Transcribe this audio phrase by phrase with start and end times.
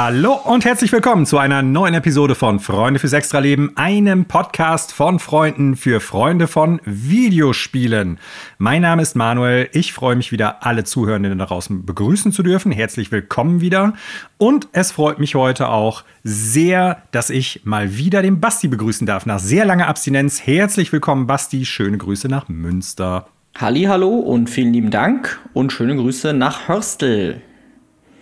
[0.00, 5.18] Hallo und herzlich willkommen zu einer neuen Episode von Freunde fürs Extraleben, einem Podcast von
[5.18, 8.20] Freunden für Freunde von Videospielen.
[8.58, 9.68] Mein Name ist Manuel.
[9.72, 12.70] Ich freue mich wieder, alle Zuhörenden da draußen begrüßen zu dürfen.
[12.70, 13.94] Herzlich willkommen wieder.
[14.36, 19.26] Und es freut mich heute auch sehr, dass ich mal wieder den Basti begrüßen darf.
[19.26, 20.46] Nach sehr langer Abstinenz.
[20.46, 21.64] Herzlich willkommen, Basti.
[21.64, 23.26] Schöne Grüße nach Münster.
[23.56, 27.42] Halli, hallo und vielen lieben Dank und schöne Grüße nach Hörstel.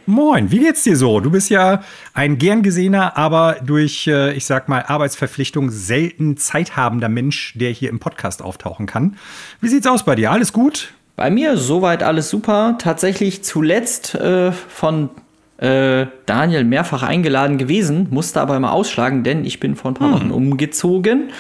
[0.09, 1.19] Moin, wie geht's dir so?
[1.19, 1.83] Du bist ja
[2.15, 7.91] ein gern gesehener, aber durch, äh, ich sag mal, Arbeitsverpflichtung selten zeithabender Mensch, der hier
[7.91, 9.17] im Podcast auftauchen kann.
[9.61, 10.31] Wie sieht's aus bei dir?
[10.31, 10.93] Alles gut?
[11.17, 12.77] Bei mir soweit alles super.
[12.79, 15.11] Tatsächlich zuletzt äh, von
[15.59, 20.09] äh, Daniel mehrfach eingeladen gewesen, musste aber immer ausschlagen, denn ich bin vor ein paar
[20.09, 20.15] hm.
[20.15, 21.31] Wochen umgezogen.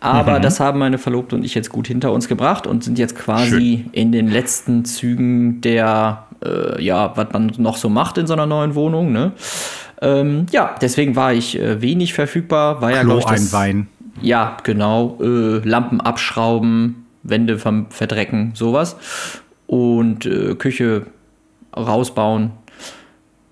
[0.00, 0.42] Aber mhm.
[0.42, 3.82] das haben meine Verlobte und ich jetzt gut hinter uns gebracht und sind jetzt quasi
[3.82, 3.90] Schön.
[3.92, 8.46] in den letzten Zügen der, äh, ja, was man noch so macht in so einer
[8.46, 9.12] neuen Wohnung.
[9.12, 9.32] Ne?
[10.02, 12.80] Ähm, ja, deswegen war ich äh, wenig verfügbar.
[12.80, 13.88] War ja, glaube ich, das, Wein.
[14.20, 15.18] Ja, genau.
[15.20, 18.96] Äh, Lampen abschrauben, Wände verdrecken, sowas.
[19.66, 21.06] Und äh, Küche
[21.76, 22.52] rausbauen,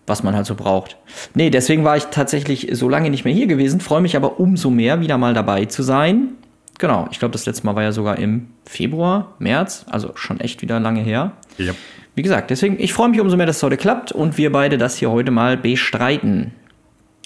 [0.07, 0.97] was man halt so braucht.
[1.35, 4.71] Nee, deswegen war ich tatsächlich so lange nicht mehr hier gewesen, freue mich aber umso
[4.71, 6.31] mehr, wieder mal dabei zu sein.
[6.79, 10.63] Genau, ich glaube, das letzte Mal war ja sogar im Februar, März, also schon echt
[10.63, 11.33] wieder lange her.
[11.59, 11.73] Ja.
[12.15, 14.77] Wie gesagt, deswegen, ich freue mich umso mehr, dass es heute klappt und wir beide
[14.79, 16.53] das hier heute mal bestreiten.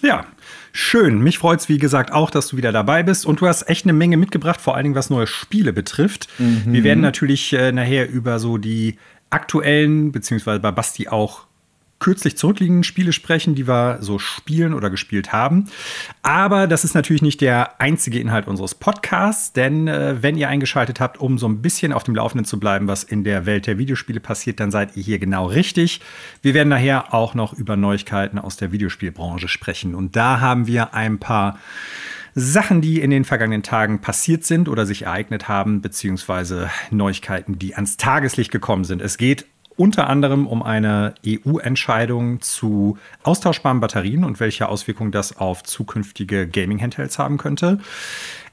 [0.03, 0.27] Ja,
[0.73, 1.21] schön.
[1.21, 3.27] Mich freut es, wie gesagt, auch, dass du wieder dabei bist.
[3.27, 6.29] Und du hast echt eine Menge mitgebracht, vor allen Dingen was neue Spiele betrifft.
[6.39, 6.65] Mhm.
[6.67, 8.99] Wir werden natürlich äh, nachher über so die
[9.31, 11.46] aktuellen, beziehungsweise bei Basti auch
[11.99, 15.65] kürzlich zurückliegenden Spiele sprechen, die wir so spielen oder gespielt haben.
[16.23, 21.01] Aber das ist natürlich nicht der einzige Inhalt unseres Podcasts, denn äh, wenn ihr eingeschaltet
[21.01, 23.79] habt, um so ein bisschen auf dem Laufenden zu bleiben, was in der Welt der
[23.79, 26.01] Videospiele passiert, dann seid ihr hier genau richtig.
[26.43, 29.95] Wir werden nachher auch noch über Neuigkeiten aus der Videospielbranche sprechen.
[29.95, 31.59] Und da haben wir ein paar
[32.39, 37.75] Sachen, die in den vergangenen Tagen passiert sind oder sich ereignet haben, beziehungsweise Neuigkeiten, die
[37.75, 39.01] ans Tageslicht gekommen sind.
[39.01, 39.47] Es geht
[39.77, 47.19] unter anderem um eine EU-Entscheidung zu austauschbaren Batterien und welche Auswirkungen das auf zukünftige Gaming-Handhelds
[47.19, 47.79] haben könnte.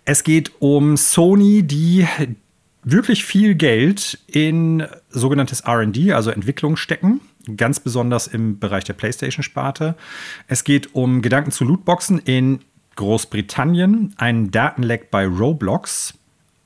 [0.06, 2.06] Es geht um Sony, die
[2.84, 7.22] wirklich viel Geld in sogenanntes RD, also Entwicklung stecken,
[7.56, 9.96] ganz besonders im Bereich der PlayStation-Sparte.
[10.48, 12.60] Es geht um Gedanken zu Lootboxen in
[12.96, 16.14] Großbritannien, einen Datenleck bei Roblox,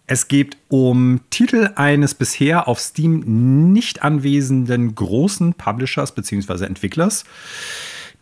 [0.08, 6.64] es geht um Titel eines bisher auf Steam nicht anwesenden großen Publishers bzw.
[6.64, 7.26] Entwicklers,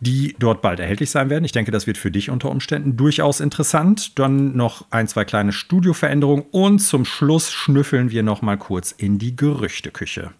[0.00, 1.44] die dort bald erhältlich sein werden.
[1.44, 4.18] Ich denke, das wird für dich unter Umständen durchaus interessant.
[4.18, 9.18] Dann noch ein, zwei kleine Studioveränderungen und zum Schluss schnüffeln wir noch mal kurz in
[9.18, 10.32] die Gerüchteküche.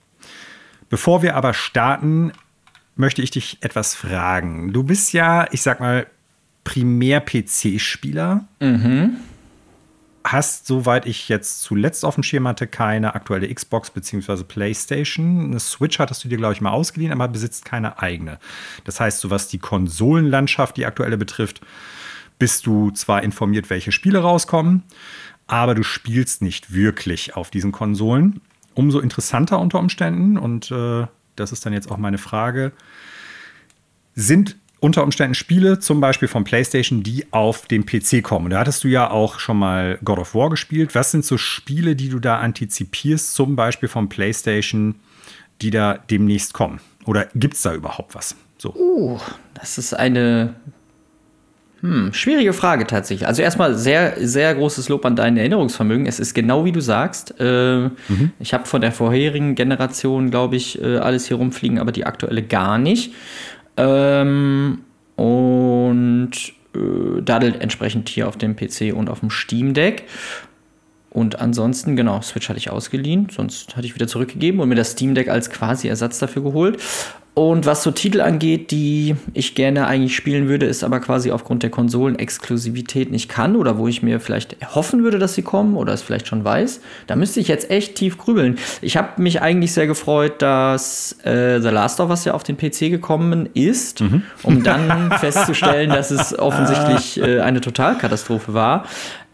[0.90, 2.32] Bevor wir aber starten,
[2.96, 4.72] möchte ich dich etwas fragen.
[4.72, 6.08] Du bist ja, ich sag mal,
[6.64, 8.48] primär PC-Spieler.
[8.58, 9.16] Mhm
[10.32, 14.44] hast, soweit ich jetzt zuletzt auf dem Schirm hatte, keine aktuelle Xbox bzw.
[14.44, 15.46] PlayStation.
[15.46, 18.38] Eine Switch hattest du dir, glaube ich, mal ausgeliehen, aber besitzt keine eigene.
[18.84, 21.60] Das heißt, so was die Konsolenlandschaft, die aktuelle betrifft,
[22.38, 24.82] bist du zwar informiert, welche Spiele rauskommen,
[25.46, 28.40] aber du spielst nicht wirklich auf diesen Konsolen.
[28.74, 32.72] Umso interessanter unter Umständen, und äh, das ist dann jetzt auch meine Frage,
[34.14, 38.50] sind unter Umständen Spiele, zum Beispiel von PlayStation, die auf den PC kommen.
[38.50, 40.94] Da hattest du ja auch schon mal God of War gespielt.
[40.94, 44.96] Was sind so Spiele, die du da antizipierst, zum Beispiel von PlayStation,
[45.62, 46.80] die da demnächst kommen?
[47.06, 48.36] Oder gibt es da überhaupt was?
[48.58, 48.74] So.
[48.74, 49.18] Uh,
[49.54, 50.54] das ist eine
[51.80, 53.28] hm, schwierige Frage tatsächlich.
[53.28, 56.06] Also erstmal sehr, sehr großes Lob an dein Erinnerungsvermögen.
[56.06, 57.34] Es ist genau wie du sagst.
[57.38, 58.32] Äh, mhm.
[58.38, 62.42] Ich habe von der vorherigen Generation, glaube ich, äh, alles hier rumfliegen, aber die aktuelle
[62.42, 63.12] gar nicht.
[63.76, 64.80] Ähm,
[65.16, 66.30] und
[66.74, 70.04] äh, daddelt entsprechend hier auf dem PC und auf dem Steam Deck.
[71.10, 74.92] Und ansonsten, genau, Switch hatte ich ausgeliehen, sonst hatte ich wieder zurückgegeben und mir das
[74.92, 76.82] Steam Deck als quasi Ersatz dafür geholt.
[77.38, 81.62] Und was so Titel angeht, die ich gerne eigentlich spielen würde, ist aber quasi aufgrund
[81.62, 85.92] der Konsolen-Exklusivität nicht kann oder wo ich mir vielleicht hoffen würde, dass sie kommen oder
[85.92, 88.56] es vielleicht schon weiß, da müsste ich jetzt echt tief grübeln.
[88.80, 92.56] Ich habe mich eigentlich sehr gefreut, dass äh, The Last of Us ja auf den
[92.56, 94.22] PC gekommen ist, mhm.
[94.42, 98.86] um dann festzustellen, dass es offensichtlich äh, eine Totalkatastrophe war.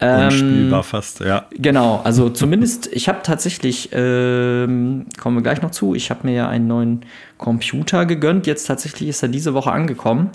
[0.03, 1.45] Ähm, Unspielbar fast, ja.
[1.51, 6.33] Genau, also zumindest, ich habe tatsächlich, ähm, kommen wir gleich noch zu, ich habe mir
[6.33, 7.05] ja einen neuen
[7.37, 8.47] Computer gegönnt.
[8.47, 10.31] Jetzt tatsächlich ist er diese Woche angekommen.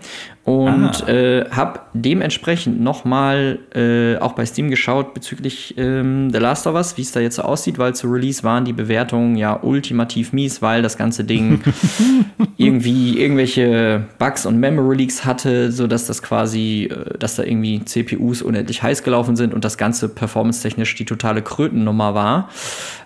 [0.49, 1.09] Und ah.
[1.11, 6.97] äh, habe dementsprechend nochmal äh, auch bei Steam geschaut bezüglich ähm, The Last of Us,
[6.97, 10.62] wie es da jetzt so aussieht, weil zu Release waren die Bewertungen ja ultimativ mies,
[10.62, 11.61] weil das ganze Ding
[12.56, 18.41] irgendwie irgendwelche Bugs und Memory Leaks hatte, sodass das quasi, äh, dass da irgendwie CPUs
[18.41, 22.49] unendlich heiß gelaufen sind und das Ganze performance-technisch die totale Krötennummer war.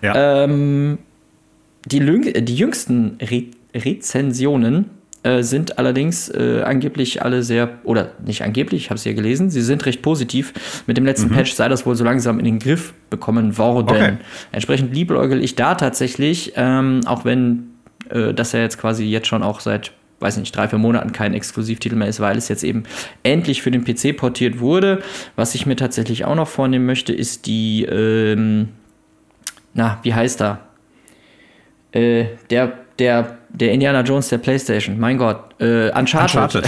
[0.01, 0.45] Ja.
[0.45, 0.97] Ähm,
[1.87, 4.91] die, die jüngsten Re Rezensionen
[5.23, 9.49] äh, sind allerdings äh, angeblich alle sehr, oder nicht angeblich, ich habe es ja gelesen,
[9.49, 10.53] sie sind recht positiv.
[10.85, 11.35] Mit dem letzten mhm.
[11.35, 13.89] Patch sei das wohl so langsam in den Griff bekommen worden.
[13.89, 14.13] Okay.
[14.51, 17.69] Entsprechend liebäugel ich da tatsächlich, ähm, auch wenn
[18.09, 21.33] äh, das ja jetzt quasi jetzt schon auch seit weiß nicht, drei, vier Monaten kein
[21.33, 22.83] Exklusivtitel mehr ist, weil es jetzt eben
[23.23, 25.03] endlich für den PC portiert wurde.
[25.35, 28.69] Was ich mir tatsächlich auch noch vornehmen möchte, ist die, ähm,
[29.73, 30.59] na, wie heißt er?
[31.91, 36.63] Äh, der, der der Indiana Jones der PlayStation, mein Gott, äh, Uncharted.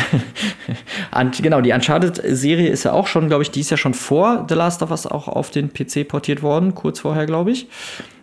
[1.11, 1.41] Uncharted.
[1.41, 4.55] genau, die Uncharted-Serie ist ja auch schon, glaube ich, die ist ja schon vor The
[4.55, 7.67] Last of Us auch auf den PC portiert worden, kurz vorher, glaube ich.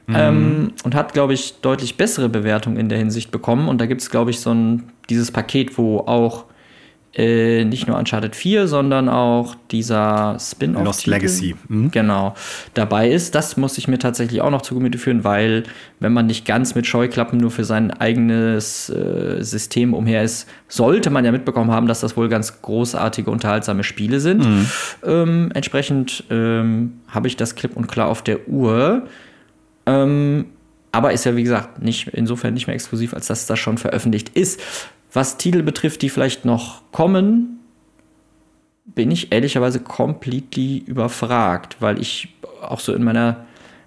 [0.07, 0.17] Mhm.
[0.17, 3.69] Ähm, und hat, glaube ich, deutlich bessere Bewertungen in der Hinsicht bekommen.
[3.69, 6.45] Und da gibt es, glaube ich, so ein dieses Paket, wo auch
[7.15, 10.85] äh, nicht nur Uncharted 4, sondern auch dieser Spin-off.
[10.85, 11.55] Lost Legacy.
[11.69, 11.91] Mhm.
[11.91, 12.35] Genau.
[12.73, 15.65] Dabei ist, das muss ich mir tatsächlich auch noch zu Gemüte führen, weil,
[16.01, 21.11] wenn man nicht ganz mit Scheuklappen nur für sein eigenes äh, System umher ist, sollte
[21.11, 24.47] man ja mitbekommen haben, dass das wohl ganz großartige, unterhaltsame Spiele sind.
[24.47, 24.67] Mhm.
[25.05, 29.03] Ähm, entsprechend ähm, habe ich das klipp und klar auf der Uhr.
[29.85, 30.47] Ähm,
[30.93, 34.31] aber ist ja, wie gesagt, nicht, insofern nicht mehr exklusiv, als dass das schon veröffentlicht
[34.31, 34.61] ist.
[35.13, 37.61] Was Titel betrifft, die vielleicht noch kommen,
[38.85, 43.45] bin ich ehrlicherweise completely überfragt, weil ich auch so in meiner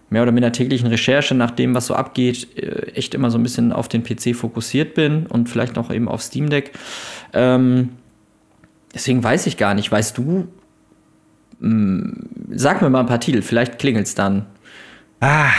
[0.09, 3.43] mehr oder minder täglichen Recherche nach dem, was so abgeht, äh, echt immer so ein
[3.43, 6.71] bisschen auf den PC fokussiert bin und vielleicht noch eben auf Steam Deck.
[7.33, 7.89] Ähm,
[8.93, 9.91] deswegen weiß ich gar nicht.
[9.91, 10.47] Weißt du,
[11.59, 14.45] mh, hm, sag mir mal ein paar Titel, vielleicht klingelt es dann.
[15.21, 15.49] Ah,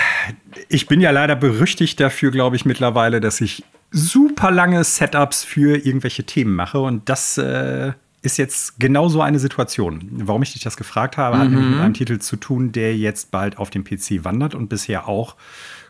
[0.69, 3.65] ich bin ja leider berüchtigt dafür, glaube ich, mittlerweile, dass ich
[3.96, 9.38] super lange Setups für irgendwelche Themen mache und das äh, ist jetzt genau so eine
[9.38, 10.06] Situation.
[10.10, 11.40] Warum ich dich das gefragt habe, mhm.
[11.40, 15.08] hat mit einem Titel zu tun, der jetzt bald auf dem PC wandert und bisher
[15.08, 15.37] auch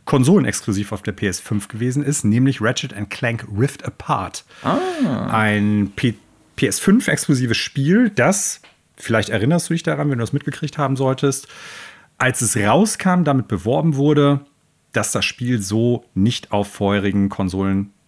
[0.04, 4.44] konsolenexklusiv auf der PS5 gewesen ist, nämlich Ratchet Clank Rift Apart.
[4.62, 4.78] Ah.
[5.28, 8.60] Ein PS5-exklusives Spiel, das,
[8.96, 11.48] vielleicht erinnerst du dich daran, wenn du das mitgekriegt haben solltest,
[12.18, 14.42] als es rauskam, damit beworben wurde,
[14.92, 17.28] dass das Spiel so nicht auf vorherigen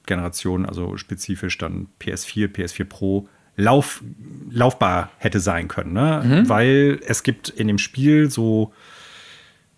[0.09, 4.03] Konsolengenerationen, also spezifisch dann PS4, PS4 Pro, lauf,
[4.51, 5.93] laufbar hätte sein können.
[5.93, 6.23] Ne?
[6.25, 6.49] Mhm.
[6.49, 8.73] Weil es gibt in dem Spiel so,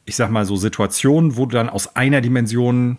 [0.05, 2.99] ich sag mal, so Situationen, wo du dann aus einer Dimension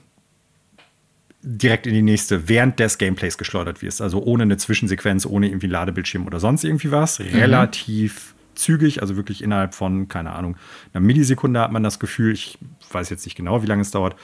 [1.43, 4.01] direkt in die nächste während des Gameplays geschleudert wirst.
[4.01, 7.19] Also ohne eine Zwischensequenz, ohne irgendwie Ladebildschirm oder sonst irgendwie was.
[7.19, 7.25] Mhm.
[7.33, 10.57] Relativ zügig, also wirklich innerhalb von, keine Ahnung,
[10.93, 12.59] einer Millisekunde hat man das Gefühl, ich
[12.91, 14.15] weiß jetzt nicht genau, wie lange es dauert,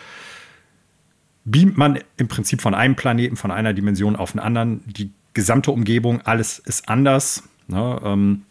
[1.49, 4.83] beamt man im Prinzip von einem Planeten, von einer Dimension auf einen anderen.
[4.85, 7.43] Die gesamte Umgebung, alles ist anders.
[7.67, 7.99] Ne?
[8.03, 8.43] Ähm,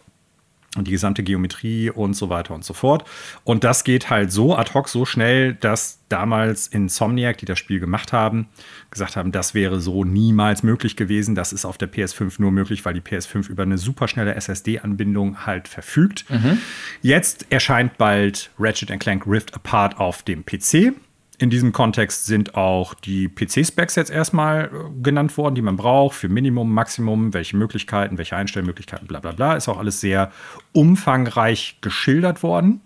[0.76, 3.08] und die gesamte Geometrie und so weiter und so fort.
[3.44, 7.80] Und das geht halt so ad hoc, so schnell, dass damals Insomniac, die das Spiel
[7.80, 8.48] gemacht haben,
[8.90, 11.34] gesagt haben, das wäre so niemals möglich gewesen.
[11.34, 15.66] Das ist auf der PS5 nur möglich, weil die PS5 über eine superschnelle SSD-Anbindung halt
[15.66, 16.26] verfügt.
[16.28, 16.58] Mhm.
[17.00, 20.92] Jetzt erscheint bald Ratchet Clank Rift Apart auf dem PC.
[21.38, 26.16] In diesem Kontext sind auch die PC-Specs jetzt erstmal äh, genannt worden, die man braucht
[26.16, 29.54] für Minimum, Maximum, welche Möglichkeiten, welche Einstellmöglichkeiten, bla bla bla.
[29.54, 30.32] Ist auch alles sehr
[30.72, 32.80] umfangreich geschildert worden.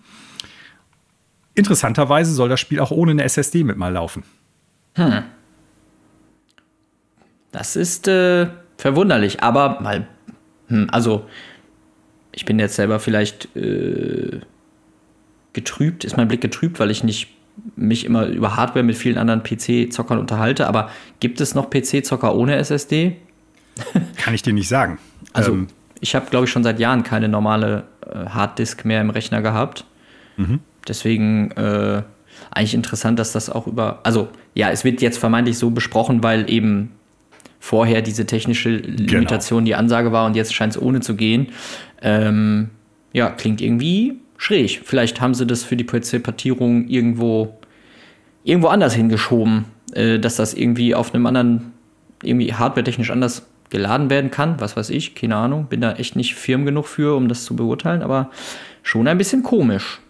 [1.55, 4.25] Interessanterweise soll das Spiel auch ohne eine SSD mit mal laufen.
[4.95, 5.23] Hm.
[7.53, 10.09] Das ist äh, verwunderlich, aber mal,
[10.69, 11.29] hm, also
[12.33, 14.41] ich bin jetzt selber vielleicht äh,
[15.53, 17.29] getrübt, ist mein Blick getrübt, weil ich nicht
[17.77, 20.91] mich immer über Hardware mit vielen anderen PC-Zockern unterhalte, aber
[21.21, 23.17] gibt es noch PC-Zocker ohne SSD?
[24.17, 24.99] Kann ich dir nicht sagen.
[25.33, 25.69] Also, ähm,
[26.01, 29.85] ich habe, glaube ich, schon seit Jahren keine normale äh, Harddisk mehr im Rechner gehabt.
[30.37, 30.61] Mhm.
[30.89, 32.03] Deswegen äh,
[32.51, 34.01] eigentlich interessant, dass das auch über.
[34.03, 36.93] Also, ja, es wird jetzt vermeintlich so besprochen, weil eben
[37.59, 39.13] vorher diese technische genau.
[39.13, 39.67] Limitation genau.
[39.67, 41.49] die Ansage war und jetzt scheint es ohne zu gehen.
[42.01, 42.71] Ähm,
[43.13, 44.81] ja, klingt irgendwie schräg.
[44.85, 47.59] Vielleicht haben sie das für die PC-Portierung irgendwo,
[48.43, 51.73] irgendwo anders hingeschoben, äh, dass das irgendwie auf einem anderen,
[52.23, 54.59] irgendwie hardware-technisch anders geladen werden kann.
[54.59, 55.67] Was weiß ich, keine Ahnung.
[55.67, 58.31] Bin da echt nicht firm genug für, um das zu beurteilen, aber
[58.83, 60.01] schon ein bisschen komisch.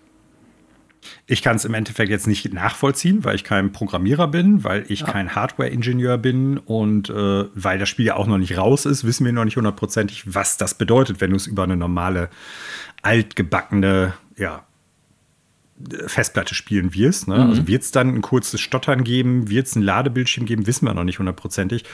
[1.27, 5.01] ich kann es im Endeffekt jetzt nicht nachvollziehen, weil ich kein Programmierer bin, weil ich
[5.01, 5.07] ja.
[5.07, 9.25] kein Hardware-Ingenieur bin und äh, weil das Spiel ja auch noch nicht raus ist, wissen
[9.25, 12.31] wir noch nicht hundertprozentig, was das bedeutet, wenn du es über eine normale,
[13.03, 14.65] altgebackene, ja,
[16.07, 17.29] Festplatte spielen wirst.
[17.29, 17.35] Ne?
[17.35, 17.51] Also mhm.
[17.51, 20.95] Also wird es dann ein kurzes Stottern geben, wird es ein Ladebildschirm geben, wissen wir
[20.95, 21.85] noch nicht hundertprozentig.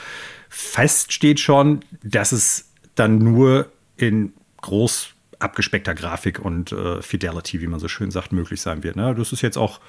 [0.49, 7.67] Fest steht schon, dass es dann nur in groß abgespeckter Grafik und äh, Fidelity, wie
[7.67, 8.95] man so schön sagt, möglich sein wird.
[8.95, 9.13] Ne?
[9.15, 9.79] Das ist jetzt auch,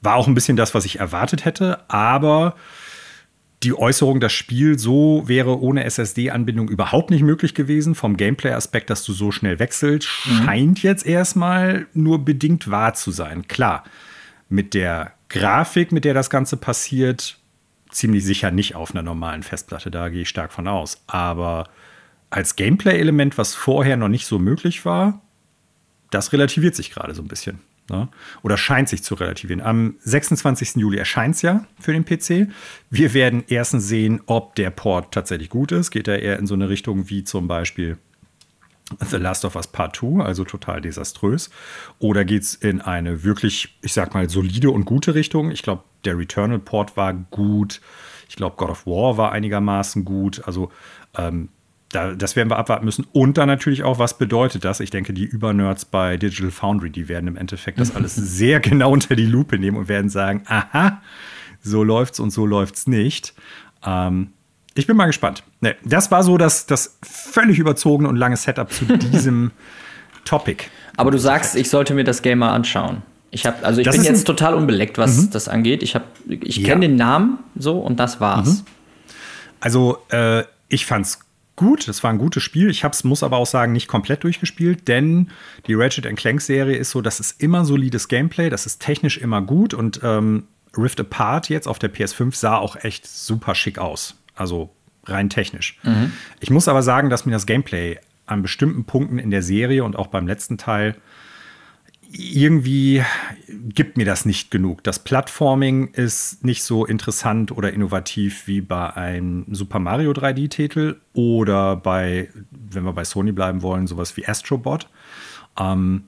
[0.00, 2.54] war auch ein bisschen das, was ich erwartet hätte, aber
[3.62, 7.94] die Äußerung, das Spiel so wäre ohne SSD-Anbindung überhaupt nicht möglich gewesen.
[7.94, 10.44] Vom Gameplay-Aspekt, dass du so schnell wechselst, mhm.
[10.44, 13.46] scheint jetzt erstmal nur bedingt wahr zu sein.
[13.48, 13.84] Klar,
[14.48, 17.38] mit der Grafik, mit der das Ganze passiert,
[17.90, 19.90] ziemlich sicher nicht auf einer normalen Festplatte.
[19.90, 21.02] Da gehe ich stark von aus.
[21.06, 21.68] Aber
[22.30, 25.20] als Gameplay-Element, was vorher noch nicht so möglich war,
[26.10, 27.60] das relativiert sich gerade so ein bisschen.
[27.90, 28.08] Ne?
[28.42, 29.60] Oder scheint sich zu relativieren.
[29.60, 30.76] Am 26.
[30.76, 32.48] Juli erscheint es ja für den PC.
[32.90, 35.90] Wir werden erstens sehen, ob der Port tatsächlich gut ist.
[35.90, 37.98] Geht er eher in so eine Richtung wie zum Beispiel
[39.00, 41.50] The Last of Us Part 2, also total desaströs.
[41.98, 45.50] Oder geht es in eine wirklich, ich sag mal, solide und gute Richtung?
[45.50, 47.80] Ich glaube, der Returnal Port war gut.
[48.28, 50.42] Ich glaube, God of War war einigermaßen gut.
[50.46, 50.70] Also
[51.16, 51.48] ähm,
[51.92, 53.06] da, das werden wir abwarten müssen.
[53.12, 54.80] Und dann natürlich auch, was bedeutet das?
[54.80, 58.90] Ich denke, die Übernerds bei Digital Foundry, die werden im Endeffekt das alles sehr genau
[58.90, 61.02] unter die Lupe nehmen und werden sagen, aha,
[61.62, 63.34] so läuft's und so läuft's nicht.
[63.84, 64.32] Ähm,
[64.74, 65.42] ich bin mal gespannt.
[65.60, 69.50] Nee, das war so das, das völlig überzogene und lange Setup zu diesem
[70.24, 70.64] Topic.
[70.96, 73.02] Aber du sagst, ich sollte mir das Game mal anschauen.
[73.30, 75.30] Ich habe, also ich das bin jetzt total unbeleckt, was mhm.
[75.30, 75.82] das angeht.
[75.82, 76.68] Ich habe, ich ja.
[76.68, 78.60] kenne den Namen so und das war's.
[78.60, 78.66] Mhm.
[79.60, 81.20] Also äh, ich fand's
[81.56, 82.70] gut, es war ein gutes Spiel.
[82.70, 85.30] Ich hab's, muss aber auch sagen, nicht komplett durchgespielt, denn
[85.66, 89.74] die Ratchet Clank-Serie ist so, das ist immer solides Gameplay, das ist technisch immer gut
[89.74, 90.44] und ähm,
[90.76, 94.16] Rift Apart jetzt auf der PS5 sah auch echt super schick aus.
[94.34, 94.70] Also
[95.04, 95.78] rein technisch.
[95.82, 96.12] Mhm.
[96.40, 99.96] Ich muss aber sagen, dass mir das Gameplay an bestimmten Punkten in der Serie und
[99.96, 100.96] auch beim letzten Teil
[102.12, 103.02] irgendwie
[103.48, 104.84] gibt mir das nicht genug.
[104.84, 111.76] Das Plattforming ist nicht so interessant oder innovativ wie bei einem Super Mario 3D-Titel oder
[111.76, 114.88] bei, wenn wir bei Sony bleiben wollen, sowas wie Astrobot.
[115.58, 116.04] Ähm,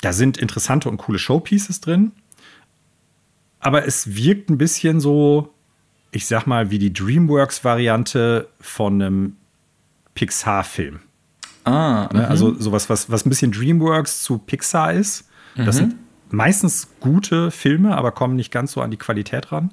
[0.00, 2.12] da sind interessante und coole Showpieces drin,
[3.60, 5.54] aber es wirkt ein bisschen so,
[6.10, 9.36] ich sag mal, wie die DreamWorks-Variante von einem
[10.14, 11.00] Pixar-Film.
[11.66, 12.28] Ah, ne?
[12.28, 15.28] Also sowas, was, was ein bisschen DreamWorks zu Pixar ist.
[15.56, 15.80] Das mhm.
[15.80, 15.96] sind
[16.30, 19.72] meistens gute Filme, aber kommen nicht ganz so an die Qualität ran.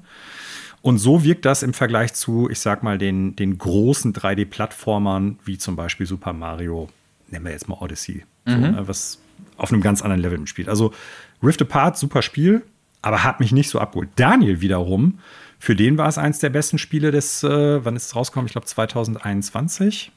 [0.82, 5.58] Und so wirkt das im Vergleich zu, ich sag mal, den, den großen 3D-Plattformern, wie
[5.58, 6.90] zum Beispiel Super Mario,
[7.30, 8.52] nennen wir jetzt mal Odyssey, mhm.
[8.52, 9.20] so, ne, was
[9.58, 10.68] auf einem ganz anderen Level spielt.
[10.68, 10.94] Also
[11.42, 12.64] Rift Apart, super Spiel,
[13.02, 14.10] aber hat mich nicht so abgeholt.
[14.16, 15.20] Daniel wiederum,
[15.60, 18.48] für den war es eins der besten Spiele des, äh, wann ist es rausgekommen?
[18.48, 20.12] Ich glaube 2021.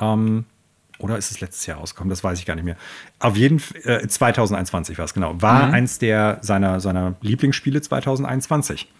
[0.00, 0.44] Ähm,
[1.02, 2.10] oder ist es letztes Jahr rausgekommen?
[2.10, 2.76] Das weiß ich gar nicht mehr.
[3.18, 5.40] Auf jeden Fall, äh, 2021 war es genau.
[5.42, 5.74] War mhm.
[5.74, 8.90] eins der seiner, seiner Lieblingsspiele 2021.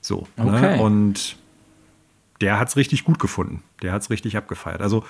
[0.00, 0.26] So.
[0.36, 0.44] Ne?
[0.46, 0.76] Okay.
[0.76, 0.82] Ne?
[0.82, 1.36] Und
[2.40, 3.62] der hat es richtig gut gefunden.
[3.82, 4.82] Der hat es richtig abgefeiert.
[4.82, 5.04] Also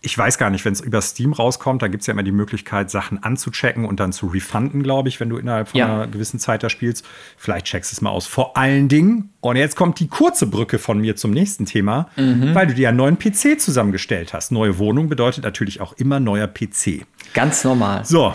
[0.00, 2.32] ich weiß gar nicht, wenn es über Steam rauskommt, da gibt es ja immer die
[2.32, 5.86] Möglichkeit, Sachen anzuchecken und dann zu refunden, glaube ich, wenn du innerhalb von ja.
[5.86, 7.04] einer gewissen Zeit da spielst.
[7.36, 8.26] Vielleicht checkst du es mal aus.
[8.26, 12.54] Vor allen Dingen, und jetzt kommt die kurze Brücke von mir zum nächsten Thema, mhm.
[12.54, 14.52] weil du dir einen neuen PC zusammengestellt hast.
[14.52, 17.04] Neue Wohnung bedeutet natürlich auch immer neuer PC.
[17.34, 18.04] Ganz normal.
[18.04, 18.34] So,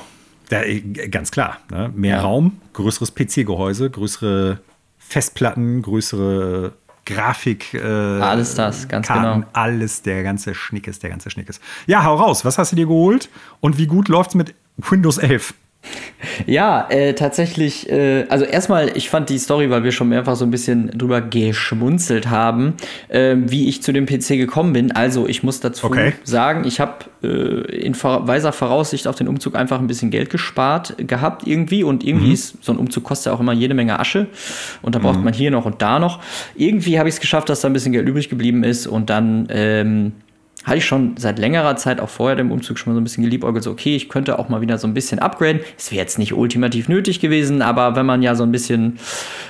[0.50, 1.60] da, äh, ganz klar.
[1.72, 1.92] Ne?
[1.96, 2.22] Mehr ja.
[2.22, 4.60] Raum, größeres PC-Gehäuse, größere
[4.98, 6.74] Festplatten, größere
[7.06, 7.74] Grafik.
[7.74, 9.52] Äh, alles das, ganz Karten, genau.
[9.54, 11.62] Alles, der ganze Schnick ist, der ganze Schnick ist.
[11.86, 12.46] Ja, hau raus.
[12.46, 13.30] Was hast du dir geholt?
[13.60, 15.54] Und wie gut läuft's mit Windows 11?
[16.46, 20.46] Ja, äh, tatsächlich, äh, also erstmal, ich fand die Story, weil wir schon mehrfach so
[20.46, 22.76] ein bisschen drüber geschmunzelt haben,
[23.10, 24.92] äh, wie ich zu dem PC gekommen bin.
[24.92, 26.14] Also ich muss dazu okay.
[26.24, 27.28] sagen, ich habe äh,
[27.76, 32.28] in weiser Voraussicht auf den Umzug einfach ein bisschen Geld gespart gehabt irgendwie und irgendwie
[32.28, 32.34] mhm.
[32.34, 34.28] ist so ein Umzug kostet ja auch immer jede Menge Asche
[34.82, 35.26] und da braucht mhm.
[35.26, 36.20] man hier noch und da noch.
[36.56, 39.48] Irgendwie habe ich es geschafft, dass da ein bisschen Geld übrig geblieben ist und dann
[39.50, 40.14] ähm,
[40.64, 43.24] hatte ich schon seit längerer Zeit, auch vorher dem Umzug, schon mal so ein bisschen
[43.24, 45.62] geliebäugelt, so okay, ich könnte auch mal wieder so ein bisschen upgraden.
[45.78, 49.00] Es wäre jetzt nicht ultimativ nötig gewesen, aber wenn man ja so ein bisschen,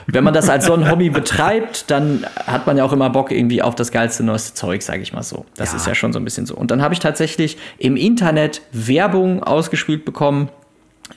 [0.08, 3.32] wenn man das als so ein Hobby betreibt, dann hat man ja auch immer Bock
[3.32, 5.46] irgendwie auf das geilste, neueste Zeug, sage ich mal so.
[5.56, 5.78] Das ja.
[5.78, 6.56] ist ja schon so ein bisschen so.
[6.56, 10.50] Und dann habe ich tatsächlich im Internet Werbung ausgespielt bekommen,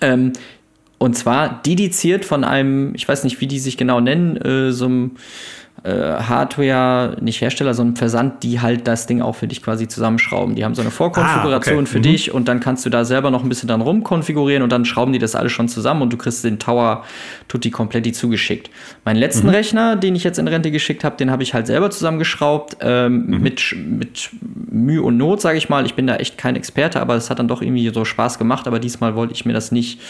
[0.01, 0.33] ähm,
[0.99, 4.87] und zwar dediziert von einem, ich weiß nicht, wie die sich genau nennen, äh, so
[4.87, 5.11] einem
[5.89, 10.55] Hardware, nicht Hersteller, sondern Versand, die halt das Ding auch für dich quasi zusammenschrauben.
[10.55, 11.87] Die haben so eine Vorkonfiguration ah, okay.
[11.87, 12.03] für mhm.
[12.03, 15.13] dich und dann kannst du da selber noch ein bisschen dann rumkonfigurieren und dann schrauben
[15.13, 17.05] die das alles schon zusammen und du kriegst den Tower
[17.49, 18.71] Tutti komplett zugeschickt.
[19.05, 19.53] Meinen letzten mhm.
[19.53, 23.27] Rechner, den ich jetzt in Rente geschickt habe, den habe ich halt selber zusammengeschraubt, ähm,
[23.27, 23.41] mhm.
[23.41, 24.31] mit, mit
[24.71, 25.87] Mühe und Not, sage ich mal.
[25.87, 28.67] Ich bin da echt kein Experte, aber es hat dann doch irgendwie so Spaß gemacht,
[28.67, 30.01] aber diesmal wollte ich mir das nicht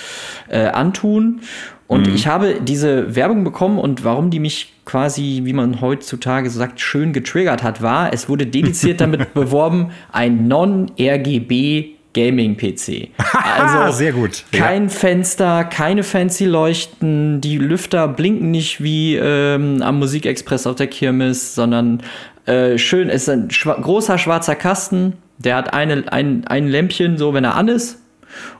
[0.48, 1.40] äh, antun.
[1.88, 2.14] Und mhm.
[2.14, 7.12] ich habe diese Werbung bekommen und warum die mich quasi, wie man heutzutage sagt, schön
[7.12, 13.10] getriggert hat, war, es wurde dediziert damit beworben, ein Non-RGB Gaming-PC.
[13.58, 14.44] Also sehr gut.
[14.52, 14.88] Kein ja.
[14.88, 21.54] Fenster, keine fancy Leuchten, die Lüfter blinken nicht wie ähm, am Musikexpress auf der Kirmes,
[21.54, 22.02] sondern
[22.44, 27.16] äh, schön, es ist ein schwa großer schwarzer Kasten, der hat eine, ein, ein Lämpchen,
[27.16, 27.98] so wenn er an ist,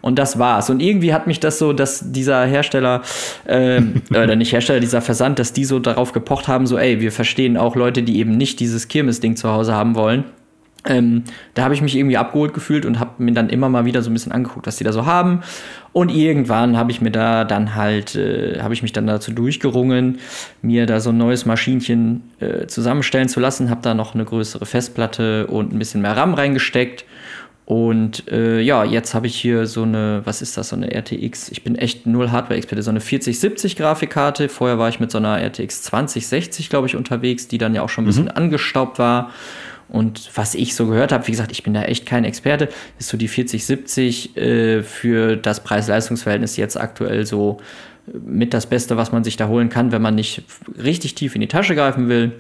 [0.01, 0.71] und das war's.
[0.71, 3.03] Und irgendwie hat mich das so, dass dieser Hersteller,
[3.45, 3.81] äh,
[4.11, 7.57] oder nicht Hersteller, dieser Versand, dass die so darauf gepocht haben, so, ey, wir verstehen
[7.57, 10.25] auch Leute, die eben nicht dieses Kirmes-Ding zu Hause haben wollen.
[10.89, 14.03] Ähm, da habe ich mich irgendwie abgeholt gefühlt und habe mir dann immer mal wieder
[14.03, 15.43] so ein bisschen angeguckt, was die da so haben.
[15.93, 20.19] Und irgendwann habe ich mir da dann halt, äh, habe ich mich dann dazu durchgerungen,
[20.63, 23.71] mir da so ein neues Maschinchen äh, zusammenstellen zu lassen.
[23.71, 27.05] Habe da noch eine größere Festplatte und ein bisschen mehr RAM reingesteckt
[27.67, 31.51] und äh, ja, jetzt habe ich hier so eine, was ist das, so eine RTX,
[31.51, 34.49] ich bin echt null Hardware-Experte, so eine 4070 Grafikkarte.
[34.49, 37.89] Vorher war ich mit so einer RTX 2060, glaube ich, unterwegs, die dann ja auch
[37.89, 38.37] schon ein bisschen mhm.
[38.37, 39.33] angestaubt war.
[39.89, 42.69] Und was ich so gehört habe, wie gesagt, ich bin da echt kein Experte,
[43.01, 47.59] ist so die 4070 äh, für das Preis-Leistungs-Verhältnis jetzt aktuell so
[48.07, 50.45] mit das Beste, was man sich da holen kann, wenn man nicht
[50.81, 52.31] richtig tief in die Tasche greifen will.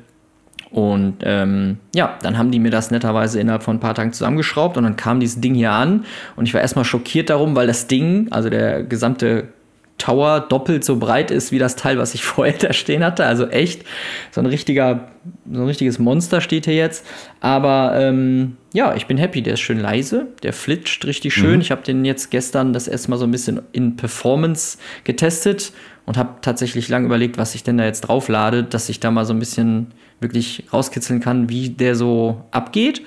[0.76, 4.76] Und ähm, ja, dann haben die mir das netterweise innerhalb von ein paar Tagen zusammengeschraubt
[4.76, 6.04] und dann kam dieses Ding hier an
[6.36, 9.48] und ich war erstmal schockiert darum, weil das Ding, also der gesamte
[9.96, 13.24] Tower doppelt so breit ist wie das Teil, was ich vorher da stehen hatte.
[13.24, 13.86] Also echt
[14.30, 15.08] so ein richtiger,
[15.50, 17.06] so ein richtiges Monster steht hier jetzt.
[17.40, 19.40] Aber ähm, ja, ich bin happy.
[19.40, 21.54] Der ist schön leise, der flitscht richtig schön.
[21.54, 21.60] Mhm.
[21.62, 25.72] Ich habe den jetzt gestern das erste Mal so ein bisschen in Performance getestet
[26.04, 29.24] und habe tatsächlich lang überlegt, was ich denn da jetzt drauflade, dass ich da mal
[29.24, 33.02] so ein bisschen wirklich rauskitzeln kann, wie der so abgeht.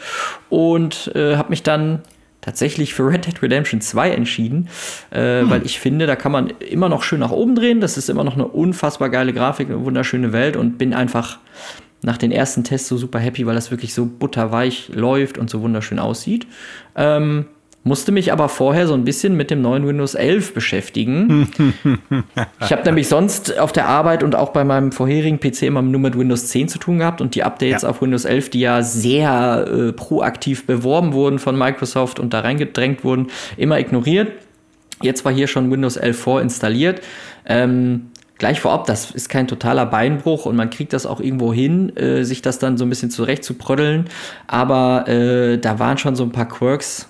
[0.50, 2.02] Und äh, habe mich dann
[2.42, 4.70] tatsächlich für Red Dead Redemption 2 entschieden,
[5.12, 5.50] äh, hm.
[5.50, 7.82] weil ich finde, da kann man immer noch schön nach oben drehen.
[7.82, 11.40] Das ist immer noch eine unfassbar geile Grafik, eine wunderschöne Welt und bin einfach
[12.02, 15.62] nach den ersten Tests so super happy, weil das wirklich so butterweich läuft und so
[15.62, 16.48] wunderschön aussieht.
[16.96, 17.46] Ähm,
[17.84, 21.50] musste mich aber vorher so ein bisschen mit dem neuen Windows 11 beschäftigen.
[22.62, 26.02] ich habe nämlich sonst auf der Arbeit und auch bei meinem vorherigen PC immer nur
[26.02, 27.90] mit Windows 10 zu tun gehabt und die Updates ja.
[27.90, 33.04] auf Windows 11, die ja sehr äh, proaktiv beworben wurden von Microsoft und da reingedrängt
[33.04, 34.34] wurden, immer ignoriert.
[35.02, 37.02] Jetzt war hier schon Windows 11 vorinstalliert.
[37.46, 41.96] Ähm, gleich vorab, das ist kein totaler Beinbruch und man kriegt das auch irgendwo hin,
[41.96, 44.06] äh, sich das dann so ein bisschen zurecht zu prödeln.
[44.48, 47.09] Aber äh, da waren schon so ein paar Quirks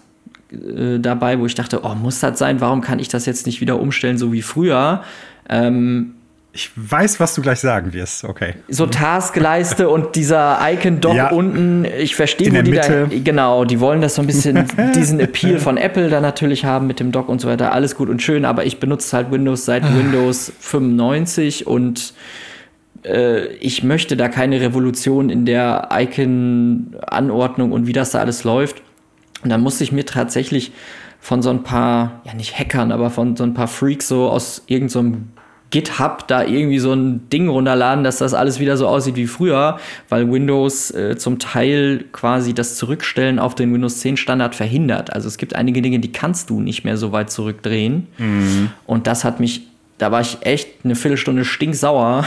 [0.51, 2.61] äh, dabei, wo ich dachte, oh, muss das sein?
[2.61, 5.03] Warum kann ich das jetzt nicht wieder umstellen, so wie früher?
[5.49, 6.15] Ähm,
[6.51, 8.23] ich weiß, was du gleich sagen wirst.
[8.23, 8.55] Okay.
[8.67, 11.29] So Taskleiste und dieser Icon-Dock ja.
[11.29, 11.85] unten.
[11.85, 13.07] Ich verstehe, wo die Mitte.
[13.09, 13.17] da.
[13.23, 16.99] Genau, die wollen das so ein bisschen, diesen Appeal von Apple da natürlich haben mit
[16.99, 17.71] dem Dock und so weiter.
[17.71, 19.95] Alles gut und schön, aber ich benutze halt Windows seit ah.
[19.95, 22.13] Windows 95 und
[23.05, 28.81] äh, ich möchte da keine Revolution in der Icon-Anordnung und wie das da alles läuft.
[29.43, 30.71] Und dann musste ich mir tatsächlich
[31.19, 34.63] von so ein paar, ja nicht Hackern, aber von so ein paar Freaks so aus
[34.67, 35.39] irgendeinem so
[35.71, 39.79] GitHub da irgendwie so ein Ding runterladen, dass das alles wieder so aussieht wie früher,
[40.07, 45.13] weil Windows äh, zum Teil quasi das Zurückstellen auf den Windows 10 Standard verhindert.
[45.13, 48.07] Also es gibt einige Dinge, die kannst du nicht mehr so weit zurückdrehen.
[48.17, 48.71] Mhm.
[48.87, 49.67] Und das hat mich,
[49.99, 52.25] da war ich echt eine Viertelstunde stinksauer,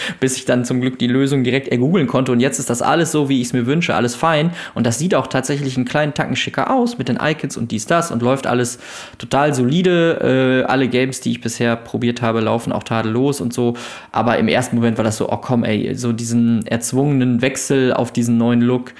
[0.20, 2.32] bis ich dann zum Glück die Lösung direkt ergoogeln konnte.
[2.32, 4.50] Und jetzt ist das alles so, wie ich es mir wünsche, alles fein.
[4.74, 7.86] Und das sieht auch tatsächlich einen kleinen Tacken schicker aus mit den Icons und dies,
[7.86, 8.78] das und läuft alles
[9.18, 10.64] total solide.
[10.64, 13.74] Äh, alle Games, die ich bisher probiert habe, laufen auch tadellos und so.
[14.12, 18.12] Aber im ersten Moment war das so, oh komm, ey, so diesen erzwungenen Wechsel auf
[18.12, 18.92] diesen neuen Look.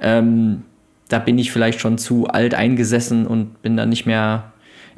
[0.00, 0.62] Ähm,
[1.08, 4.51] da bin ich vielleicht schon zu alt eingesessen und bin dann nicht mehr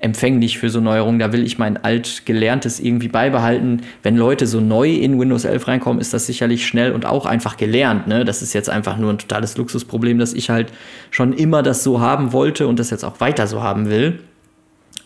[0.04, 1.18] empfänglich für so Neuerungen.
[1.18, 3.80] Da will ich mein altgelerntes irgendwie beibehalten.
[4.02, 7.56] Wenn Leute so neu in Windows 11 reinkommen, ist das sicherlich schnell und auch einfach
[7.56, 8.06] gelernt.
[8.06, 8.26] Ne?
[8.26, 10.72] Das ist jetzt einfach nur ein totales Luxusproblem, dass ich halt
[11.10, 14.20] schon immer das so haben wollte und das jetzt auch weiter so haben will.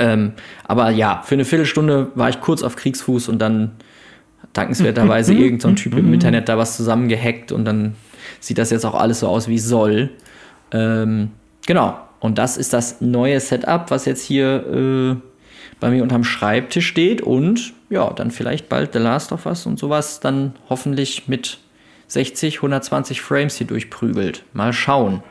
[0.00, 0.32] Ähm,
[0.64, 3.70] aber ja, für eine Viertelstunde war ich kurz auf Kriegsfuß und dann
[4.52, 7.94] dankenswerterweise irgendein so Typ im Internet da was zusammengehackt und dann
[8.40, 10.10] sieht das jetzt auch alles so aus, wie es soll.
[10.72, 11.30] Ähm,
[11.66, 15.16] genau, und das ist das neue Setup, was jetzt hier äh,
[15.80, 19.78] bei mir unterm Schreibtisch steht und ja, dann vielleicht bald The Last of Us und
[19.78, 21.58] sowas dann hoffentlich mit
[22.08, 24.44] 60, 120 Frames hier durchprügelt.
[24.52, 25.22] Mal schauen.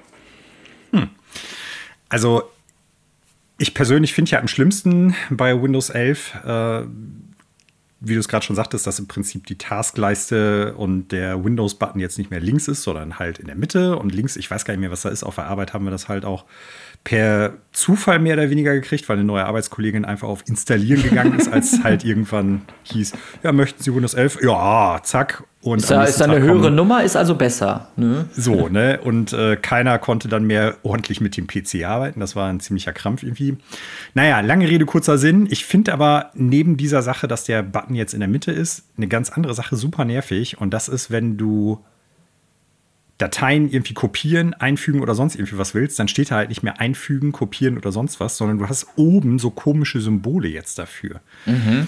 [0.92, 1.10] Hm.
[2.10, 2.44] Also,
[3.58, 6.82] ich persönlich finde ja am schlimmsten bei Windows 11, äh,
[8.00, 12.18] wie du es gerade schon sagtest, dass im Prinzip die Taskleiste und der Windows-Button jetzt
[12.18, 14.82] nicht mehr links ist, sondern halt in der Mitte und links, ich weiß gar nicht
[14.82, 15.24] mehr, was da ist.
[15.24, 16.46] Auf der Arbeit haben wir das halt auch
[17.04, 21.52] per Zufall mehr oder weniger gekriegt, weil eine neue Arbeitskollegin einfach auf Installieren gegangen ist,
[21.52, 24.40] als halt irgendwann hieß, ja, möchten Sie Windows 11?
[24.42, 25.44] Ja, zack.
[25.62, 26.76] Und ist da, ist da eine höhere kommen.
[26.76, 27.90] Nummer, ist also besser.
[27.96, 28.26] Ne?
[28.34, 29.00] So, ne?
[29.04, 32.20] Und äh, keiner konnte dann mehr ordentlich mit dem PC arbeiten.
[32.20, 33.58] Das war ein ziemlicher Krampf irgendwie.
[34.14, 35.48] Naja, lange Rede, kurzer Sinn.
[35.50, 39.08] Ich finde aber neben dieser Sache, dass der Button jetzt in der Mitte ist, eine
[39.08, 40.60] ganz andere Sache super nervig.
[40.60, 41.84] Und das ist, wenn du
[43.18, 46.80] Dateien irgendwie kopieren, einfügen oder sonst irgendwie was willst, dann steht da halt nicht mehr
[46.80, 51.22] einfügen, kopieren oder sonst was, sondern du hast oben so komische Symbole jetzt dafür.
[51.46, 51.88] Mhm.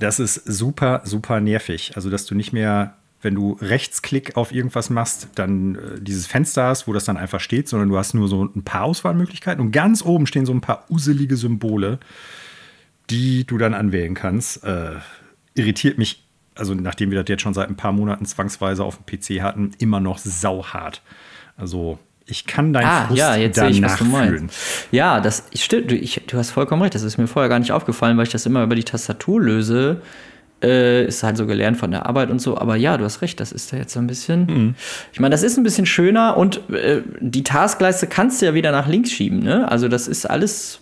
[0.00, 1.92] Das ist super, super nervig.
[1.94, 6.64] Also, dass du nicht mehr, wenn du Rechtsklick auf irgendwas machst, dann äh, dieses Fenster
[6.64, 9.70] hast, wo das dann einfach steht, sondern du hast nur so ein paar Auswahlmöglichkeiten und
[9.70, 11.98] ganz oben stehen so ein paar uselige Symbole,
[13.10, 14.64] die du dann anwählen kannst.
[14.64, 14.96] Äh,
[15.54, 16.27] irritiert mich
[16.58, 19.70] also nachdem wir das jetzt schon seit ein paar Monaten zwangsweise auf dem PC hatten,
[19.78, 21.02] immer noch sauhart.
[21.56, 24.54] Also ich kann dein ah, Frust ja, jetzt sehe ich, was du meinst.
[24.92, 25.90] Ja, das stimmt.
[25.90, 26.94] Du, ich, du hast vollkommen recht.
[26.94, 30.02] Das ist mir vorher gar nicht aufgefallen, weil ich das immer über die Tastatur löse.
[30.62, 32.58] Äh, ist halt so gelernt von der Arbeit und so.
[32.58, 33.40] Aber ja, du hast recht.
[33.40, 34.46] Das ist da jetzt so ein bisschen.
[34.46, 34.74] Mhm.
[35.12, 38.72] Ich meine, das ist ein bisschen schöner und äh, die Taskleiste kannst du ja wieder
[38.72, 39.38] nach links schieben.
[39.38, 39.70] Ne?
[39.70, 40.80] Also das ist alles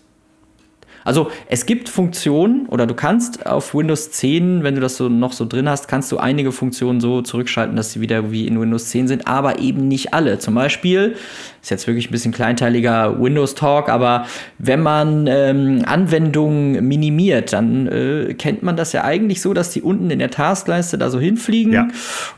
[1.07, 5.33] also es gibt Funktionen oder du kannst auf Windows 10, wenn du das so noch
[5.33, 8.89] so drin hast, kannst du einige Funktionen so zurückschalten, dass sie wieder wie in Windows
[8.89, 10.41] 10 sind, aber eben nicht alle.
[10.41, 11.15] Zum Beispiel,
[11.63, 14.27] ist jetzt wirklich ein bisschen kleinteiliger Windows Talk, aber
[14.59, 19.83] wenn man ähm, Anwendungen minimiert, dann äh, kennt man das ja eigentlich so, dass die
[19.83, 21.73] unten in der Taskleiste da so hinfliegen.
[21.73, 21.89] Ja.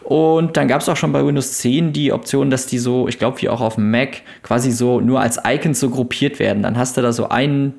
[0.05, 3.19] Und dann gab es auch schon bei Windows 10 die Option, dass die so, ich
[3.19, 6.63] glaube, wie auch auf dem Mac, quasi so nur als Icons so gruppiert werden.
[6.63, 7.75] Dann hast du da so einen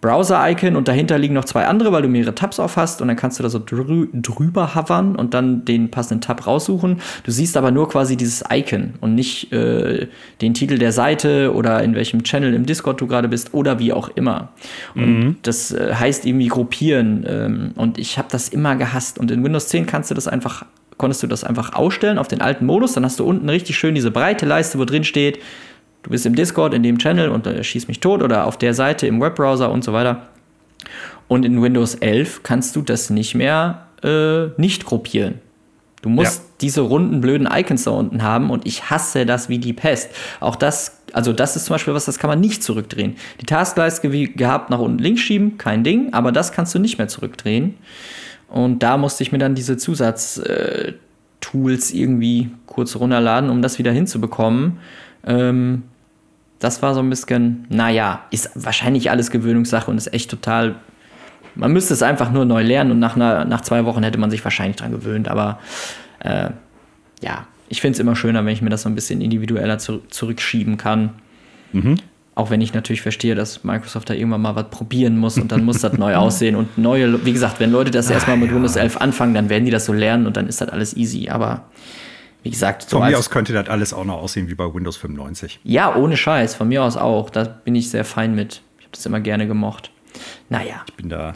[0.00, 3.16] Browser-Icon und dahinter liegen noch zwei andere, weil du mehrere Tabs auf hast und dann
[3.16, 7.00] kannst du da so drü drüber hovern und dann den passenden Tab raussuchen.
[7.24, 10.06] Du siehst aber nur quasi dieses Icon und nicht äh,
[10.40, 13.92] den Titel der Seite oder in welchem Channel im Discord du gerade bist oder wie
[13.92, 14.50] auch immer.
[14.94, 15.36] Und mhm.
[15.42, 19.66] das äh, heißt irgendwie gruppieren ähm, und ich habe das immer gehasst und in Windows
[19.68, 20.64] 10 kannst du das einfach
[20.96, 23.94] konntest du das einfach ausstellen auf den alten Modus, dann hast du unten richtig schön
[23.94, 25.38] diese breite Leiste, wo drin steht
[26.08, 28.72] Du bist im Discord, in dem Channel und er schießt mich tot oder auf der
[28.72, 30.28] Seite im Webbrowser und so weiter.
[31.28, 35.34] Und in Windows 11 kannst du das nicht mehr äh, nicht gruppieren.
[36.00, 36.44] Du musst ja.
[36.62, 40.10] diese runden, blöden Icons da unten haben und ich hasse das wie die Pest.
[40.40, 43.16] Auch das, also das ist zum Beispiel was, das kann man nicht zurückdrehen.
[43.42, 46.96] Die Taskleiste wie gehabt nach unten links schieben, kein Ding, aber das kannst du nicht
[46.96, 47.74] mehr zurückdrehen.
[48.48, 50.94] Und da musste ich mir dann diese Zusatztools
[51.90, 54.78] äh, irgendwie kurz runterladen, um das wieder hinzubekommen.
[55.26, 55.82] Ähm,
[56.58, 60.76] das war so ein bisschen, naja, ist wahrscheinlich alles Gewöhnungssache und ist echt total.
[61.54, 64.30] Man müsste es einfach nur neu lernen und nach, einer, nach zwei Wochen hätte man
[64.30, 65.28] sich wahrscheinlich dran gewöhnt.
[65.28, 65.58] Aber
[66.20, 66.50] äh,
[67.22, 69.98] ja, ich finde es immer schöner, wenn ich mir das so ein bisschen individueller zu,
[70.08, 71.10] zurückschieben kann.
[71.72, 71.96] Mhm.
[72.34, 75.64] Auch wenn ich natürlich verstehe, dass Microsoft da irgendwann mal was probieren muss und dann
[75.64, 76.54] muss das neu aussehen.
[76.54, 78.54] Und neue, wie gesagt, wenn Leute das erstmal mit ja.
[78.54, 81.28] Windows 11 anfangen, dann werden die das so lernen und dann ist das alles easy.
[81.28, 81.64] Aber
[82.42, 85.60] wie gesagt, von mir aus könnte das alles auch noch aussehen wie bei Windows 95.
[85.64, 87.30] Ja, ohne Scheiß, von mir aus auch.
[87.30, 88.62] Da bin ich sehr fein mit.
[88.78, 89.90] Ich habe das immer gerne gemocht.
[90.48, 90.84] Naja.
[90.88, 91.34] Ich bin da.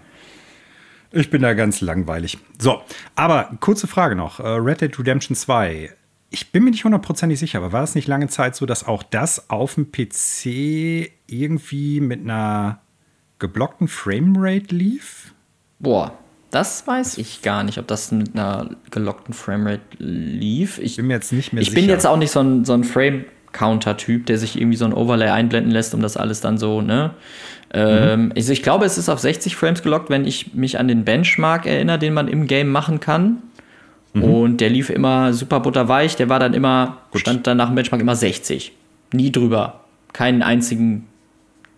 [1.11, 2.39] Ich bin da ganz langweilig.
[2.59, 2.81] So,
[3.15, 4.41] aber kurze Frage noch.
[4.41, 5.91] Äh, Red Dead Redemption 2.
[6.31, 9.03] Ich bin mir nicht hundertprozentig sicher, aber war es nicht lange Zeit so, dass auch
[9.03, 12.81] das auf dem PC irgendwie mit einer
[13.39, 15.35] geblockten Framerate lief?
[15.79, 16.17] Boah,
[16.53, 20.79] das weiß ich gar nicht, ob das mit einer gelockten Framerate lief.
[20.79, 21.79] Ich bin mir jetzt nicht mehr ich sicher.
[21.79, 24.93] Ich bin jetzt auch nicht so ein, so ein Frame-Counter-Typ, der sich irgendwie so ein
[24.93, 27.13] Overlay einblenden lässt, um das alles dann so, ne?
[27.73, 28.33] Ähm, mhm.
[28.37, 31.65] also ich glaube, es ist auf 60 Frames gelockt, wenn ich mich an den Benchmark
[31.65, 33.39] erinnere, den man im Game machen kann.
[34.13, 34.23] Mhm.
[34.23, 37.23] Und der lief immer super butterweich, der war dann immer, Gut.
[37.23, 38.73] stand dann nach dem Benchmark immer 60.
[39.15, 39.81] Nie drüber.
[40.13, 41.09] Keinen einzigen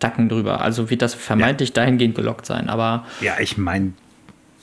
[0.01, 0.63] Tacken drüber.
[0.63, 1.75] Also wird das vermeintlich ja.
[1.77, 2.69] dahingehend gelockt sein.
[2.69, 3.93] Aber ja, ich meine,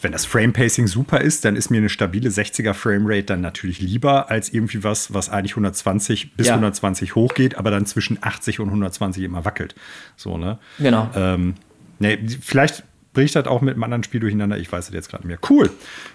[0.02, 4.30] wenn das Frame-Pacing super ist, dann ist mir eine stabile 60er Framerate dann natürlich lieber
[4.30, 6.54] als irgendwie was, was eigentlich 120 bis ja.
[6.54, 9.76] 120 hochgeht, aber dann zwischen 80 und 120 immer wackelt.
[10.16, 10.60] So, ne?
[10.80, 11.10] Genau.
[11.16, 11.56] Ähm,
[12.00, 12.84] nee, vielleicht
[13.14, 14.58] bricht das auch mit einem anderen Spiel durcheinander.
[14.58, 15.38] Ich weiß es jetzt gerade mehr.
[15.50, 15.70] Cool.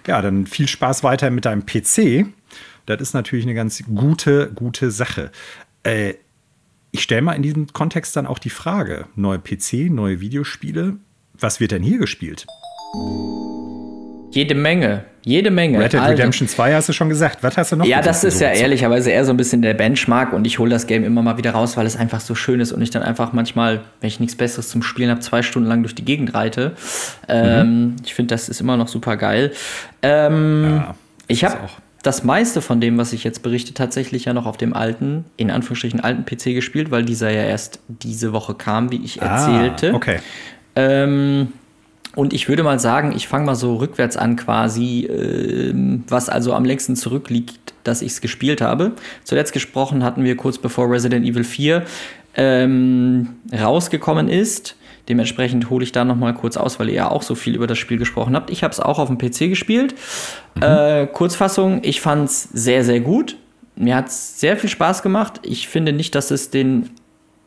[0.07, 2.27] Ja, dann viel Spaß weiter mit deinem PC.
[2.87, 5.31] Das ist natürlich eine ganz gute, gute Sache.
[5.83, 6.15] Äh,
[6.93, 10.97] ich stelle mal in diesem Kontext dann auch die Frage: neue PC, neue Videospiele.
[11.39, 12.47] Was wird denn hier gespielt?
[14.37, 15.05] Jede Menge.
[15.25, 15.79] Jede Menge.
[15.79, 17.43] Red Dead also, Redemption 2 hast du schon gesagt.
[17.43, 17.87] Was hast du noch?
[17.87, 20.87] Ja, das ist ja ehrlicherweise eher so ein bisschen der Benchmark und ich hole das
[20.87, 23.33] Game immer mal wieder raus, weil es einfach so schön ist und ich dann einfach
[23.33, 26.77] manchmal, wenn ich nichts Besseres zum Spielen habe, zwei Stunden lang durch die Gegend reite.
[27.29, 27.97] Ähm, mhm.
[28.05, 29.53] Ich finde, das ist immer noch super geil.
[30.03, 30.95] Ähm, ja,
[31.29, 31.57] ich habe
[32.03, 35.51] das meiste von dem, was ich jetzt berichte, tatsächlich ja noch auf dem alten, in
[35.51, 39.95] Anführungsstrichen alten PC gespielt, weil dieser ja erst diese Woche kam, wie ich ah, erzählte.
[39.95, 40.19] Okay.
[40.75, 41.55] Ähm,
[42.17, 45.73] und ich würde mal sagen, ich fange mal so rückwärts an quasi, äh,
[46.09, 48.93] was also am längsten zurückliegt, dass ich es gespielt habe.
[49.23, 51.85] Zuletzt gesprochen hatten wir kurz bevor Resident Evil 4
[52.35, 54.77] ähm, rausgekommen ist.
[55.11, 57.67] Dementsprechend hole ich da noch mal kurz aus, weil ihr ja auch so viel über
[57.67, 58.49] das Spiel gesprochen habt.
[58.49, 59.95] Ich habe es auch auf dem PC gespielt.
[60.55, 60.63] Mhm.
[60.63, 63.37] Äh, Kurzfassung, ich fand es sehr, sehr gut.
[63.77, 65.41] Mir hat es sehr viel Spaß gemacht.
[65.43, 66.89] Ich finde nicht, dass es den,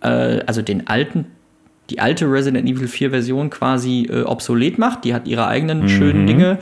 [0.01, 1.25] äh, also den alten
[1.89, 5.03] die alte Resident Evil 4 Version quasi äh, obsolet macht.
[5.05, 5.89] Die hat ihre eigenen mhm.
[5.89, 6.59] schönen Dinge.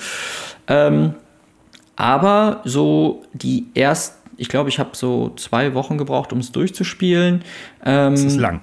[0.68, 1.14] Ähm,
[1.96, 7.44] aber so die ersten, ich glaube, ich habe so zwei Wochen gebraucht, um es durchzuspielen.
[7.84, 8.62] Ähm, das ist lang.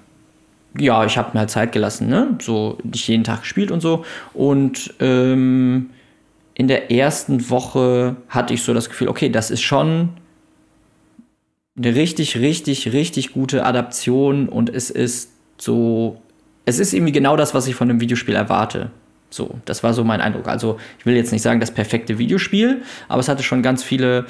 [0.78, 2.36] Ja, ich habe mir halt Zeit gelassen, ne?
[2.40, 4.04] So nicht jeden Tag gespielt und so.
[4.32, 5.90] Und ähm,
[6.54, 10.10] in der ersten Woche hatte ich so das Gefühl, okay, das ist schon
[11.76, 16.20] eine richtig, richtig, richtig gute Adaption und es ist so
[16.64, 18.90] es ist irgendwie genau das, was ich von einem Videospiel erwarte.
[19.30, 20.46] So, das war so mein Eindruck.
[20.46, 24.26] Also, ich will jetzt nicht sagen, das perfekte Videospiel, aber es hatte schon ganz viele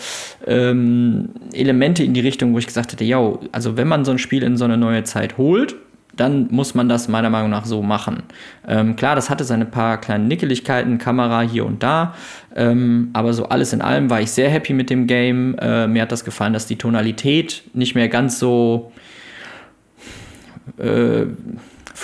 [0.47, 3.21] ähm, Elemente in die Richtung, wo ich gesagt hätte, ja,
[3.53, 5.77] also wenn man so ein Spiel in so eine neue Zeit holt,
[6.17, 8.23] dann muss man das meiner Meinung nach so machen.
[8.67, 12.15] Ähm, klar, das hatte seine paar kleinen Nickeligkeiten, Kamera hier und da,
[12.55, 15.57] ähm, aber so alles in allem war ich sehr happy mit dem Game.
[15.59, 18.93] Äh, mir hat das gefallen, dass die Tonalität nicht mehr ganz so
[20.79, 21.27] äh,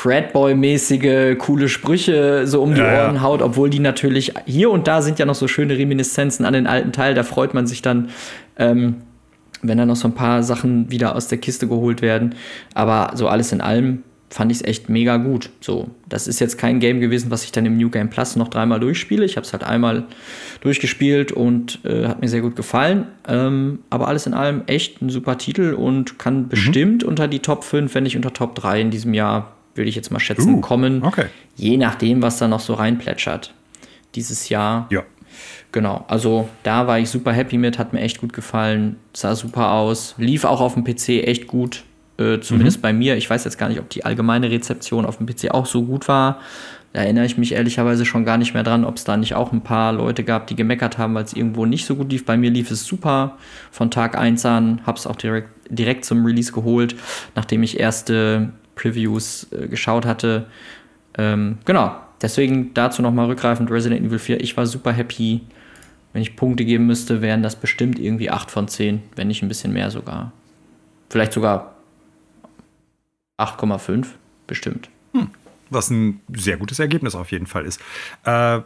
[0.00, 5.02] Fredboy-mäßige, coole Sprüche so um die ja, Ohren haut, obwohl die natürlich hier und da
[5.02, 7.12] sind ja noch so schöne Reminiszenzen an den alten Teil.
[7.12, 8.08] Da freut man sich dann,
[8.56, 9.02] ähm,
[9.60, 12.34] wenn da noch so ein paar Sachen wieder aus der Kiste geholt werden.
[12.72, 15.50] Aber so alles in allem fand ich es echt mega gut.
[15.60, 18.48] So, das ist jetzt kein Game gewesen, was ich dann im New Game Plus noch
[18.48, 19.26] dreimal durchspiele.
[19.26, 20.04] Ich habe es halt einmal
[20.62, 23.06] durchgespielt und äh, hat mir sehr gut gefallen.
[23.28, 26.48] Ähm, aber alles in allem echt ein super Titel und kann mhm.
[26.48, 29.96] bestimmt unter die Top 5, wenn nicht unter Top 3 in diesem Jahr würde ich
[29.96, 31.02] jetzt mal schätzen, uh, kommen.
[31.04, 31.26] Okay.
[31.56, 33.54] Je nachdem, was da noch so reinplätschert.
[34.14, 34.86] Dieses Jahr.
[34.90, 35.02] Ja.
[35.72, 39.70] Genau, also da war ich super happy mit, hat mir echt gut gefallen, sah super
[39.70, 41.84] aus, lief auch auf dem PC echt gut,
[42.18, 42.82] äh, zumindest mhm.
[42.82, 43.16] bei mir.
[43.16, 46.08] Ich weiß jetzt gar nicht, ob die allgemeine Rezeption auf dem PC auch so gut
[46.08, 46.40] war.
[46.92, 49.52] Da erinnere ich mich ehrlicherweise schon gar nicht mehr dran, ob es da nicht auch
[49.52, 52.24] ein paar Leute gab, die gemeckert haben, weil es irgendwo nicht so gut lief.
[52.24, 53.38] Bei mir lief es super
[53.70, 56.96] von Tag 1 an, habe es auch direkt, direkt zum Release geholt,
[57.36, 58.50] nachdem ich erste
[58.80, 60.46] Previews äh, geschaut hatte.
[61.18, 64.40] Ähm, genau, deswegen dazu nochmal rückgreifend Resident Evil 4.
[64.40, 65.42] Ich war super happy.
[66.12, 69.48] Wenn ich Punkte geben müsste, wären das bestimmt irgendwie 8 von 10, wenn nicht ein
[69.48, 70.32] bisschen mehr sogar.
[71.08, 71.76] Vielleicht sogar
[73.38, 74.06] 8,5,
[74.46, 74.88] bestimmt.
[75.12, 75.30] Hm.
[75.68, 77.80] Was ein sehr gutes Ergebnis auf jeden Fall ist.
[78.24, 78.60] Äh,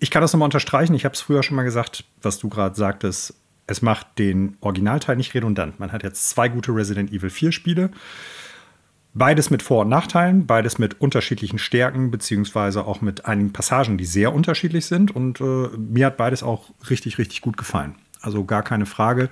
[0.00, 0.94] ich kann das nochmal unterstreichen.
[0.94, 3.34] Ich habe es früher schon mal gesagt, was du gerade sagtest.
[3.66, 5.78] Es macht den Originalteil nicht redundant.
[5.78, 7.90] Man hat jetzt zwei gute Resident Evil 4 Spiele.
[9.14, 14.04] Beides mit Vor- und Nachteilen, beides mit unterschiedlichen Stärken, beziehungsweise auch mit einigen Passagen, die
[14.04, 15.14] sehr unterschiedlich sind.
[15.14, 17.94] Und äh, mir hat beides auch richtig, richtig gut gefallen.
[18.20, 19.30] Also gar keine Frage.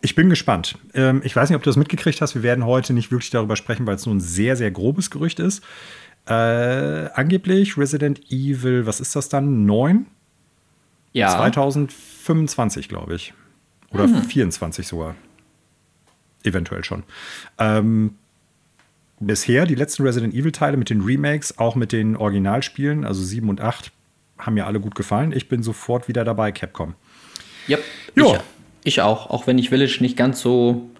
[0.00, 0.78] Ich bin gespannt.
[0.94, 2.34] Ähm, ich weiß nicht, ob du das mitgekriegt hast.
[2.34, 5.38] Wir werden heute nicht wirklich darüber sprechen, weil es nur ein sehr, sehr grobes Gerücht
[5.38, 5.62] ist.
[6.26, 9.66] Äh, angeblich Resident Evil, was ist das dann?
[9.66, 10.06] 9?
[11.12, 11.36] Ja.
[11.36, 13.34] 2025, glaube ich.
[13.90, 14.22] Oder mhm.
[14.24, 15.14] 24 sogar.
[16.44, 17.02] Eventuell schon.
[17.58, 18.14] Ähm,
[19.18, 23.60] bisher die letzten Resident Evil-Teile mit den Remakes, auch mit den Originalspielen, also 7 und
[23.60, 23.90] 8,
[24.38, 25.32] haben mir alle gut gefallen.
[25.32, 26.94] Ich bin sofort wieder dabei, Capcom.
[27.68, 27.82] Yep,
[28.14, 28.24] ich,
[28.84, 30.90] ich auch, auch wenn ich Village nicht ganz so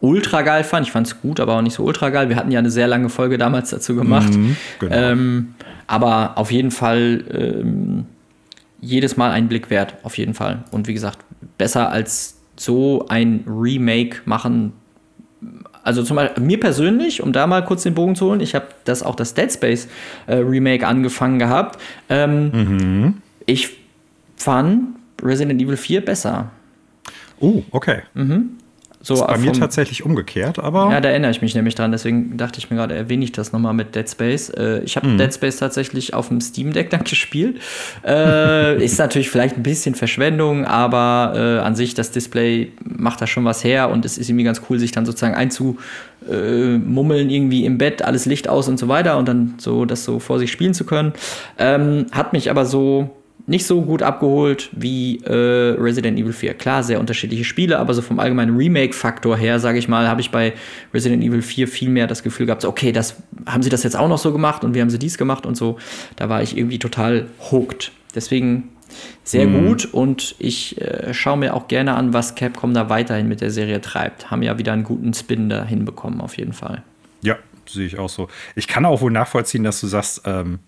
[0.00, 0.86] ultra geil fand.
[0.86, 2.28] Ich fand es gut, aber auch nicht so ultra geil.
[2.28, 4.32] Wir hatten ja eine sehr lange Folge damals dazu gemacht.
[4.32, 4.94] Mhm, genau.
[4.94, 5.54] ähm,
[5.86, 8.06] aber auf jeden Fall ähm,
[8.80, 10.64] jedes Mal einen Blick wert, auf jeden Fall.
[10.70, 11.18] Und wie gesagt,
[11.58, 14.72] besser als so ein Remake machen
[15.82, 18.66] also zum Beispiel mir persönlich, um da mal kurz den Bogen zu holen, ich habe
[18.84, 19.88] das auch das Dead Space
[20.26, 21.80] äh, Remake angefangen gehabt.
[22.08, 23.14] Ähm, mhm.
[23.46, 23.78] Ich
[24.36, 26.50] fand Resident Evil 4 besser.
[27.40, 28.02] Oh, okay.
[28.14, 28.59] Mhm.
[29.02, 30.90] So ist bei vom, mir tatsächlich umgekehrt, aber.
[30.90, 33.50] Ja, da erinnere ich mich nämlich dran, deswegen dachte ich mir gerade, erwähne ich das
[33.50, 34.50] nochmal mit Dead Space.
[34.50, 35.16] Äh, ich habe mhm.
[35.16, 37.60] Dead Space tatsächlich auf dem Steam Deck dann gespielt.
[38.04, 43.26] Äh, ist natürlich vielleicht ein bisschen Verschwendung, aber äh, an sich das Display macht da
[43.26, 47.78] schon was her und es ist irgendwie ganz cool, sich dann sozusagen einzumummeln, irgendwie im
[47.78, 50.74] Bett, alles Licht aus und so weiter und dann so das so vor sich spielen
[50.74, 51.14] zu können.
[51.58, 53.16] Ähm, hat mich aber so
[53.50, 56.54] nicht so gut abgeholt wie äh, Resident Evil 4.
[56.54, 60.30] Klar, sehr unterschiedliche Spiele, aber so vom allgemeinen Remake-Faktor her, sage ich mal, habe ich
[60.30, 60.52] bei
[60.94, 63.96] Resident Evil 4 viel mehr das Gefühl gehabt, so, okay, das haben sie das jetzt
[63.96, 65.78] auch noch so gemacht und wie haben sie dies gemacht und so.
[66.14, 67.90] Da war ich irgendwie total hooked.
[68.14, 68.68] Deswegen
[69.24, 69.66] sehr mhm.
[69.66, 73.50] gut und ich äh, schaue mir auch gerne an, was Capcom da weiterhin mit der
[73.50, 74.30] Serie treibt.
[74.30, 76.84] Haben ja wieder einen guten Spin da hinbekommen, auf jeden Fall.
[77.22, 77.36] Ja,
[77.68, 78.28] sehe ich auch so.
[78.54, 80.60] Ich kann auch wohl nachvollziehen, dass du sagst, ähm,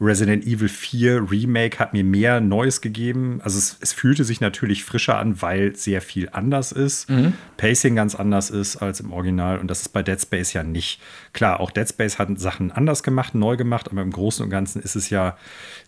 [0.00, 3.40] Resident Evil 4 Remake hat mir mehr Neues gegeben.
[3.42, 7.10] Also es, es fühlte sich natürlich frischer an, weil sehr viel anders ist.
[7.10, 7.32] Mhm.
[7.56, 9.58] Pacing ganz anders ist als im Original.
[9.58, 11.00] Und das ist bei Dead Space ja nicht.
[11.32, 14.80] Klar, auch Dead Space hat Sachen anders gemacht, neu gemacht, aber im Großen und Ganzen
[14.82, 15.36] ist es ja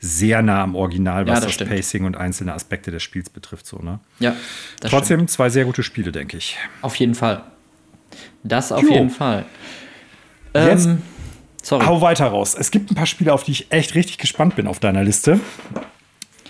[0.01, 3.67] sehr nah am Original, was ja, das, das Pacing und einzelne Aspekte des Spiels betrifft.
[3.67, 4.01] So, ne?
[4.19, 4.35] Ja.
[4.81, 5.31] Trotzdem stimmt.
[5.31, 6.57] zwei sehr gute Spiele, denke ich.
[6.83, 7.45] Auf jeden Fall.
[8.43, 8.93] Das auf jo.
[8.93, 9.45] jeden Fall.
[10.53, 11.03] Jetzt ähm,
[11.63, 11.85] Sorry.
[11.87, 12.57] Hau weiter raus.
[12.59, 15.41] Es gibt ein paar Spiele, auf die ich echt richtig gespannt bin auf deiner Liste.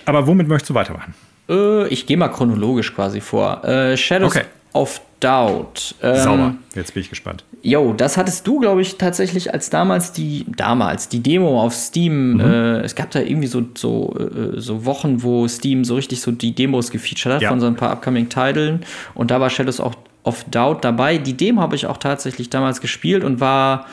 [0.04, 1.14] Aber womit möchtest du weitermachen?
[1.48, 3.64] Äh, ich gehe mal chronologisch quasi vor.
[3.64, 4.46] Äh, Shadows okay.
[4.72, 5.94] of Doubt.
[6.02, 6.54] Ähm, Sauber.
[6.74, 7.44] Jetzt bin ich gespannt.
[7.62, 12.34] Jo, das hattest du, glaube ich, tatsächlich als damals die damals die Demo auf Steam.
[12.34, 12.40] Mhm.
[12.40, 16.32] Äh, es gab da irgendwie so so, äh, so Wochen, wo Steam so richtig so
[16.32, 17.50] die Demos gefeatured hat ja.
[17.50, 18.86] von so ein paar upcoming-Titeln.
[19.14, 19.80] Und da war Shadows
[20.24, 21.18] of Doubt dabei.
[21.18, 23.86] Die Demo habe ich auch tatsächlich damals gespielt und war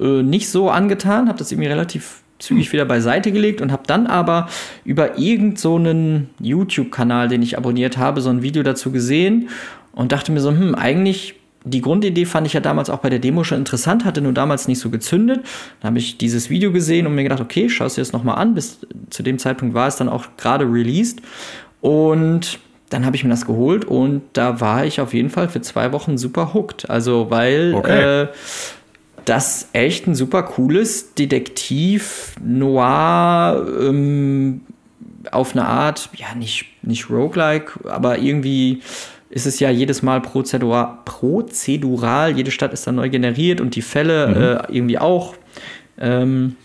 [0.00, 4.06] äh, nicht so angetan, habe das irgendwie relativ zügig wieder beiseite gelegt und habe dann
[4.06, 4.48] aber
[4.84, 9.48] über irgendeinen so YouTube-Kanal, den ich abonniert habe, so ein Video dazu gesehen
[9.92, 13.20] und dachte mir so, hm, eigentlich die Grundidee fand ich ja damals auch bei der
[13.20, 15.44] Demo schon interessant, hatte nur damals nicht so gezündet.
[15.80, 18.38] Dann habe ich dieses Video gesehen und mir gedacht, okay, schau es dir das nochmal
[18.38, 18.54] an.
[18.54, 18.80] Bis
[19.10, 21.22] zu dem Zeitpunkt war es dann auch gerade released.
[21.80, 22.58] Und
[22.92, 25.92] dann habe ich mir das geholt und da war ich auf jeden Fall für zwei
[25.92, 26.90] Wochen super hooked.
[26.90, 28.22] Also, weil okay.
[28.22, 28.28] äh,
[29.24, 34.62] das echt ein super cooles Detektiv Noir ähm,
[35.30, 38.82] auf eine Art, ja, nicht, nicht roguelike, aber irgendwie
[39.30, 43.82] ist es ja jedes Mal prozedural, prozedural jede Stadt ist dann neu generiert und die
[43.82, 44.34] Fälle mhm.
[44.34, 45.34] äh, irgendwie auch,
[45.98, 46.56] ähm,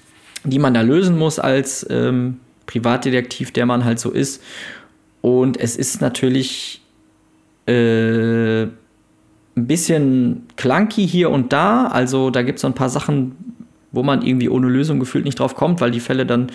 [0.43, 4.43] die man da lösen muss als ähm, Privatdetektiv, der man halt so ist.
[5.27, 6.79] Und es ist natürlich
[7.65, 8.77] äh, ein
[9.55, 11.87] bisschen clunky hier und da.
[11.87, 13.35] Also da gibt es so ein paar Sachen,
[13.91, 16.47] wo man irgendwie ohne Lösung gefühlt nicht drauf kommt, weil die Fälle dann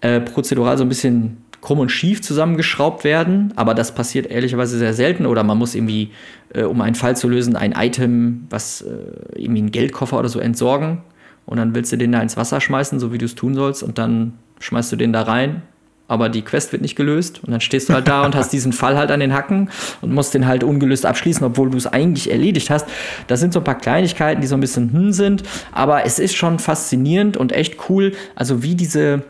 [0.00, 3.52] äh, prozedural so ein bisschen krumm und schief zusammengeschraubt werden.
[3.56, 5.26] Aber das passiert ehrlicherweise sehr selten.
[5.26, 6.08] Oder man muss irgendwie,
[6.54, 8.88] äh, um einen Fall zu lösen, ein Item, was äh,
[9.34, 11.02] irgendwie einen Geldkoffer oder so entsorgen.
[11.44, 13.82] Und dann willst du den da ins Wasser schmeißen, so wie du es tun sollst.
[13.82, 15.60] Und dann schmeißt du den da rein
[16.08, 18.72] aber die Quest wird nicht gelöst und dann stehst du halt da und hast diesen
[18.72, 22.30] Fall halt an den Hacken und musst den halt ungelöst abschließen, obwohl du es eigentlich
[22.30, 22.86] erledigt hast.
[23.26, 26.34] Das sind so ein paar Kleinigkeiten, die so ein bisschen hm sind, aber es ist
[26.34, 29.22] schon faszinierend und echt cool, also wie diese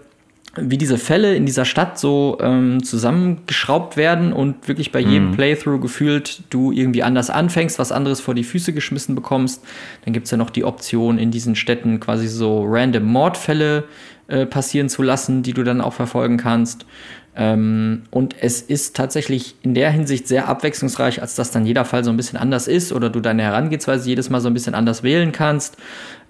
[0.61, 5.35] wie diese Fälle in dieser Stadt so ähm, zusammengeschraubt werden und wirklich bei jedem mhm.
[5.35, 9.62] Playthrough gefühlt du irgendwie anders anfängst, was anderes vor die Füße geschmissen bekommst.
[10.05, 13.85] Dann gibt es ja noch die Option, in diesen Städten quasi so random Mordfälle
[14.29, 16.87] äh, passieren zu lassen, die du dann auch verfolgen kannst.
[17.35, 22.05] Ähm, und es ist tatsächlich in der Hinsicht sehr abwechslungsreich, als dass dann jeder Fall
[22.05, 25.03] so ein bisschen anders ist oder du deine Herangehensweise jedes Mal so ein bisschen anders
[25.03, 25.77] wählen kannst.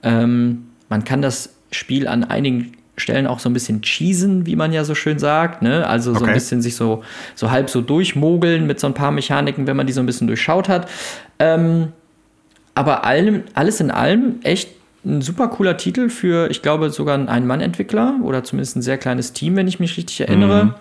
[0.03, 4.73] Ähm, man kann das Spiel an einigen Stellen auch so ein bisschen cheesen, wie man
[4.73, 5.63] ja so schön sagt.
[5.63, 5.87] Ne?
[5.87, 6.29] Also so okay.
[6.29, 7.03] ein bisschen sich so,
[7.35, 10.27] so halb so durchmogeln mit so ein paar Mechaniken, wenn man die so ein bisschen
[10.27, 10.89] durchschaut hat.
[11.39, 11.93] Ähm,
[12.75, 14.69] aber allem, alles in allem echt
[15.09, 19.33] ein super cooler Titel für, ich glaube, sogar einen Ein-Mann-Entwickler oder zumindest ein sehr kleines
[19.33, 20.65] Team, wenn ich mich richtig erinnere.
[20.65, 20.75] Mhm.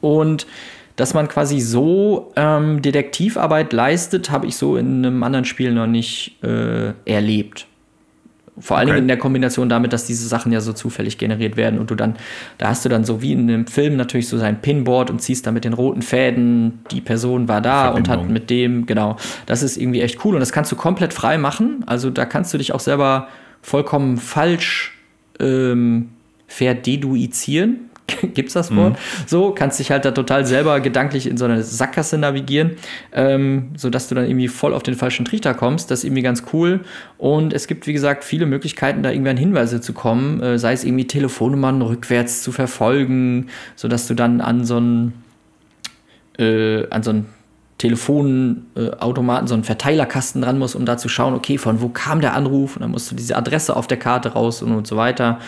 [0.00, 0.46] Und
[0.96, 5.88] dass man quasi so ähm, Detektivarbeit leistet, habe ich so in einem anderen Spiel noch
[5.88, 7.66] nicht äh, erlebt.
[8.56, 8.98] Vor allem okay.
[8.98, 12.14] in der Kombination damit, dass diese Sachen ja so zufällig generiert werden und du dann,
[12.58, 15.44] da hast du dann so wie in einem Film natürlich so sein Pinboard und ziehst
[15.48, 19.64] da mit den roten Fäden, die Person war da und hat mit dem, genau, das
[19.64, 21.82] ist irgendwie echt cool und das kannst du komplett frei machen.
[21.86, 23.26] Also da kannst du dich auch selber
[23.64, 24.92] vollkommen falsch
[25.40, 26.10] ähm,
[26.46, 27.90] verdeduizieren.
[28.34, 28.92] Gibt's das Wort?
[28.92, 29.24] Mhm.
[29.26, 32.72] So, kannst dich halt da total selber gedanklich in so eine Sackgasse navigieren,
[33.12, 35.90] ähm, sodass du dann irgendwie voll auf den falschen Trichter kommst.
[35.90, 36.80] Das ist irgendwie ganz cool.
[37.16, 40.74] Und es gibt, wie gesagt, viele Möglichkeiten, da irgendwie an Hinweise zu kommen, äh, sei
[40.74, 43.46] es irgendwie Telefonnummern rückwärts zu verfolgen,
[43.76, 45.14] sodass du dann an so ein
[46.38, 47.26] äh, an so ein
[47.84, 52.34] Telefonautomaten, so einen Verteilerkasten dran muss, um da zu schauen, okay, von wo kam der
[52.34, 52.76] Anruf?
[52.76, 55.38] Und dann musst du diese Adresse auf der Karte raus und, und so weiter.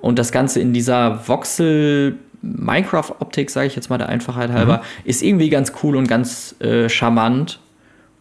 [0.00, 4.82] Und das Ganze in dieser Voxel Minecraft-Optik, sage ich jetzt mal der Einfachheit halber, mhm.
[5.04, 7.60] ist irgendwie ganz cool und ganz äh, charmant.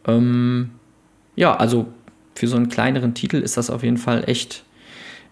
[0.08, 0.70] Ähm,
[1.36, 1.88] ja, also
[2.36, 4.64] für so einen kleineren Titel ist das auf jeden Fall echt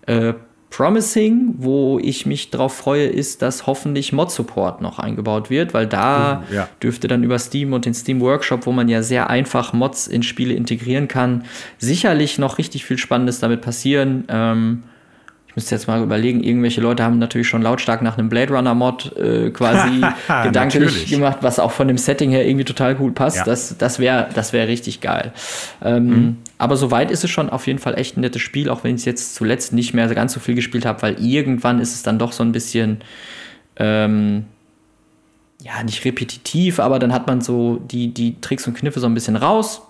[0.07, 0.33] äh,
[0.75, 1.53] promising.
[1.57, 6.53] Wo ich mich drauf freue, ist, dass hoffentlich Mod-Support noch eingebaut wird, weil da uh,
[6.53, 6.69] ja.
[6.81, 10.23] dürfte dann über Steam und den Steam Workshop, wo man ja sehr einfach Mods in
[10.23, 11.45] Spiele integrieren kann,
[11.77, 14.25] sicherlich noch richtig viel Spannendes damit passieren.
[14.29, 14.83] Ähm,
[15.53, 18.73] ich müsste jetzt mal überlegen, irgendwelche Leute haben natürlich schon lautstark nach einem Blade Runner
[18.73, 20.01] Mod äh, quasi
[20.43, 23.37] gedanklich gemacht, was auch von dem Setting her irgendwie total gut passt.
[23.37, 23.43] Ja.
[23.43, 25.31] Das, das wäre das wär richtig geil.
[25.83, 26.37] Ähm, mhm.
[26.57, 29.01] Aber soweit ist es schon auf jeden Fall echt ein nettes Spiel, auch wenn ich
[29.01, 32.17] es jetzt zuletzt nicht mehr ganz so viel gespielt habe, weil irgendwann ist es dann
[32.17, 33.01] doch so ein bisschen,
[33.75, 34.45] ähm,
[35.61, 39.13] ja, nicht repetitiv, aber dann hat man so die, die Tricks und Kniffe so ein
[39.13, 39.83] bisschen raus.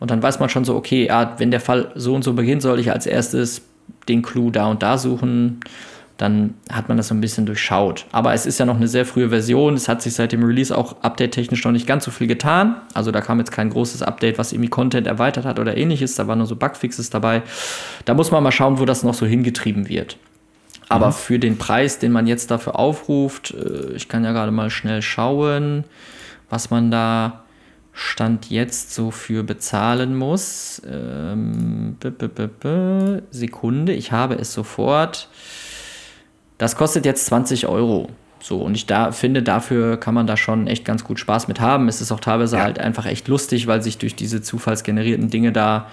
[0.00, 2.62] Und dann weiß man schon so, okay, ja, wenn der Fall so und so beginnt,
[2.62, 3.60] soll ich als erstes
[4.08, 5.60] den Clou da und da suchen,
[6.22, 8.06] dann hat man das so ein bisschen durchschaut.
[8.12, 9.74] Aber es ist ja noch eine sehr frühe Version.
[9.74, 12.76] Es hat sich seit dem Release auch update-technisch noch nicht ganz so viel getan.
[12.94, 16.14] Also da kam jetzt kein großes Update, was irgendwie Content erweitert hat oder ähnliches.
[16.14, 17.42] Da waren nur so Bugfixes dabei.
[18.04, 20.16] Da muss man mal schauen, wo das noch so hingetrieben wird.
[20.88, 21.12] Aber mhm.
[21.12, 25.02] für den Preis, den man jetzt dafür aufruft, äh, ich kann ja gerade mal schnell
[25.02, 25.84] schauen,
[26.50, 27.41] was man da
[27.92, 30.80] Stand jetzt so für bezahlen muss.
[30.90, 35.28] Ähm, b -b -b Sekunde, ich habe es sofort.
[36.58, 38.08] Das kostet jetzt 20 Euro.
[38.40, 41.60] So, und ich da finde, dafür kann man da schon echt ganz gut Spaß mit
[41.60, 41.86] haben.
[41.88, 42.64] Es ist auch teilweise ja.
[42.64, 45.88] halt einfach echt lustig, weil sich durch diese zufallsgenerierten Dinge da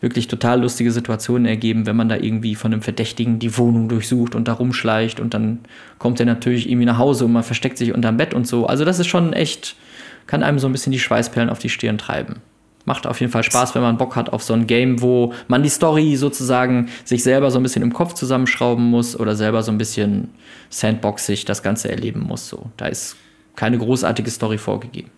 [0.00, 4.34] wirklich total lustige Situationen ergeben, wenn man da irgendwie von einem Verdächtigen die Wohnung durchsucht
[4.34, 5.60] und da rumschleicht und dann
[5.98, 8.66] kommt er natürlich irgendwie nach Hause und man versteckt sich unterm Bett und so.
[8.66, 9.76] Also das ist schon echt
[10.26, 12.36] kann einem so ein bisschen die Schweißperlen auf die Stirn treiben.
[12.84, 15.64] Macht auf jeden Fall Spaß, wenn man Bock hat auf so ein Game, wo man
[15.64, 19.72] die Story sozusagen sich selber so ein bisschen im Kopf zusammenschrauben muss oder selber so
[19.72, 20.28] ein bisschen
[20.70, 22.48] sandboxig das Ganze erleben muss.
[22.48, 23.16] So, da ist
[23.56, 25.10] keine großartige Story vorgegeben.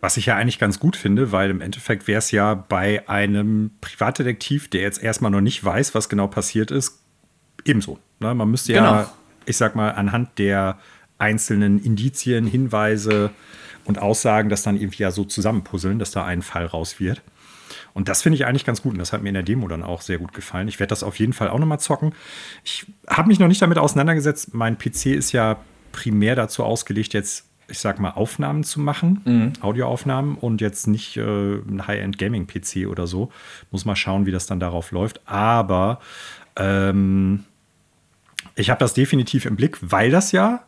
[0.00, 3.72] Was ich ja eigentlich ganz gut finde, weil im Endeffekt wäre es ja bei einem
[3.80, 7.00] Privatdetektiv, der jetzt erstmal noch nicht weiß, was genau passiert ist,
[7.64, 7.98] ebenso.
[8.20, 8.32] Ne?
[8.32, 9.12] Man müsste ja, genau.
[9.46, 10.78] ich sag mal, anhand der
[11.18, 13.30] einzelnen Indizien, Hinweise,
[13.86, 17.22] und Aussagen das dann irgendwie ja so zusammenpuzzeln, dass da ein Fall raus wird.
[17.94, 18.92] Und das finde ich eigentlich ganz gut.
[18.92, 20.68] Und das hat mir in der Demo dann auch sehr gut gefallen.
[20.68, 22.14] Ich werde das auf jeden Fall auch nochmal zocken.
[22.64, 24.54] Ich habe mich noch nicht damit auseinandergesetzt.
[24.54, 25.58] Mein PC ist ja
[25.92, 29.52] primär dazu ausgelegt, jetzt, ich sag mal, Aufnahmen zu machen, mhm.
[29.62, 33.30] Audioaufnahmen und jetzt nicht äh, ein High-End-Gaming-PC oder so.
[33.70, 35.20] Muss mal schauen, wie das dann darauf läuft.
[35.26, 36.00] Aber
[36.56, 37.44] ähm,
[38.56, 40.64] ich habe das definitiv im Blick, weil das ja,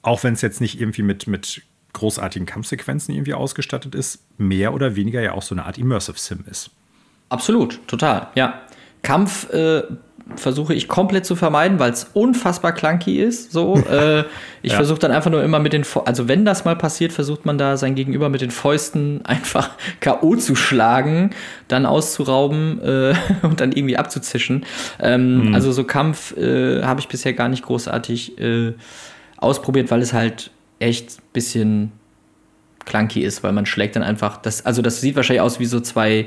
[0.00, 4.96] auch wenn es jetzt nicht irgendwie mit, mit großartigen Kampfsequenzen irgendwie ausgestattet ist, mehr oder
[4.96, 6.70] weniger ja auch so eine Art Immersive Sim ist.
[7.28, 8.60] Absolut, total, ja.
[9.02, 9.82] Kampf äh,
[10.36, 13.52] versuche ich komplett zu vermeiden, weil es unfassbar clunky ist.
[13.52, 14.20] So, äh,
[14.62, 14.76] ich ja.
[14.76, 17.76] versuche dann einfach nur immer mit den, also wenn das mal passiert, versucht man da
[17.76, 19.70] sein Gegenüber mit den Fäusten einfach
[20.00, 20.36] K.O.
[20.36, 21.30] zu schlagen,
[21.68, 24.64] dann auszurauben äh, und dann irgendwie abzuzischen.
[25.00, 25.54] Ähm, mhm.
[25.54, 28.74] Also so Kampf äh, habe ich bisher gar nicht großartig äh,
[29.36, 30.50] ausprobiert, weil es halt
[30.82, 31.92] echt ein bisschen
[32.84, 35.80] clunky ist, weil man schlägt dann einfach das, also das sieht wahrscheinlich aus wie so
[35.80, 36.26] zwei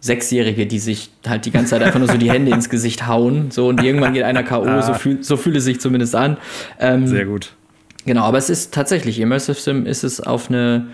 [0.00, 3.50] Sechsjährige, die sich halt die ganze Zeit einfach nur so die Hände ins Gesicht hauen,
[3.50, 4.82] so und irgendwann geht einer K.O., ah.
[4.82, 6.38] so, fühl, so fühle es sich zumindest an.
[6.78, 7.52] Ähm, Sehr gut.
[8.06, 10.88] Genau, aber es ist tatsächlich, Immersive Sim ist es auf eine,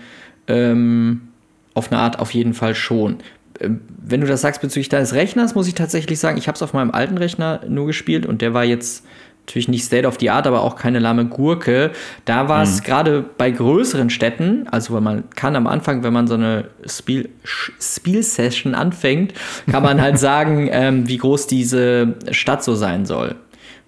[0.47, 1.21] ähm,
[1.73, 3.17] auf eine Art auf jeden Fall schon.
[3.61, 6.61] Ähm, wenn du das sagst bezüglich deines Rechners, muss ich tatsächlich sagen, ich habe es
[6.61, 9.05] auf meinem alten Rechner nur gespielt und der war jetzt
[9.47, 11.91] natürlich nicht State of the Art, aber auch keine lahme Gurke.
[12.25, 12.83] Da war es mhm.
[12.83, 17.29] gerade bei größeren Städten, also weil man kann am Anfang, wenn man so eine Spiel,
[17.43, 19.33] Spiel-Session anfängt,
[19.71, 23.35] kann man halt sagen, ähm, wie groß diese Stadt so sein soll.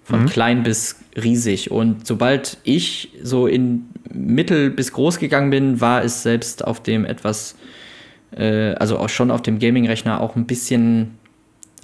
[0.02, 0.26] Von mhm.
[0.26, 1.70] klein bis riesig.
[1.70, 7.04] Und sobald ich so in mittel bis groß gegangen bin, war es selbst auf dem
[7.04, 7.54] etwas,
[8.34, 11.18] äh, also auch schon auf dem Gaming-Rechner auch ein bisschen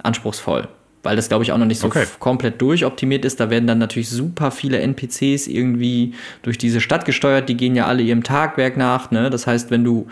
[0.01, 0.67] anspruchsvoll
[1.03, 2.05] weil das, glaube ich, auch noch nicht so okay.
[2.19, 3.39] komplett durchoptimiert ist.
[3.39, 7.49] Da werden dann natürlich super viele NPCs irgendwie durch diese Stadt gesteuert.
[7.49, 9.11] Die gehen ja alle ihrem Tagwerk nach.
[9.11, 9.29] Ne?
[9.29, 10.07] Das heißt, wenn du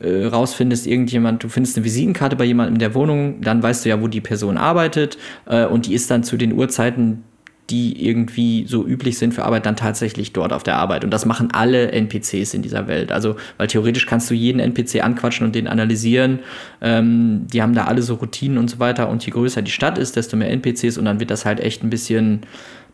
[0.00, 3.88] äh, rausfindest, irgendjemand, du findest eine Visitenkarte bei jemandem in der Wohnung, dann weißt du
[3.88, 7.24] ja, wo die Person arbeitet äh, und die ist dann zu den Uhrzeiten,
[7.70, 11.04] die irgendwie so üblich sind für Arbeit, dann tatsächlich dort auf der Arbeit.
[11.04, 13.12] Und das machen alle NPCs in dieser Welt.
[13.12, 16.38] Also, weil theoretisch kannst du jeden NPC anquatschen und den analysieren.
[16.80, 19.08] Ähm, die haben da alle so Routinen und so weiter.
[19.10, 20.96] Und je größer die Stadt ist, desto mehr NPCs.
[20.96, 22.40] Und dann wird das halt echt ein bisschen,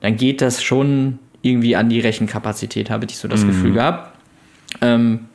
[0.01, 3.49] dann geht das schon irgendwie an die Rechenkapazität, habe ich so das mhm.
[3.49, 4.19] Gefühl gehabt.
[4.81, 5.27] Ähm,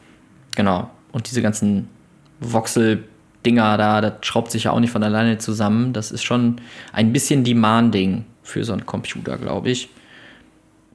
[0.55, 0.89] genau.
[1.11, 1.87] Und diese ganzen
[2.41, 3.03] Voxel-
[3.45, 5.93] Dinger da, das schraubt sich ja auch nicht von alleine zusammen.
[5.93, 6.57] Das ist schon
[6.91, 9.89] ein bisschen demanding für so einen Computer, glaube ich.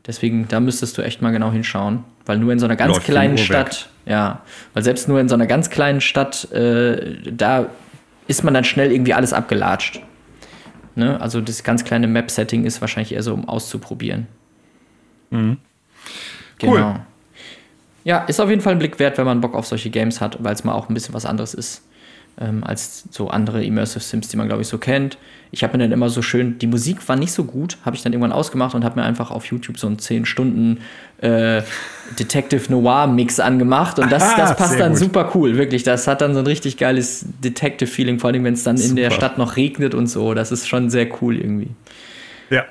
[0.07, 2.05] Deswegen, da müsstest du echt mal genau hinschauen.
[2.27, 4.43] Weil nur in so einer ganz Läuft kleinen Stadt, ja,
[4.73, 7.67] weil selbst nur in so einer ganz kleinen Stadt, äh, da
[8.27, 10.01] ist man dann schnell irgendwie alles abgelatscht.
[10.95, 11.21] Ne?
[11.21, 14.27] Also das ganz kleine Map-Setting ist wahrscheinlich eher so, um auszuprobieren.
[15.31, 15.59] Mhm.
[16.63, 16.77] Cool.
[16.77, 16.97] Genau.
[18.05, 20.43] Ja, ist auf jeden Fall ein Blick wert, wenn man Bock auf solche Games hat,
[20.43, 21.83] weil es mal auch ein bisschen was anderes ist
[22.41, 25.19] ähm, als so andere Immersive Sims, die man, glaube ich, so kennt.
[25.51, 28.03] Ich habe mir dann immer so schön, die Musik war nicht so gut, habe ich
[28.03, 30.81] dann irgendwann ausgemacht und habe mir einfach auf YouTube so einen 10 Stunden
[31.19, 31.63] äh,
[32.19, 35.01] Detective Noir Mix angemacht und das, Aha, das passt dann gut.
[35.01, 35.85] super cool, wirklich.
[35.85, 38.91] Das hat dann so ein richtig geiles Detective-Feeling, vor allem wenn es dann super.
[38.91, 40.35] in der Stadt noch regnet und so.
[40.35, 41.71] Das ist schon sehr cool irgendwie.
[42.51, 42.65] Ja,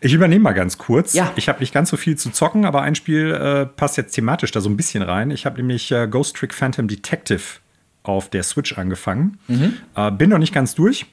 [0.00, 1.12] ich übernehme mal ganz kurz.
[1.14, 1.32] Ja.
[1.36, 4.50] Ich habe nicht ganz so viel zu zocken, aber ein Spiel äh, passt jetzt thematisch
[4.50, 5.30] da so ein bisschen rein.
[5.30, 7.42] Ich habe nämlich äh, Ghost Trick Phantom Detective
[8.04, 9.38] auf der Switch angefangen.
[9.48, 9.74] Mhm.
[9.96, 11.06] Äh, bin noch nicht ganz durch.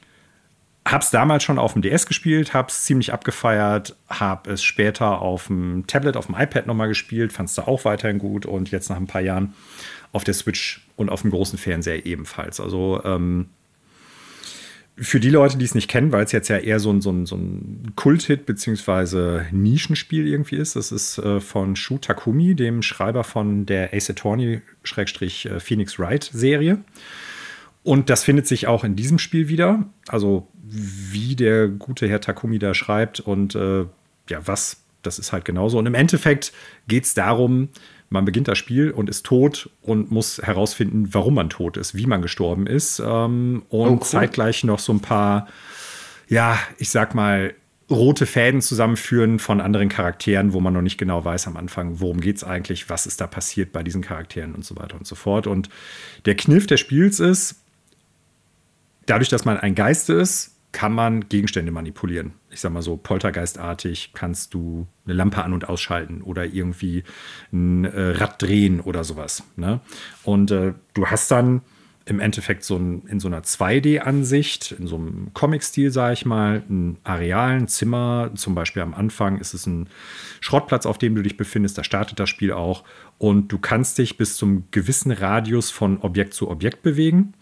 [0.85, 5.85] Hab's damals schon auf dem DS gespielt, hab's ziemlich abgefeiert, hab es später auf dem
[5.87, 9.07] Tablet, auf dem iPad nochmal gespielt, fand's da auch weiterhin gut und jetzt nach ein
[9.07, 9.53] paar Jahren
[10.11, 12.59] auf der Switch und auf dem großen Fernseher ebenfalls.
[12.59, 13.49] Also ähm,
[14.97, 17.11] für die Leute, die es nicht kennen, weil es jetzt ja eher so ein, so
[17.11, 19.45] ein, so ein Kult-Hit bzw.
[19.51, 25.99] Nischenspiel irgendwie ist, das ist äh, von Shu Takumi, dem Schreiber von der Ace Attorney-Phoenix
[25.99, 26.79] Wright-Serie.
[27.83, 29.85] Und das findet sich auch in diesem Spiel wieder.
[30.07, 33.85] Also wie der gute Herr Takumi da schreibt und äh,
[34.29, 35.79] ja, was, das ist halt genauso.
[35.79, 36.53] Und im Endeffekt
[36.87, 37.69] geht es darum,
[38.11, 42.05] man beginnt das Spiel und ist tot und muss herausfinden, warum man tot ist, wie
[42.05, 42.99] man gestorben ist.
[42.99, 44.01] Ähm, und oh, cool.
[44.01, 45.47] zeitgleich noch so ein paar,
[46.27, 47.55] ja, ich sag mal,
[47.89, 52.19] rote Fäden zusammenführen von anderen Charakteren, wo man noch nicht genau weiß am Anfang, worum
[52.19, 55.15] geht es eigentlich, was ist da passiert bei diesen Charakteren und so weiter und so
[55.15, 55.47] fort.
[55.47, 55.69] Und
[56.25, 57.63] der Kniff des Spiels ist,
[59.05, 62.33] dadurch, dass man ein Geist ist, kann man Gegenstände manipulieren.
[62.49, 67.03] Ich sag mal so, poltergeistartig kannst du eine Lampe an- und ausschalten oder irgendwie
[67.51, 69.43] ein äh, Rad drehen oder sowas.
[69.55, 69.81] Ne?
[70.23, 71.61] Und äh, du hast dann
[72.05, 76.63] im Endeffekt so ein, in so einer 2D-Ansicht, in so einem Comic-Stil, sage ich mal,
[76.67, 78.31] ein Areal, ein Zimmer.
[78.33, 79.87] Zum Beispiel am Anfang ist es ein
[80.39, 81.77] Schrottplatz, auf dem du dich befindest.
[81.77, 82.83] Da startet das Spiel auch.
[83.17, 87.33] Und du kannst dich bis zum gewissen Radius von Objekt zu Objekt bewegen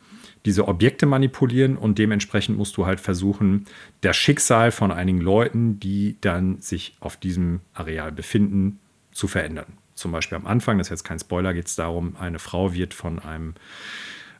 [0.46, 3.66] diese Objekte manipulieren und dementsprechend musst du halt versuchen,
[4.02, 8.80] das Schicksal von einigen Leuten, die dann sich auf diesem Areal befinden,
[9.12, 9.74] zu verändern.
[9.96, 12.94] Zum Beispiel am Anfang, das ist jetzt kein Spoiler, geht es darum, eine Frau wird
[12.94, 13.56] von einem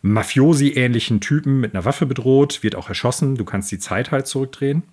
[0.02, 3.36] Mafiosi-ähnlichen Typen mit einer Waffe bedroht, wird auch erschossen.
[3.36, 4.84] Du kannst die Zeit halt zurückdrehen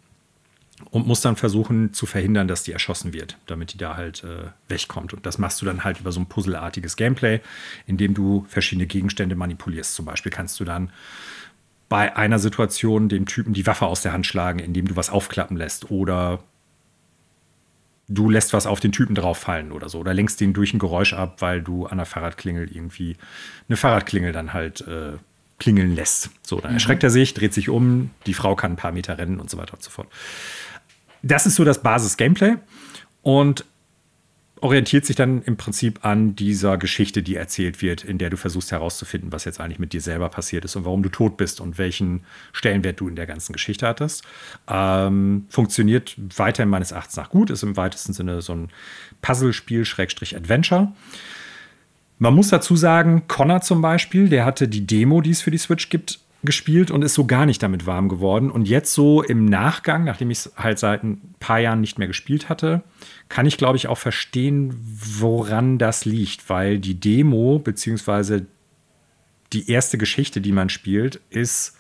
[0.91, 4.51] und muss dann versuchen zu verhindern, dass die erschossen wird, damit die da halt äh,
[4.69, 5.15] wegkommt.
[5.15, 7.41] Und das machst du dann halt über so ein puzzelartiges Gameplay,
[7.87, 9.95] in dem du verschiedene Gegenstände manipulierst.
[9.95, 10.91] Zum Beispiel kannst du dann
[11.89, 15.57] bei einer Situation dem Typen die Waffe aus der Hand schlagen, indem du was aufklappen
[15.57, 16.41] lässt oder
[18.09, 20.79] du lässt was auf den Typen drauf fallen oder so oder lenkst den durch ein
[20.79, 23.17] Geräusch ab, weil du an der Fahrradklingel irgendwie
[23.69, 25.13] eine Fahrradklingel dann halt äh,
[25.59, 26.31] klingeln lässt.
[26.43, 26.77] So, dann mhm.
[26.77, 29.57] erschreckt er sich, dreht sich um, die Frau kann ein paar Meter rennen und so
[29.57, 30.09] weiter und so fort
[31.27, 32.57] das ist so das Basis-Gameplay
[33.23, 33.65] und
[34.61, 38.73] orientiert sich dann im Prinzip an dieser Geschichte, die erzählt wird, in der du versuchst
[38.73, 41.77] herauszufinden, was jetzt eigentlich mit dir selber passiert ist und warum du tot bist und
[41.77, 44.25] welchen Stellenwert du in der ganzen Geschichte hattest.
[44.67, 48.71] Ähm, funktioniert weiterhin meines Erachtens nach gut, ist im weitesten Sinne so ein
[49.21, 50.93] Puzzlespiel, Schrägstrich Adventure.
[52.19, 55.59] Man muss dazu sagen, Connor zum Beispiel, der hatte die Demo, die es für die
[55.59, 58.51] Switch gibt, gespielt und ist so gar nicht damit warm geworden.
[58.51, 62.09] Und jetzt so im Nachgang, nachdem ich es halt seit ein paar Jahren nicht mehr
[62.09, 62.83] gespielt hatte,
[63.29, 64.75] kann ich, glaube ich, auch verstehen,
[65.19, 66.49] woran das liegt.
[66.49, 68.47] Weil die Demo, beziehungsweise
[69.53, 71.77] die erste Geschichte, die man spielt, ist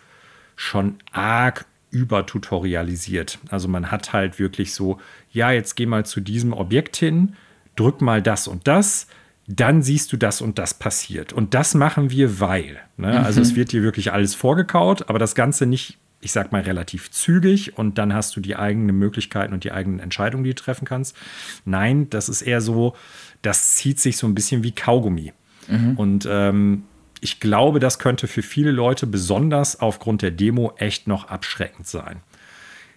[0.56, 3.38] schon arg übertutorialisiert.
[3.48, 4.98] Also man hat halt wirklich so,
[5.32, 7.36] ja, jetzt geh mal zu diesem Objekt hin,
[7.76, 9.06] drück mal das und das,
[9.46, 11.32] dann siehst du das und das passiert.
[11.32, 12.78] Und das machen wir, weil.
[12.96, 13.12] Ne?
[13.12, 13.24] Mhm.
[13.24, 17.10] Also es wird dir wirklich alles vorgekaut, aber das Ganze nicht, ich sag mal, relativ
[17.10, 20.84] zügig und dann hast du die eigenen Möglichkeiten und die eigenen Entscheidungen, die du treffen
[20.84, 21.16] kannst.
[21.64, 22.96] Nein, das ist eher so,
[23.42, 25.32] das zieht sich so ein bisschen wie Kaugummi.
[25.68, 25.96] Mhm.
[25.96, 26.84] Und ähm,
[27.20, 32.20] ich glaube, das könnte für viele Leute besonders aufgrund der Demo echt noch abschreckend sein.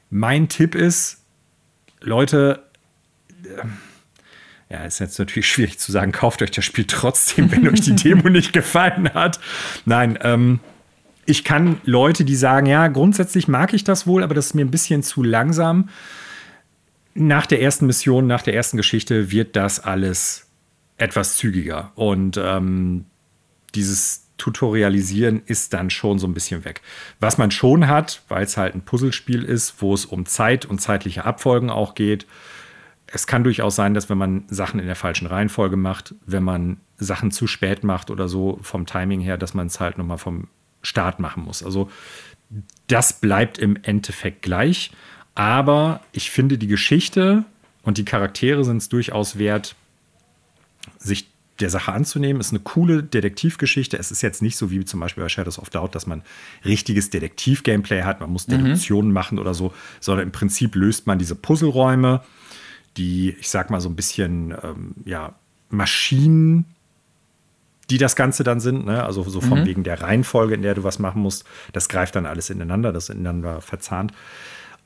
[0.10, 1.24] Mein Tipp ist,
[2.02, 2.64] Leute,
[3.44, 3.64] äh,
[4.70, 7.96] ja, ist jetzt natürlich schwierig zu sagen, kauft euch das Spiel trotzdem, wenn euch die
[7.96, 9.40] Demo nicht gefallen hat.
[9.86, 10.60] Nein, ähm,
[11.26, 14.66] ich kann Leute, die sagen, ja, grundsätzlich mag ich das wohl, aber das ist mir
[14.66, 15.90] ein bisschen zu langsam.
[17.16, 20.48] Nach der ersten Mission, nach der ersten Geschichte wird das alles
[20.98, 21.92] etwas zügiger.
[21.96, 23.06] Und ähm,
[23.74, 26.82] dieses Tutorialisieren ist dann schon so ein bisschen weg.
[27.20, 30.80] Was man schon hat, weil es halt ein Puzzlespiel ist, wo es um Zeit und
[30.80, 32.26] zeitliche Abfolgen auch geht,
[33.12, 36.78] es kann durchaus sein, dass wenn man Sachen in der falschen Reihenfolge macht, wenn man
[36.98, 40.48] Sachen zu spät macht oder so vom Timing her, dass man es halt nochmal vom
[40.82, 41.64] Start machen muss.
[41.64, 41.90] Also
[42.88, 44.92] das bleibt im Endeffekt gleich.
[45.36, 47.46] Aber ich finde, die Geschichte
[47.84, 49.76] und die Charaktere sind es durchaus wert,
[50.98, 51.30] sich
[51.60, 52.40] der Sache anzunehmen.
[52.40, 53.98] Ist eine coole Detektivgeschichte.
[53.98, 56.24] Es ist jetzt nicht so wie zum Beispiel bei Shadows of Doubt, dass man
[56.66, 58.20] richtiges Detektiv-Gameplay hat.
[58.20, 58.64] Man muss mhm.
[58.64, 59.14] Deduktionen mhm.
[59.14, 62.22] machen oder so, sondern im Prinzip löst man diese Puzzleräume,
[62.98, 65.36] die, ich sag mal, so ein bisschen, ähm, ja,
[65.70, 66.66] Maschinen,
[67.90, 69.04] die das Ganze dann sind, ne?
[69.04, 69.66] also so von mhm.
[69.66, 73.10] wegen der Reihenfolge, in der du was machen musst, das greift dann alles ineinander, das
[73.10, 74.14] ist ineinander verzahnt.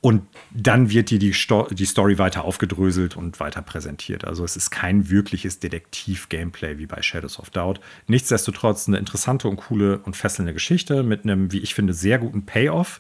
[0.04, 4.26] Und dann wird dir die, Sto die Story weiter aufgedröselt und weiter präsentiert.
[4.26, 7.80] Also es ist kein wirkliches Detektiv-Gameplay wie bei Shadows of Doubt.
[8.08, 12.46] Nichtsdestotrotz eine interessante und coole und fesselnde Geschichte mit einem, wie ich finde, sehr guten
[12.46, 13.00] Payoff.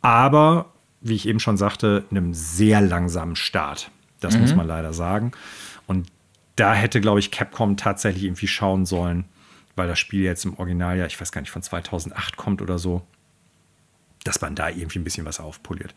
[0.00, 3.90] Aber, wie ich eben schon sagte, einem sehr langsamen Start.
[4.20, 4.42] Das mhm.
[4.42, 5.32] muss man leider sagen.
[5.86, 6.08] Und
[6.56, 9.24] da hätte, glaube ich, Capcom tatsächlich irgendwie schauen sollen,
[9.76, 12.78] weil das Spiel jetzt im Original ja, ich weiß gar nicht, von 2008 kommt oder
[12.78, 13.02] so
[14.24, 15.94] dass man da irgendwie ein bisschen was aufpoliert.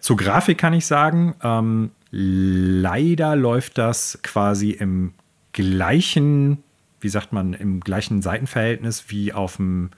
[0.00, 5.14] Zur Grafik kann ich sagen, ähm, leider läuft das quasi im
[5.52, 6.62] gleichen,
[7.00, 9.90] wie sagt man, im gleichen Seitenverhältnis wie auf dem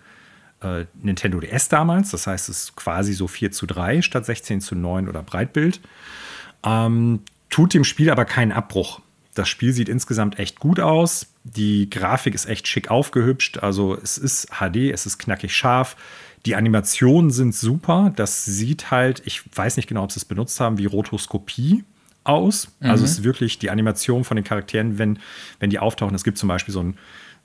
[0.62, 2.10] äh, Nintendo DS damals.
[2.10, 5.80] Das heißt, es ist quasi so 4 zu 3 statt 16 zu 9 oder Breitbild.
[6.64, 9.00] Ähm, tut dem Spiel aber keinen Abbruch.
[9.34, 11.26] Das Spiel sieht insgesamt echt gut aus.
[11.44, 13.58] Die Grafik ist echt schick aufgehübscht.
[13.58, 15.96] Also es ist HD, es ist knackig scharf.
[16.46, 18.12] Die Animationen sind super.
[18.16, 21.84] Das sieht halt, ich weiß nicht genau, ob sie es benutzt haben, wie Rotoskopie
[22.24, 22.68] aus.
[22.80, 22.90] Mhm.
[22.90, 25.18] Also es ist wirklich die Animation von den Charakteren, wenn,
[25.60, 26.14] wenn die auftauchen.
[26.14, 26.96] Es gibt zum Beispiel so einen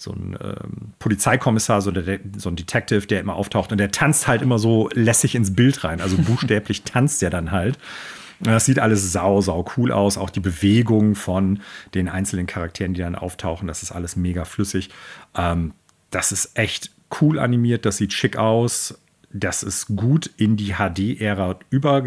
[0.02, 4.28] so ein ähm, Polizeikommissar, so, der, so ein Detective, der immer auftaucht und der tanzt
[4.28, 6.02] halt immer so lässig ins Bild rein.
[6.02, 7.78] Also buchstäblich tanzt er dann halt.
[8.40, 10.18] Das sieht alles sau, sau cool aus.
[10.18, 11.60] Auch die Bewegung von
[11.94, 14.90] den einzelnen Charakteren, die dann auftauchen, das ist alles mega flüssig.
[15.36, 15.74] Ähm,
[16.10, 16.92] das ist echt
[17.22, 19.00] cool animiert, das sieht schick aus.
[19.32, 22.04] Das ist gut in die HD-Ära über,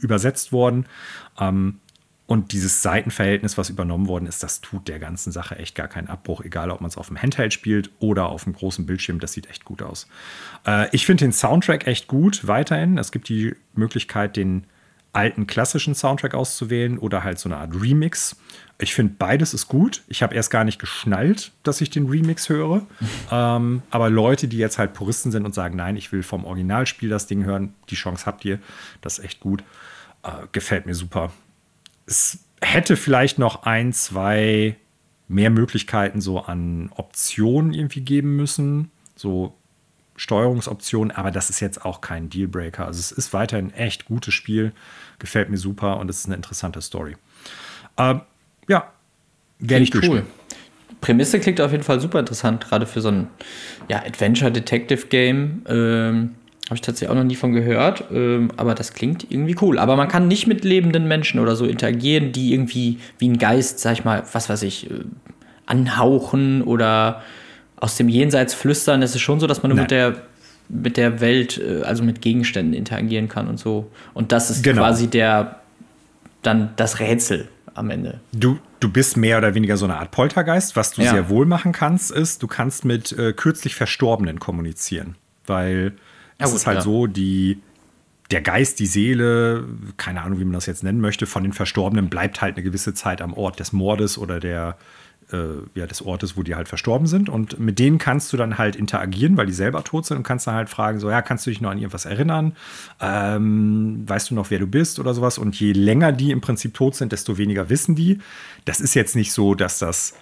[0.00, 0.86] übersetzt worden.
[1.38, 1.78] Ähm,
[2.26, 6.08] und dieses Seitenverhältnis, was übernommen worden ist, das tut der ganzen Sache echt gar keinen
[6.08, 9.20] Abbruch, egal ob man es auf dem Handheld spielt oder auf dem großen Bildschirm.
[9.20, 10.08] Das sieht echt gut aus.
[10.66, 12.96] Äh, ich finde den Soundtrack echt gut weiterhin.
[12.96, 14.64] Es gibt die Möglichkeit, den
[15.12, 18.36] alten klassischen Soundtrack auszuwählen oder halt so eine Art Remix.
[18.80, 20.02] Ich finde beides ist gut.
[20.08, 22.86] Ich habe erst gar nicht geschnallt, dass ich den Remix höre.
[23.30, 27.10] ähm, aber Leute, die jetzt halt Puristen sind und sagen, nein, ich will vom Originalspiel
[27.10, 28.58] das Ding hören, die Chance habt ihr.
[29.02, 29.62] Das ist echt gut.
[30.22, 31.30] Äh, gefällt mir super.
[32.06, 34.76] Es hätte vielleicht noch ein, zwei
[35.28, 38.90] mehr Möglichkeiten so an Optionen irgendwie geben müssen.
[39.16, 39.54] So
[40.16, 42.86] Steuerungsoptionen, aber das ist jetzt auch kein Dealbreaker.
[42.86, 44.72] Also es ist weiterhin ein echt gutes Spiel,
[45.18, 47.16] gefällt mir super und es ist eine interessante Story.
[47.96, 48.20] Ähm,
[48.68, 48.92] ja,
[49.58, 50.24] werde ich cool.
[51.00, 53.28] Prämisse klingt auf jeden Fall super interessant, gerade für so ein
[53.88, 55.62] ja, Adventure-Detective-Game.
[55.68, 56.34] Ähm,
[56.66, 59.78] Habe ich tatsächlich auch noch nie von gehört, ähm, aber das klingt irgendwie cool.
[59.78, 63.80] Aber man kann nicht mit lebenden Menschen oder so interagieren, die irgendwie wie ein Geist,
[63.80, 65.04] sag ich mal, was weiß ich, äh,
[65.66, 67.22] anhauchen oder
[67.76, 69.02] aus dem Jenseits flüstern.
[69.02, 70.14] Es ist schon so, dass man nur mit der
[70.70, 73.90] mit der Welt, äh, also mit Gegenständen interagieren kann und so.
[74.14, 74.80] Und das ist genau.
[74.80, 75.60] quasi der
[76.42, 78.20] dann das Rätsel am Ende.
[78.32, 80.76] Du, du bist mehr oder weniger so eine Art Poltergeist.
[80.76, 81.10] Was du ja.
[81.10, 85.16] sehr wohl machen kannst, ist, du kannst mit äh, kürzlich Verstorbenen kommunizieren.
[85.46, 85.92] Weil
[86.38, 86.82] ja, es gut, ist halt ja.
[86.82, 87.60] so, die,
[88.30, 89.64] der Geist, die Seele,
[89.96, 92.94] keine Ahnung, wie man das jetzt nennen möchte, von den Verstorbenen bleibt halt eine gewisse
[92.94, 94.76] Zeit am Ort des Mordes oder der,
[95.32, 95.38] äh,
[95.74, 97.28] ja, des Ortes, wo die halt verstorben sind.
[97.28, 100.46] Und mit denen kannst du dann halt interagieren, weil die selber tot sind und kannst
[100.46, 102.56] dann halt fragen, so, ja, kannst du dich noch an irgendwas erinnern?
[103.00, 105.38] Ähm, weißt du noch, wer du bist oder sowas?
[105.38, 108.18] Und je länger die im Prinzip tot sind, desto weniger wissen die.
[108.64, 110.14] Das ist jetzt nicht so, dass das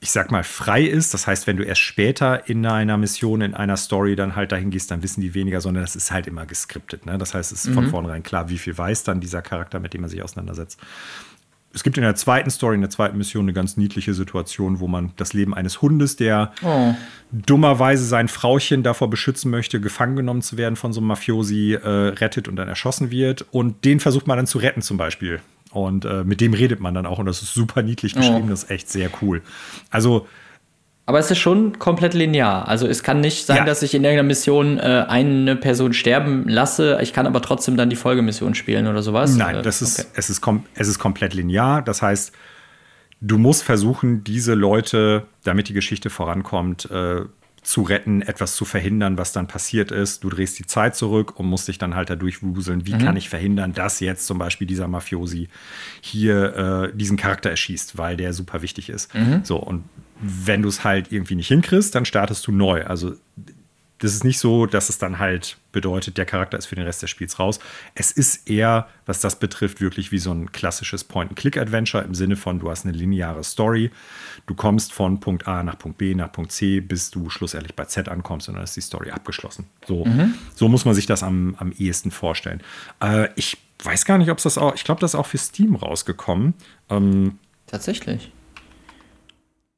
[0.00, 1.14] ich sag mal, frei ist.
[1.14, 4.70] Das heißt, wenn du erst später in einer Mission, in einer Story dann halt dahin
[4.70, 7.06] gehst, dann wissen die weniger, sondern das ist halt immer geskriptet.
[7.06, 7.18] Ne?
[7.18, 7.74] Das heißt, es ist mhm.
[7.74, 10.78] von vornherein klar, wie viel weiß dann dieser Charakter, mit dem er sich auseinandersetzt
[11.76, 14.88] es gibt in der zweiten Story, in der zweiten Mission eine ganz niedliche Situation, wo
[14.88, 16.94] man das Leben eines Hundes, der oh.
[17.32, 21.88] dummerweise sein Frauchen davor beschützen möchte, gefangen genommen zu werden von so einem Mafiosi, äh,
[21.88, 23.44] rettet und dann erschossen wird.
[23.50, 25.40] Und den versucht man dann zu retten zum Beispiel.
[25.76, 28.50] Und äh, mit dem redet man dann auch und das ist super niedlich geschrieben, oh.
[28.50, 29.42] das ist echt sehr cool.
[29.90, 30.26] Also
[31.08, 32.66] aber es ist schon komplett linear.
[32.66, 33.64] Also es kann nicht sein, ja.
[33.64, 36.98] dass ich in irgendeiner Mission äh, eine Person sterben lasse.
[37.00, 39.36] Ich kann aber trotzdem dann die Folgemission spielen oder sowas.
[39.36, 40.08] Nein, das ist, okay.
[40.14, 40.42] es, ist
[40.74, 41.82] es ist komplett linear.
[41.82, 42.32] Das heißt,
[43.20, 47.20] du musst versuchen, diese Leute, damit die Geschichte vorankommt, äh,
[47.66, 50.22] zu retten, etwas zu verhindern, was dann passiert ist.
[50.22, 52.86] Du drehst die Zeit zurück und musst dich dann halt dadurch wuseln.
[52.86, 52.98] Wie mhm.
[52.98, 55.48] kann ich verhindern, dass jetzt zum Beispiel dieser Mafiosi
[56.00, 59.12] hier äh, diesen Charakter erschießt, weil der super wichtig ist.
[59.16, 59.40] Mhm.
[59.42, 59.82] So, und
[60.20, 62.84] wenn du es halt irgendwie nicht hinkriegst, dann startest du neu.
[62.84, 63.16] Also
[63.98, 67.02] das ist nicht so, dass es dann halt bedeutet, der Charakter ist für den Rest
[67.02, 67.60] des Spiels raus.
[67.94, 72.58] Es ist eher, was das betrifft, wirklich wie so ein klassisches Point-and-Click-Adventure im Sinne von,
[72.58, 73.90] du hast eine lineare Story.
[74.46, 77.84] Du kommst von Punkt A nach Punkt B nach Punkt C, bis du schlussendlich bei
[77.86, 79.66] Z ankommst und dann ist die Story abgeschlossen.
[79.86, 80.34] So, mhm.
[80.54, 82.62] so muss man sich das am, am ehesten vorstellen.
[83.00, 85.38] Äh, ich weiß gar nicht, ob es das auch, ich glaube, das ist auch für
[85.38, 86.54] Steam rausgekommen.
[86.90, 88.30] Ähm, Tatsächlich.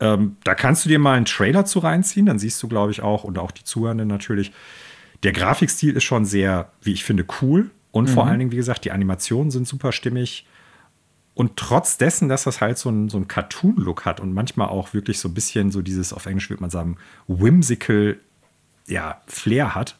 [0.00, 3.02] Ähm, da kannst du dir mal einen Trailer zu reinziehen, dann siehst du, glaube ich,
[3.02, 4.52] auch, und auch die Zuhörenden natürlich,
[5.24, 7.70] der Grafikstil ist schon sehr, wie ich finde, cool.
[7.90, 8.14] Und mhm.
[8.14, 10.46] vor allen Dingen, wie gesagt, die Animationen sind super stimmig.
[11.34, 15.18] Und trotz dessen, dass das halt so einen so Cartoon-Look hat und manchmal auch wirklich
[15.18, 16.96] so ein bisschen so dieses, auf Englisch würde man sagen,
[17.26, 18.18] whimsical
[18.86, 19.96] ja, Flair hat,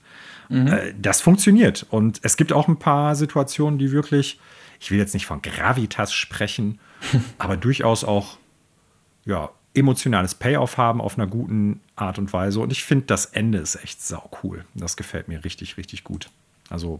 [0.49, 0.66] mhm.
[0.66, 1.86] äh, das funktioniert.
[1.90, 4.40] Und es gibt auch ein paar Situationen, die wirklich,
[4.80, 6.78] ich will jetzt nicht von Gravitas sprechen,
[7.38, 8.38] aber durchaus auch
[9.24, 12.61] ja, emotionales Payoff haben auf einer guten Art und Weise.
[12.61, 14.64] Und ich finde, das Ende ist echt sau cool.
[14.74, 16.31] Das gefällt mir richtig, richtig gut.
[16.70, 16.99] Also,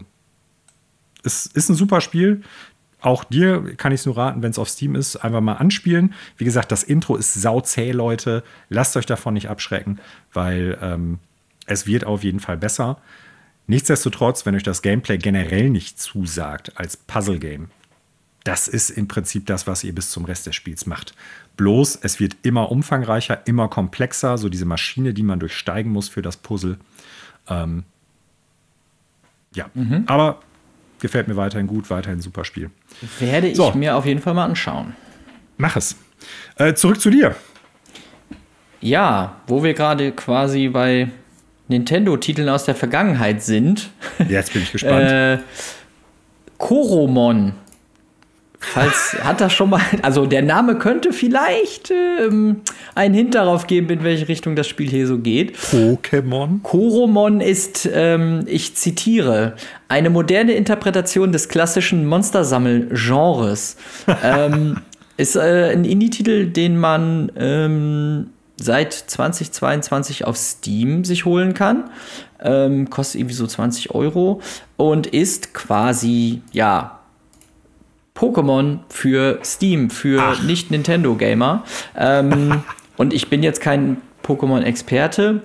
[1.23, 2.43] es ist ein super Spiel.
[3.01, 6.13] Auch dir kann ich es nur raten, wenn es auf Steam ist, einfach mal anspielen.
[6.37, 8.43] Wie gesagt, das Intro ist sauzäh, Leute.
[8.69, 9.99] Lasst euch davon nicht abschrecken,
[10.33, 11.19] weil ähm,
[11.65, 12.97] es wird auf jeden Fall besser.
[13.67, 17.69] Nichtsdestotrotz, wenn euch das Gameplay generell nicht zusagt als Puzzle-Game,
[18.43, 21.13] das ist im Prinzip das, was ihr bis zum Rest des Spiels macht.
[21.59, 26.21] Bloß, es wird immer umfangreicher, immer komplexer, so diese Maschine, die man durchsteigen muss für
[26.21, 26.77] das Puzzle.
[27.49, 27.83] Ähm,
[29.53, 30.05] ja, mhm.
[30.05, 30.39] aber
[31.01, 32.69] gefällt mir weiterhin gut, weiterhin super Spiel.
[33.19, 33.73] Werde ich so.
[33.73, 34.95] mir auf jeden Fall mal anschauen.
[35.57, 35.97] Mach es.
[36.55, 37.35] Äh, zurück zu dir.
[38.79, 41.09] Ja, wo wir gerade quasi bei
[41.67, 43.89] Nintendo-Titeln aus der Vergangenheit sind.
[44.29, 45.11] Jetzt bin ich gespannt.
[45.11, 45.39] äh,
[46.57, 47.51] Koromon
[48.61, 52.57] Falls hat das schon mal, also der Name könnte vielleicht ähm,
[52.93, 55.55] einen Hint darauf geben, in welche Richtung das Spiel hier so geht.
[55.57, 56.61] Pokémon.
[56.61, 59.53] Koromon ist, ähm, ich zitiere,
[59.87, 63.77] eine moderne Interpretation des klassischen Monstersammel-Genres.
[64.23, 64.81] ähm,
[65.15, 71.89] ist äh, ein Indie-Titel, den man ähm, seit 2022 auf Steam sich holen kann.
[72.41, 74.41] Ähm, kostet irgendwie so 20 Euro
[74.77, 76.98] und ist quasi, ja,
[78.19, 81.63] Pokémon für Steam, für Nicht-Nintendo-Gamer.
[81.97, 82.63] Ähm,
[82.97, 85.43] und ich bin jetzt kein Pokémon-Experte,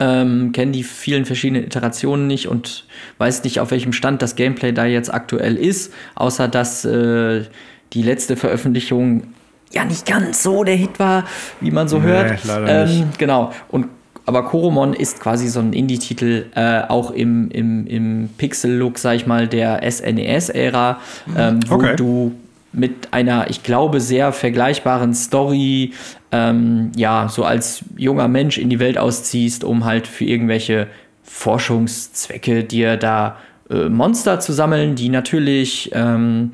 [0.00, 2.86] ähm, kenne die vielen verschiedenen Iterationen nicht und
[3.18, 7.44] weiß nicht, auf welchem Stand das Gameplay da jetzt aktuell ist, außer dass äh,
[7.92, 9.24] die letzte Veröffentlichung
[9.70, 11.24] ja nicht ganz so der Hit war,
[11.60, 12.40] wie man so nee, hört.
[12.48, 13.10] Ähm.
[13.18, 13.52] Genau.
[13.68, 13.88] Und
[14.24, 19.26] aber Koromon ist quasi so ein Indie-Titel, äh, auch im, im, im Pixel-Look, sag ich
[19.26, 21.00] mal, der SNES-Ära,
[21.36, 21.96] ähm, wo okay.
[21.96, 22.32] du
[22.72, 25.92] mit einer, ich glaube, sehr vergleichbaren Story,
[26.30, 30.86] ähm, ja, so als junger Mensch in die Welt ausziehst, um halt für irgendwelche
[31.22, 33.36] Forschungszwecke dir da
[33.70, 36.52] äh, Monster zu sammeln, die natürlich ähm,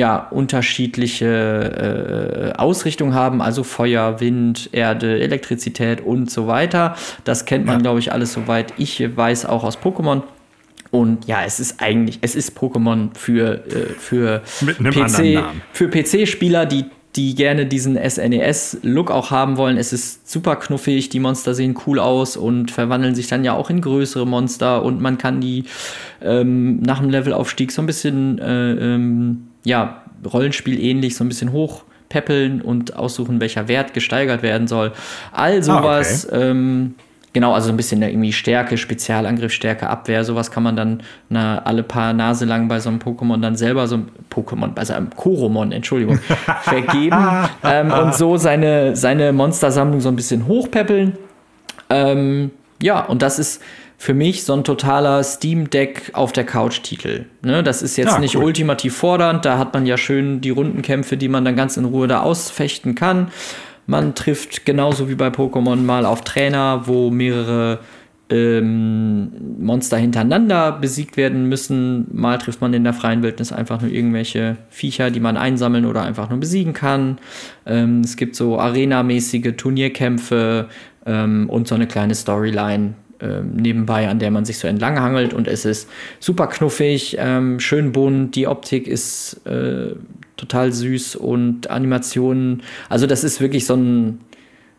[0.00, 6.96] ja, unterschiedliche äh, Ausrichtungen haben, also Feuer, Wind, Erde, Elektrizität und so weiter.
[7.24, 7.82] Das kennt man, ja.
[7.82, 8.72] glaube ich, alles soweit.
[8.78, 10.22] Ich weiß auch aus Pokémon.
[10.90, 15.44] Und ja, es ist eigentlich, es ist Pokémon für, äh, für PC,
[15.74, 19.76] für PC-Spieler, die, die gerne diesen SNES-Look auch haben wollen.
[19.76, 23.68] Es ist super knuffig, die Monster sehen cool aus und verwandeln sich dann ja auch
[23.68, 25.64] in größere Monster und man kann die
[26.22, 31.52] ähm, nach dem Levelaufstieg so ein bisschen äh, ähm, ja, Rollenspiel ähnlich so ein bisschen
[31.52, 34.92] hochpeppeln und aussuchen, welcher Wert gesteigert werden soll.
[35.32, 36.28] All sowas.
[36.30, 36.50] Ah, okay.
[36.50, 36.94] ähm,
[37.32, 41.82] genau, also ein bisschen irgendwie Stärke, Spezialangriff, Stärke, Abwehr, sowas kann man dann na, alle
[41.82, 45.10] paar Nase lang bei so einem Pokémon dann selber so ein Pokémon, bei so einem
[45.10, 46.18] Koromon, Entschuldigung,
[46.62, 47.16] vergeben
[47.64, 51.16] ähm, und so seine, seine Monstersammlung so ein bisschen hochpeppeln.
[51.88, 52.50] Ähm,
[52.82, 53.62] ja, und das ist
[54.00, 57.26] für mich so ein totaler Steam Deck auf der Couch-Titel.
[57.42, 58.44] Ne, das ist jetzt ja, nicht cool.
[58.44, 62.08] ultimativ fordernd, da hat man ja schön die Rundenkämpfe, die man dann ganz in Ruhe
[62.08, 63.28] da ausfechten kann.
[63.86, 67.80] Man trifft genauso wie bei Pokémon mal auf Trainer, wo mehrere
[68.30, 72.06] ähm, Monster hintereinander besiegt werden müssen.
[72.10, 76.04] Mal trifft man in der freien Wildnis einfach nur irgendwelche Viecher, die man einsammeln oder
[76.04, 77.18] einfach nur besiegen kann.
[77.66, 80.68] Ähm, es gibt so arenamäßige Turnierkämpfe
[81.04, 85.46] ähm, und so eine kleine Storyline, nebenbei, an der man sich so entlang hangelt und
[85.46, 89.94] es ist super knuffig, ähm, schön bunt, die Optik ist äh,
[90.36, 94.20] total süß und Animationen, also das ist wirklich so ein,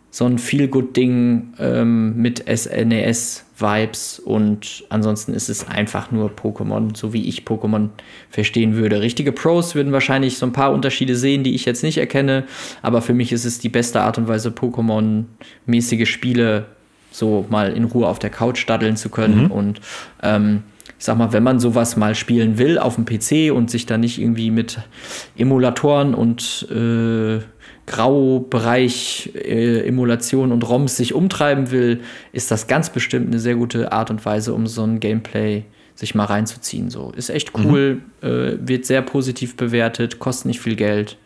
[0.10, 7.30] so ein Feel-Good-Ding ähm, mit SNES-Vibes und ansonsten ist es einfach nur Pokémon, so wie
[7.30, 7.90] ich Pokémon
[8.30, 9.02] verstehen würde.
[9.02, 12.46] Richtige Pros würden wahrscheinlich so ein paar Unterschiede sehen, die ich jetzt nicht erkenne,
[12.82, 16.66] aber für mich ist es die beste Art und Weise, Pokémon-mäßige Spiele
[17.12, 19.44] so mal in Ruhe auf der Couch daddeln zu können.
[19.46, 19.52] Mhm.
[19.52, 19.82] Und
[20.24, 20.64] ähm,
[20.98, 23.98] ich sag mal, wenn man sowas mal spielen will auf dem PC und sich da
[23.98, 24.80] nicht irgendwie mit
[25.38, 27.40] Emulatoren und äh,
[27.88, 32.02] Graubereich äh, Emulation und ROMs sich umtreiben will,
[32.32, 35.64] ist das ganz bestimmt eine sehr gute Art und Weise, um so ein Gameplay
[35.96, 36.90] sich mal reinzuziehen.
[36.90, 38.28] So ist echt cool, mhm.
[38.28, 41.18] äh, wird sehr positiv bewertet, kostet nicht viel Geld,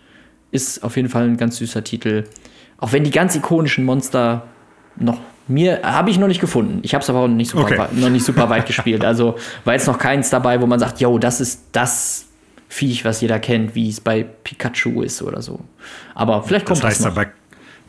[0.52, 2.24] ist auf jeden Fall ein ganz süßer Titel.
[2.78, 4.48] Auch wenn die ganz ikonischen Monster
[4.96, 6.80] noch mir habe ich noch nicht gefunden.
[6.82, 7.88] Ich habe es aber auch nicht super, okay.
[7.94, 9.04] noch nicht super weit gespielt.
[9.16, 12.26] Also war jetzt noch keins dabei, wo man sagt, yo, das ist das
[12.68, 15.60] Viech, was jeder kennt, wie es bei Pikachu ist oder so.
[16.16, 17.16] Aber vielleicht kommt das, heißt das noch.
[17.16, 17.28] Bei,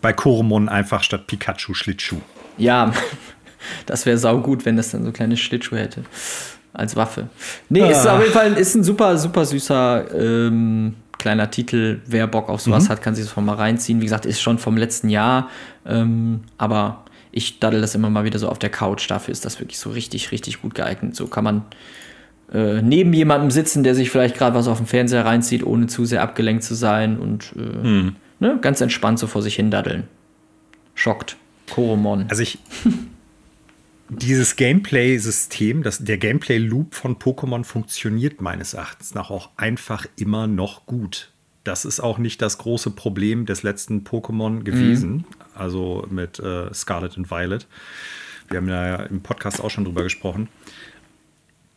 [0.03, 2.21] bei Koromon einfach statt Pikachu Schlittschuh.
[2.59, 2.93] Ja,
[3.87, 6.05] das wäre saugut, wenn das dann so kleine Schlittschuh hätte
[6.73, 7.29] als Waffe.
[7.69, 7.91] Nee, ah.
[7.91, 12.01] ist auf jeden Fall ist ein super, super süßer ähm, kleiner Titel.
[12.07, 12.89] Wer Bock auf sowas mhm.
[12.91, 14.01] hat, kann sich das mal reinziehen.
[14.01, 15.49] Wie gesagt, ist schon vom letzten Jahr,
[15.87, 17.06] ähm, aber
[17.37, 19.11] ich daddel das immer mal wieder so auf der Couch.
[19.11, 21.14] Dafür ist das wirklich so richtig, richtig gut geeignet.
[21.14, 21.62] So kann man
[22.51, 26.07] äh, neben jemandem sitzen, der sich vielleicht gerade was auf dem Fernseher reinzieht, ohne zu
[26.07, 28.16] sehr abgelenkt zu sein und äh, hm.
[28.41, 30.05] ne, ganz entspannt so vor sich hin daddeln.
[30.95, 31.37] Schockt.
[31.70, 32.24] Koromon.
[32.30, 32.59] Also ich.
[34.09, 41.32] dieses Gameplay-System, der Gameplay-Loop von Pokémon funktioniert meines Erachtens nach auch einfach immer noch gut
[41.66, 45.24] das ist auch nicht das große Problem des letzten Pokémon gewesen, mhm.
[45.57, 47.67] Also mit äh, Scarlet und Violet.
[48.49, 50.49] Wir haben ja im Podcast auch schon drüber gesprochen.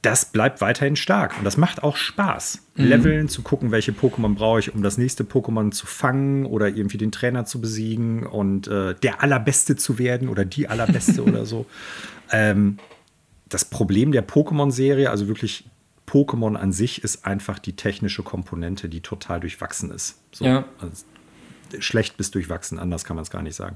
[0.02, 2.62] Das bleibt weiterhin stark und das macht auch Spaß.
[2.76, 2.86] Mhm.
[2.86, 6.98] Leveln, zu gucken, welche Pokémon brauche ich, um das nächste Pokémon zu fangen oder irgendwie
[6.98, 11.66] den Trainer zu besiegen und äh, der Allerbeste zu werden oder die Allerbeste oder so.
[12.32, 12.78] Ähm,
[13.50, 15.66] das Problem der Pokémon-Serie, also wirklich
[16.08, 20.18] Pokémon an sich ist einfach die technische Komponente, die total durchwachsen ist.
[20.32, 20.66] So, ja.
[20.80, 21.04] Also
[21.80, 23.76] schlecht bis durchwachsen, anders kann man es gar nicht sagen.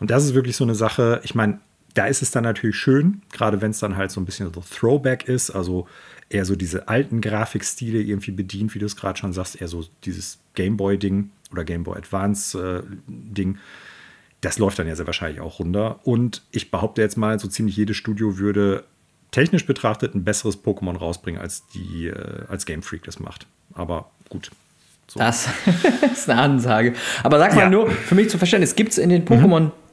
[0.00, 1.60] Und das ist wirklich so eine Sache, ich meine,
[1.94, 4.60] da ist es dann natürlich schön, gerade wenn es dann halt so ein bisschen so
[4.60, 5.86] Throwback ist, also
[6.28, 9.84] eher so diese alten Grafikstile irgendwie bedient, wie du es gerade schon sagst, eher so
[10.04, 13.54] dieses Gameboy-Ding oder Gameboy Advance-Ding.
[13.54, 13.58] Äh,
[14.40, 16.00] das läuft dann ja sehr wahrscheinlich auch runter.
[16.04, 18.84] Und ich behaupte jetzt mal, so ziemlich jedes Studio würde
[19.30, 23.46] technisch betrachtet ein besseres Pokémon rausbringen, als, die, äh, als Game Freak das macht.
[23.74, 24.50] Aber gut.
[25.08, 25.20] So.
[25.20, 25.48] Das
[26.12, 26.94] ist eine Ansage.
[27.22, 27.70] Aber sag mal ja.
[27.70, 29.26] nur, für mich zu verstehen, es gibt es in den mhm.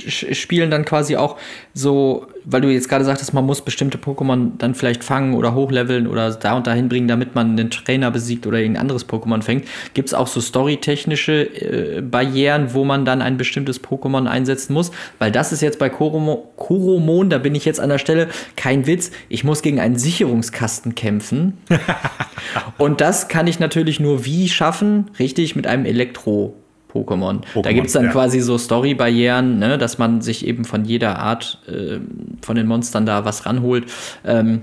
[0.03, 1.37] Pokémon-Spielen dann quasi auch
[1.73, 6.07] so weil du jetzt gerade sagtest, man muss bestimmte Pokémon dann vielleicht fangen oder hochleveln
[6.07, 9.65] oder da und dahin bringen, damit man einen Trainer besiegt oder irgendein anderes Pokémon fängt.
[9.93, 14.91] Gibt es auch so storytechnische äh, Barrieren, wo man dann ein bestimmtes Pokémon einsetzen muss?
[15.19, 18.87] Weil das ist jetzt bei Koromo Koromon, da bin ich jetzt an der Stelle, kein
[18.87, 21.57] Witz, ich muss gegen einen Sicherungskasten kämpfen.
[22.77, 25.11] und das kann ich natürlich nur wie schaffen?
[25.19, 26.53] Richtig, mit einem Elektro-
[26.93, 27.41] Pokémon.
[27.53, 27.63] Pokémon.
[27.63, 28.11] Da gibt es dann ja.
[28.11, 31.99] quasi so Story-Barrieren, ne, dass man sich eben von jeder Art äh,
[32.41, 33.85] von den Monstern da was ranholt.
[34.23, 34.61] Ähm,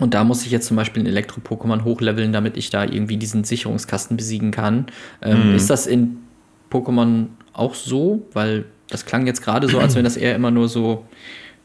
[0.00, 3.44] und da muss ich jetzt zum Beispiel ein Elektro-Pokémon hochleveln, damit ich da irgendwie diesen
[3.44, 4.86] Sicherungskasten besiegen kann.
[5.22, 5.54] Ähm, mhm.
[5.54, 6.16] Ist das in
[6.70, 8.26] Pokémon auch so?
[8.32, 11.04] Weil das klang jetzt gerade so, als wenn das eher immer nur so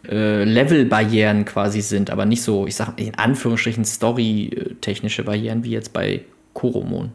[0.07, 5.93] äh, Level-Barrieren quasi sind, aber nicht so, ich sag in Anführungsstrichen Story-technische Barrieren wie jetzt
[5.93, 6.21] bei
[6.53, 7.11] Koromon.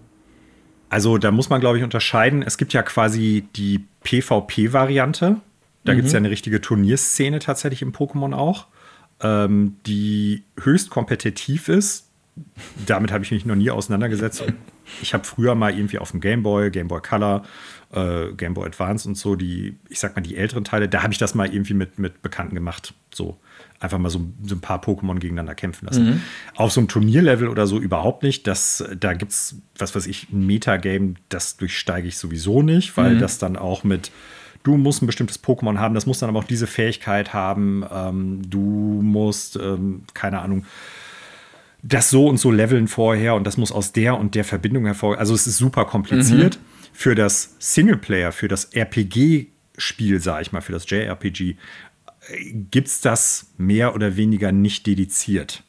[0.91, 2.43] Also da muss man, glaube ich, unterscheiden.
[2.43, 5.36] Es gibt ja quasi die PvP-Variante.
[5.84, 5.97] Da mhm.
[5.97, 8.66] gibt es ja eine richtige Turnierszene tatsächlich im Pokémon auch,
[9.22, 12.09] ähm, die höchst kompetitiv ist.
[12.86, 14.45] Damit habe ich mich noch nie auseinandergesetzt.
[15.03, 17.45] Ich habe früher mal irgendwie auf dem Game Boy, Game Boy Color,
[17.93, 21.12] äh, Game Boy Advance und so, die, ich sag mal, die älteren Teile, da habe
[21.12, 22.93] ich das mal irgendwie mit, mit Bekannten gemacht.
[23.14, 23.38] So
[23.81, 26.05] einfach mal so, so ein paar Pokémon gegeneinander kämpfen lassen.
[26.05, 26.22] Mhm.
[26.55, 28.47] Auf so einem Turnierlevel oder so überhaupt nicht.
[28.47, 33.14] Das, da gibt es, was weiß ich, ein Metagame, das durchsteige ich sowieso nicht, weil
[33.14, 33.18] mhm.
[33.18, 34.12] das dann auch mit
[34.62, 37.85] du musst ein bestimmtes Pokémon haben, das muss dann aber auch diese Fähigkeit haben.
[37.91, 38.59] Ähm, du
[39.03, 40.66] musst, ähm, keine Ahnung,
[41.83, 45.18] das so und so leveln vorher und das muss aus der und der Verbindung hervor.
[45.18, 46.57] Also es ist super kompliziert.
[46.57, 46.64] Mhm.
[46.93, 51.57] Für das Singleplayer, für das RPG-Spiel, sage ich mal, für das JRPG,
[52.53, 55.62] gibt es das mehr oder weniger nicht dediziert.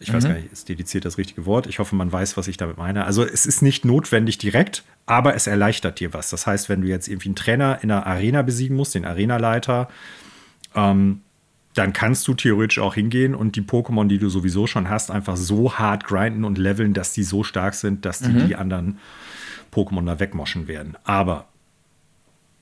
[0.00, 0.14] Ich mhm.
[0.14, 1.66] weiß gar nicht, ist dediziert das richtige Wort?
[1.66, 3.04] Ich hoffe, man weiß, was ich damit meine.
[3.04, 6.30] Also es ist nicht notwendig direkt, aber es erleichtert dir was.
[6.30, 9.88] Das heißt, wenn du jetzt irgendwie einen Trainer in einer Arena besiegen musst, den Arenaleiter,
[10.74, 11.22] ähm,
[11.74, 15.36] dann kannst du theoretisch auch hingehen und die Pokémon, die du sowieso schon hast, einfach
[15.36, 18.46] so hart grinden und leveln, dass die so stark sind, dass die mhm.
[18.48, 18.98] die anderen
[19.72, 20.96] Pokémon da wegmoschen werden.
[21.04, 21.47] Aber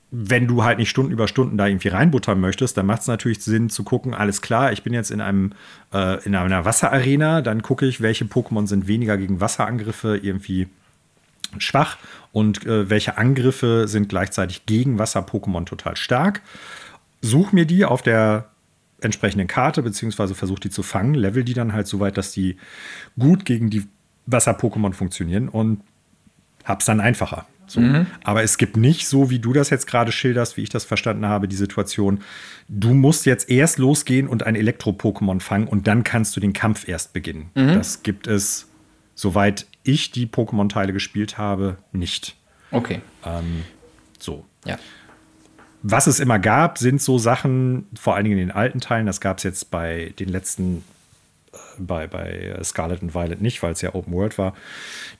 [0.09, 3.41] wenn du halt nicht Stunden über Stunden da irgendwie reinbuttern möchtest, dann macht es natürlich
[3.43, 5.51] Sinn zu gucken, alles klar, ich bin jetzt in einem
[5.93, 10.67] äh, in einer Wasserarena, dann gucke ich, welche Pokémon sind weniger gegen Wasserangriffe irgendwie
[11.57, 11.97] schwach
[12.31, 16.41] und äh, welche Angriffe sind gleichzeitig gegen Wasser-Pokémon total stark.
[17.21, 18.49] Such mir die auf der
[19.01, 22.57] entsprechenden Karte, beziehungsweise versuche die zu fangen, level die dann halt so weit, dass die
[23.17, 23.85] gut gegen die
[24.25, 25.81] Wasser-Pokémon funktionieren und
[26.63, 27.45] hab's dann einfacher.
[27.67, 27.81] So.
[27.81, 28.07] Mhm.
[28.23, 31.25] Aber es gibt nicht, so wie du das jetzt gerade schilderst, wie ich das verstanden
[31.25, 32.21] habe, die Situation,
[32.69, 36.87] du musst jetzt erst losgehen und ein Elektro-Pokémon fangen und dann kannst du den Kampf
[36.87, 37.49] erst beginnen.
[37.55, 37.73] Mhm.
[37.73, 38.67] Das gibt es,
[39.15, 42.35] soweit ich die Pokémon-Teile gespielt habe, nicht.
[42.71, 43.01] Okay.
[43.25, 43.63] Ähm,
[44.17, 44.45] so.
[44.65, 44.79] Ja.
[45.83, 49.21] Was es immer gab, sind so Sachen, vor allen Dingen in den alten Teilen, das
[49.21, 50.83] gab es jetzt bei den letzten
[51.79, 54.53] bei, bei Scarlet und Violet nicht, weil es ja Open World war,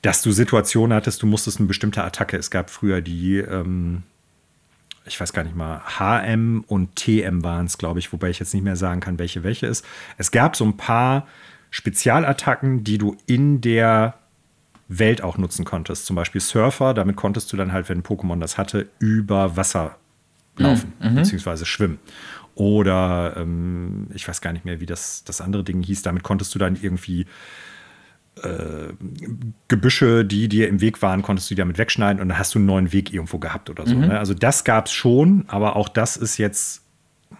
[0.02, 2.38] dass du Situationen hattest, du musstest eine bestimmte Attacke.
[2.38, 4.04] Es gab früher die, ähm,
[5.06, 8.54] ich weiß gar nicht mal, HM und TM waren es, glaube ich, wobei ich jetzt
[8.54, 9.86] nicht mehr sagen kann, welche welche ist.
[10.18, 11.28] Es gab so ein paar
[11.70, 14.16] Spezialattacken, die du in der
[14.88, 16.06] Welt auch nutzen konntest.
[16.06, 19.98] Zum Beispiel Surfer, damit konntest du dann halt, wenn ein Pokémon das hatte, über Wasser
[20.58, 21.16] laufen, mhm.
[21.16, 22.00] beziehungsweise schwimmen.
[22.58, 26.02] Oder ähm, ich weiß gar nicht mehr, wie das, das andere Ding hieß.
[26.02, 27.28] Damit konntest du dann irgendwie
[28.44, 28.94] äh,
[29.68, 32.66] Gebüsche, die dir im Weg waren, konntest du damit wegschneiden und dann hast du einen
[32.66, 33.94] neuen Weg irgendwo gehabt oder so.
[33.94, 34.08] Mhm.
[34.08, 34.20] Ne?
[34.20, 36.82] Also das gab es schon, aber auch das ist jetzt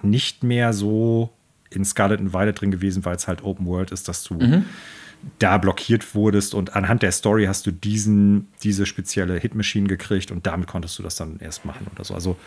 [0.04, 1.32] nicht mehr so
[1.72, 4.66] in Scarlet and Violet drin gewesen, weil es halt Open World ist, dass du mhm.
[5.40, 10.46] da blockiert wurdest und anhand der Story hast du diesen, diese spezielle Hitmaschine gekriegt und
[10.46, 12.14] damit konntest du das dann erst machen oder so.
[12.14, 12.38] Also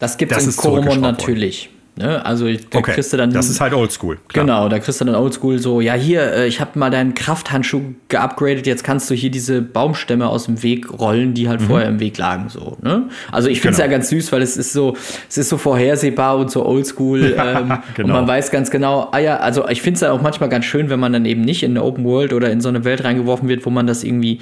[0.00, 1.70] das gibt es in Koromon natürlich.
[1.96, 2.24] Ne?
[2.24, 2.92] Also da okay.
[2.92, 3.30] kriegst du dann.
[3.30, 4.18] Das ist halt oldschool.
[4.32, 7.82] Genau, da kriegst du dann oldschool so, ja, hier, äh, ich habe mal deinen Krafthandschuh
[8.08, 11.66] geupgradet, jetzt kannst du hier diese Baumstämme aus dem Weg rollen, die halt mhm.
[11.66, 12.48] vorher im Weg lagen.
[12.48, 13.08] So, ne?
[13.30, 13.90] Also ich finde es genau.
[13.90, 14.96] ja ganz süß, weil es ist so,
[15.28, 17.36] es ist so vorhersehbar und so oldschool.
[17.38, 18.08] ähm, genau.
[18.08, 20.64] Und man weiß ganz genau, ah ja, also ich finde es ja auch manchmal ganz
[20.64, 23.04] schön, wenn man dann eben nicht in eine Open World oder in so eine Welt
[23.04, 24.40] reingeworfen wird, wo man das irgendwie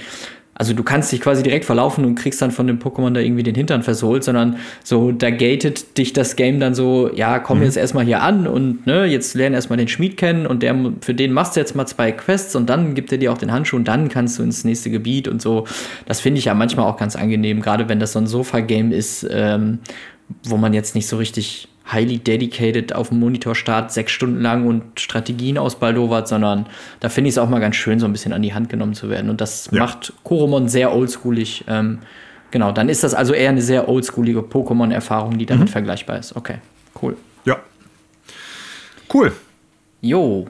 [0.58, 3.44] also du kannst dich quasi direkt verlaufen und kriegst dann von dem Pokémon da irgendwie
[3.44, 7.64] den Hintern versohlt, sondern so, da gatet dich das Game dann so, ja, komm mhm.
[7.64, 11.14] jetzt erstmal hier an und ne, jetzt lern erstmal den Schmied kennen und der, für
[11.14, 13.76] den machst du jetzt mal zwei Quests und dann gibt er dir auch den Handschuh
[13.76, 15.64] und dann kannst du ins nächste Gebiet und so.
[16.06, 19.24] Das finde ich ja manchmal auch ganz angenehm, gerade wenn das so ein Sofa-Game ist,
[19.30, 19.78] ähm,
[20.42, 24.66] wo man jetzt nicht so richtig highly dedicated auf dem Monitor startet, sechs Stunden lang
[24.66, 26.66] und Strategien ausbaldowert, sondern
[27.00, 28.94] da finde ich es auch mal ganz schön, so ein bisschen an die Hand genommen
[28.94, 29.30] zu werden.
[29.30, 29.78] Und das ja.
[29.78, 31.64] macht Koromon sehr oldschoolig.
[31.66, 32.00] Ähm,
[32.50, 35.72] genau, dann ist das also eher eine sehr oldschoolige Pokémon-Erfahrung, die damit mhm.
[35.72, 36.36] vergleichbar ist.
[36.36, 36.58] Okay,
[37.02, 37.16] cool.
[37.44, 37.58] Ja.
[39.12, 39.32] Cool.
[40.02, 40.46] Jo.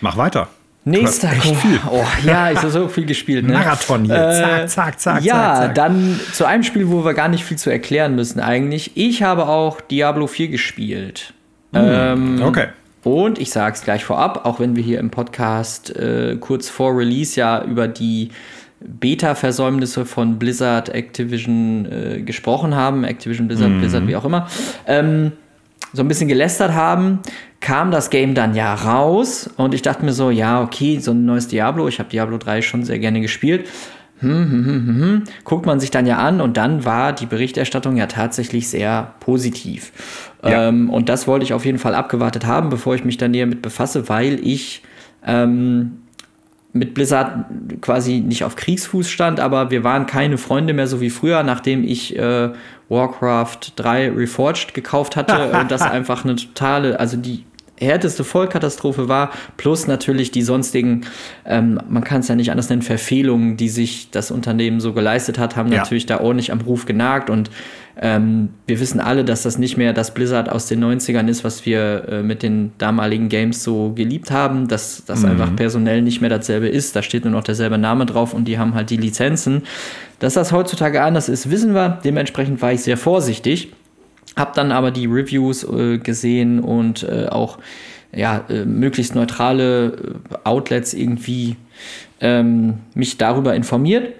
[0.00, 0.48] Mach weiter.
[0.84, 1.80] Nächster viel.
[1.90, 3.46] Oh, ja, ich habe so viel gespielt.
[3.46, 3.54] Ne?
[3.54, 4.14] Marathon hier.
[4.14, 5.22] Äh, zack, zack, zack.
[5.24, 5.74] Ja, zack, zack.
[5.74, 8.92] dann zu einem Spiel, wo wir gar nicht viel zu erklären müssen eigentlich.
[8.94, 11.32] Ich habe auch Diablo 4 gespielt.
[11.72, 12.66] Mm, ähm, okay.
[13.02, 16.96] Und ich sage es gleich vorab, auch wenn wir hier im Podcast äh, kurz vor
[16.96, 18.30] Release ja über die
[18.80, 23.04] Beta-Versäumnisse von Blizzard, Activision äh, gesprochen haben.
[23.04, 23.78] Activision, Blizzard, mm.
[23.78, 24.48] Blizzard, wie auch immer.
[24.86, 25.32] Ähm,
[25.94, 27.20] so ein bisschen gelästert haben,
[27.60, 31.24] kam das Game dann ja raus und ich dachte mir so, ja, okay, so ein
[31.24, 33.68] neues Diablo, ich habe Diablo 3 schon sehr gerne gespielt.
[34.18, 37.26] Hm, hm, hm, hm, hm, guckt man sich dann ja an und dann war die
[37.26, 39.92] Berichterstattung ja tatsächlich sehr positiv.
[40.42, 40.68] Ja.
[40.68, 43.46] Ähm, und das wollte ich auf jeden Fall abgewartet haben, bevor ich mich da näher
[43.46, 44.82] mit befasse, weil ich
[45.26, 46.03] ähm,
[46.74, 47.46] mit Blizzard
[47.80, 51.84] quasi nicht auf Kriegsfuß stand, aber wir waren keine Freunde mehr so wie früher, nachdem
[51.84, 52.50] ich äh,
[52.88, 57.44] Warcraft 3 Reforged gekauft hatte und das einfach eine totale, also die
[57.80, 61.02] härteste Vollkatastrophe war, plus natürlich die sonstigen,
[61.44, 65.38] ähm, man kann es ja nicht anders nennen, Verfehlungen, die sich das Unternehmen so geleistet
[65.38, 65.78] hat, haben ja.
[65.78, 67.50] natürlich da ordentlich am Ruf genagt und
[68.00, 71.64] ähm, wir wissen alle, dass das nicht mehr das Blizzard aus den 90ern ist, was
[71.64, 75.30] wir äh, mit den damaligen Games so geliebt haben, dass das mhm.
[75.30, 76.96] einfach personell nicht mehr dasselbe ist.
[76.96, 79.62] Da steht nur noch derselbe Name drauf und die haben halt die Lizenzen.
[80.18, 82.00] Dass das heutzutage anders ist, wissen wir.
[82.04, 83.72] Dementsprechend war ich sehr vorsichtig.
[84.36, 87.58] Hab dann aber die Reviews äh, gesehen und äh, auch
[88.12, 91.56] ja, äh, möglichst neutrale äh, Outlets irgendwie
[92.20, 94.14] ähm, mich darüber informiert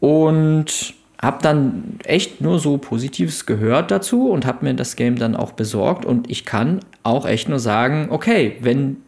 [0.00, 5.34] und habe dann echt nur so Positives gehört dazu und habe mir das Game dann
[5.34, 6.04] auch besorgt.
[6.04, 8.98] Und ich kann auch echt nur sagen, okay, wenn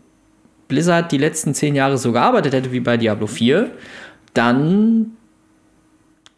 [0.67, 3.71] Blizzard die letzten zehn Jahre so gearbeitet hätte wie bei Diablo 4,
[4.35, 5.13] dann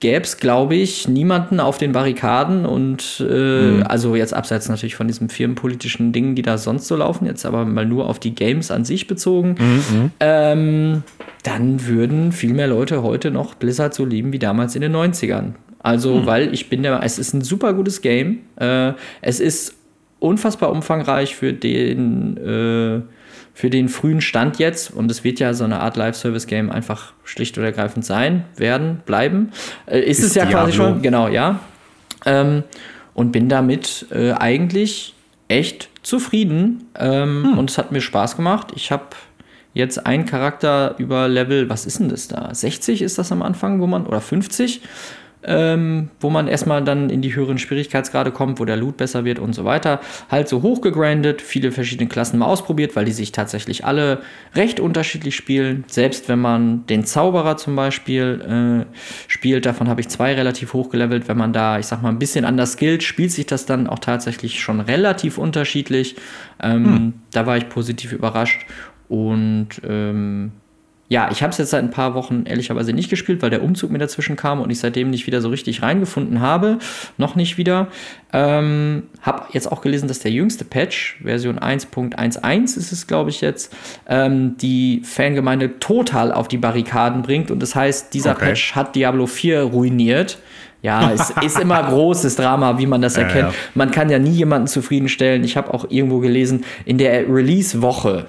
[0.02, 3.32] gäbe es, glaube ich, niemanden auf den Barrikaden und äh,
[3.70, 3.84] mhm.
[3.84, 7.64] also jetzt abseits natürlich von diesen firmenpolitischen Dingen, die da sonst so laufen, jetzt aber
[7.64, 9.96] mal nur auf die Games an sich bezogen, mhm.
[9.96, 10.10] mhm.
[10.18, 11.02] ähm,
[11.44, 15.52] dann würden viel mehr Leute heute noch Blizzard so lieben wie damals in den 90ern.
[15.78, 16.26] Also, mhm.
[16.26, 18.40] weil ich bin der, es ist ein super gutes Game.
[18.56, 19.76] Äh, es ist
[20.18, 23.02] unfassbar umfangreich für den äh,
[23.54, 27.58] für den frühen Stand jetzt, und es wird ja so eine Art Live-Service-Game einfach schlicht
[27.58, 29.52] und ergreifend sein, werden, bleiben,
[29.86, 30.64] äh, ist, ist, es ja Diablo.
[30.64, 31.60] quasi schon, genau, ja.
[32.24, 32.62] Ähm,
[33.14, 35.14] und bin damit äh, eigentlich
[35.48, 37.58] echt zufrieden ähm, hm.
[37.58, 38.68] und es hat mir Spaß gemacht.
[38.74, 39.08] Ich habe
[39.74, 42.54] jetzt einen Charakter über Level, was ist denn das da?
[42.54, 44.80] 60 ist das am Anfang, wo man, oder 50?
[45.44, 49.38] Ähm, wo man erstmal dann in die höheren Schwierigkeitsgrade kommt, wo der Loot besser wird
[49.38, 50.00] und so weiter.
[50.30, 54.22] Halt so hochgegrindet, viele verschiedene Klassen mal ausprobiert, weil die sich tatsächlich alle
[54.54, 55.84] recht unterschiedlich spielen.
[55.88, 58.94] Selbst wenn man den Zauberer zum Beispiel äh,
[59.28, 61.28] spielt, davon habe ich zwei relativ hochgelevelt.
[61.28, 63.98] Wenn man da, ich sag mal, ein bisschen anders skillt, spielt sich das dann auch
[63.98, 66.16] tatsächlich schon relativ unterschiedlich.
[66.62, 67.12] Ähm, hm.
[67.32, 68.66] Da war ich positiv überrascht.
[69.08, 70.52] Und ähm,
[71.08, 73.90] ja, ich habe es jetzt seit ein paar Wochen ehrlicherweise nicht gespielt, weil der Umzug
[73.90, 76.78] mir dazwischen kam und ich seitdem nicht wieder so richtig reingefunden habe.
[77.18, 77.88] Noch nicht wieder.
[78.32, 83.42] Ähm, habe jetzt auch gelesen, dass der jüngste Patch, Version 1.11 ist es, glaube ich,
[83.42, 83.76] jetzt,
[84.08, 87.50] ähm, die Fangemeinde total auf die Barrikaden bringt.
[87.50, 88.46] Und das heißt, dieser okay.
[88.46, 90.38] Patch hat Diablo 4 ruiniert.
[90.80, 93.34] Ja, es ist immer großes Drama, wie man das erkennt.
[93.34, 93.54] Ja, ja.
[93.74, 95.44] Man kann ja nie jemanden zufriedenstellen.
[95.44, 98.28] Ich habe auch irgendwo gelesen, in der Release-Woche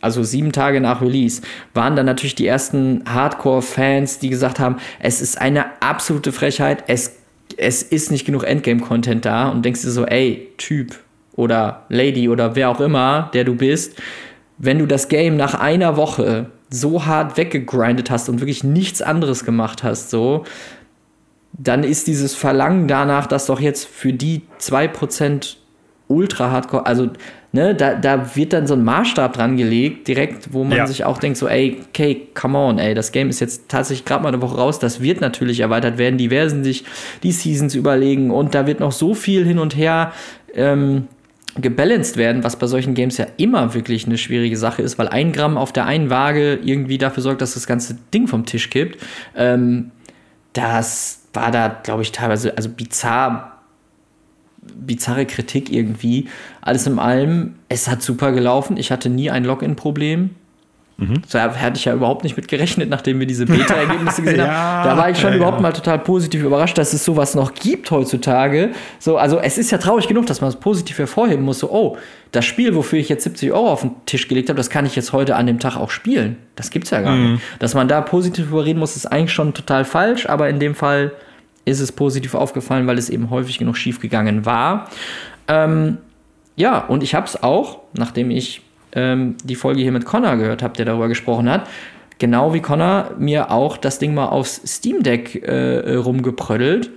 [0.00, 1.42] also sieben Tage nach Release,
[1.74, 7.16] waren dann natürlich die ersten Hardcore-Fans, die gesagt haben, es ist eine absolute Frechheit, es,
[7.56, 10.98] es ist nicht genug Endgame-Content da und denkst dir so, ey, Typ
[11.36, 14.00] oder Lady oder wer auch immer, der du bist,
[14.58, 19.44] wenn du das Game nach einer Woche so hart weggegrindet hast und wirklich nichts anderes
[19.44, 20.44] gemacht hast, so,
[21.52, 25.56] dann ist dieses Verlangen danach, dass doch jetzt für die 2%
[26.10, 27.08] ultra hardcore, also
[27.52, 30.86] ne, da, da wird dann so ein Maßstab dran gelegt, direkt, wo man ja.
[30.86, 34.22] sich auch denkt, so, ey, okay, come on, ey, das Game ist jetzt tatsächlich gerade
[34.22, 36.84] mal eine Woche raus, das wird natürlich erweitert werden, die werden sich
[37.22, 40.12] die Seasons überlegen und da wird noch so viel hin und her
[40.54, 41.06] ähm,
[41.56, 45.32] gebalanced werden, was bei solchen Games ja immer wirklich eine schwierige Sache ist, weil ein
[45.32, 48.98] Gramm auf der einen Waage irgendwie dafür sorgt, dass das ganze Ding vom Tisch kippt.
[49.36, 49.90] Ähm,
[50.52, 53.59] das war da, glaube ich, teilweise also bizarr
[54.62, 56.28] bizarre Kritik irgendwie.
[56.60, 58.76] Alles in allem, es hat super gelaufen.
[58.76, 60.30] Ich hatte nie ein Login-Problem.
[61.00, 61.22] Mhm.
[61.32, 64.88] Da hatte ich ja überhaupt nicht mit gerechnet, nachdem wir diese Beta-Ergebnisse gesehen ja, haben.
[64.88, 65.62] Da war ich schon ja, überhaupt ja.
[65.62, 68.72] mal total positiv überrascht, dass es sowas noch gibt heutzutage.
[68.98, 71.60] So, also es ist ja traurig genug, dass man es positiv hervorheben muss.
[71.60, 71.96] So, oh,
[72.32, 74.94] das Spiel, wofür ich jetzt 70 Euro auf den Tisch gelegt habe, das kann ich
[74.94, 76.36] jetzt heute an dem Tag auch spielen.
[76.54, 77.32] Das gibt's ja gar mhm.
[77.32, 77.42] nicht.
[77.60, 81.12] Dass man da positiv überreden muss, ist eigentlich schon total falsch, aber in dem Fall
[81.70, 84.88] ist es positiv aufgefallen, weil es eben häufig genug schief gegangen war.
[85.48, 85.98] Ähm,
[86.56, 88.62] ja, und ich habe es auch, nachdem ich
[88.92, 91.68] ähm, die Folge hier mit Connor gehört habe, der darüber gesprochen hat,
[92.18, 96.90] genau wie Connor mir auch das Ding mal aufs Steam Deck äh, rumgeprödelt.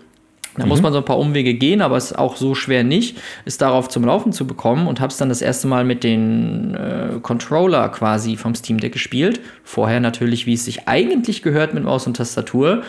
[0.55, 0.69] Da mhm.
[0.69, 3.57] muss man so ein paar Umwege gehen, aber es ist auch so schwer nicht, es
[3.57, 7.19] darauf zum Laufen zu bekommen und habe es dann das erste Mal mit den äh,
[7.21, 9.39] Controller quasi vom Steam Deck gespielt.
[9.63, 12.83] Vorher natürlich, wie es sich eigentlich gehört mit Maus und Tastatur.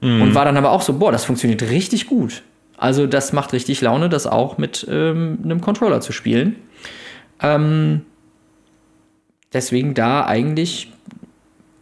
[0.00, 0.22] Mhm.
[0.22, 2.42] Und war dann aber auch so, boah, das funktioniert richtig gut.
[2.76, 6.56] Also das macht richtig Laune, das auch mit ähm, einem Controller zu spielen.
[7.42, 8.02] Ähm,
[9.52, 10.90] deswegen da eigentlich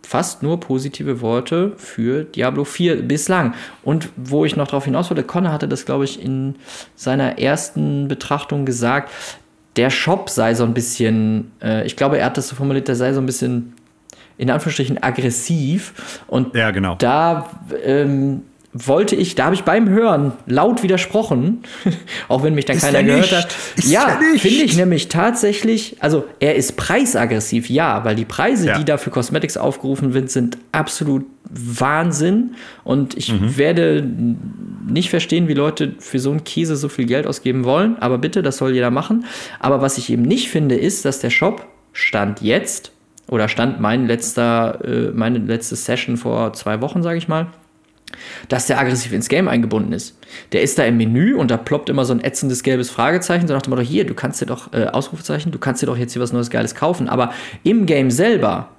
[0.09, 3.55] fast nur positive Worte für Diablo 4 bislang.
[3.83, 6.57] Und wo ich noch darauf hinaus wollte, Connor hatte das, glaube ich, in
[6.97, 9.13] seiner ersten Betrachtung gesagt,
[9.77, 12.97] der Shop sei so ein bisschen, äh, ich glaube, er hat das so formuliert, der
[12.97, 13.75] sei so ein bisschen
[14.39, 16.23] in Anführungsstrichen aggressiv.
[16.27, 16.95] Und ja, genau.
[16.95, 17.51] da
[17.85, 21.63] ähm, wollte ich, da habe ich beim Hören laut widersprochen,
[22.29, 23.57] auch wenn mich dann ist keiner gehört hat.
[23.77, 28.79] Ist ja, finde ich nämlich tatsächlich, also er ist preisaggressiv, ja, weil die Preise, ja.
[28.79, 32.55] die da für Cosmetics aufgerufen sind, sind absolut Wahnsinn.
[32.85, 33.57] Und ich mhm.
[33.57, 34.07] werde
[34.87, 37.99] nicht verstehen, wie Leute für so einen Käse so viel Geld ausgeben wollen.
[37.99, 39.25] Aber bitte, das soll jeder machen.
[39.61, 42.93] Aber was ich eben nicht finde, ist, dass der Shop Stand jetzt
[43.29, 47.49] oder stand mein letzter, äh, meine letzte Session vor zwei Wochen, sage ich mal,
[48.49, 50.19] dass der aggressiv ins Game eingebunden ist.
[50.53, 53.55] Der ist da im Menü und da ploppt immer so ein ätzendes gelbes Fragezeichen, so
[53.55, 56.13] nach dem Motto, hier, du kannst dir doch, äh, Ausrufezeichen, du kannst dir doch jetzt
[56.15, 57.09] hier was Neues Geiles kaufen.
[57.09, 57.33] Aber
[57.65, 58.71] im Game selber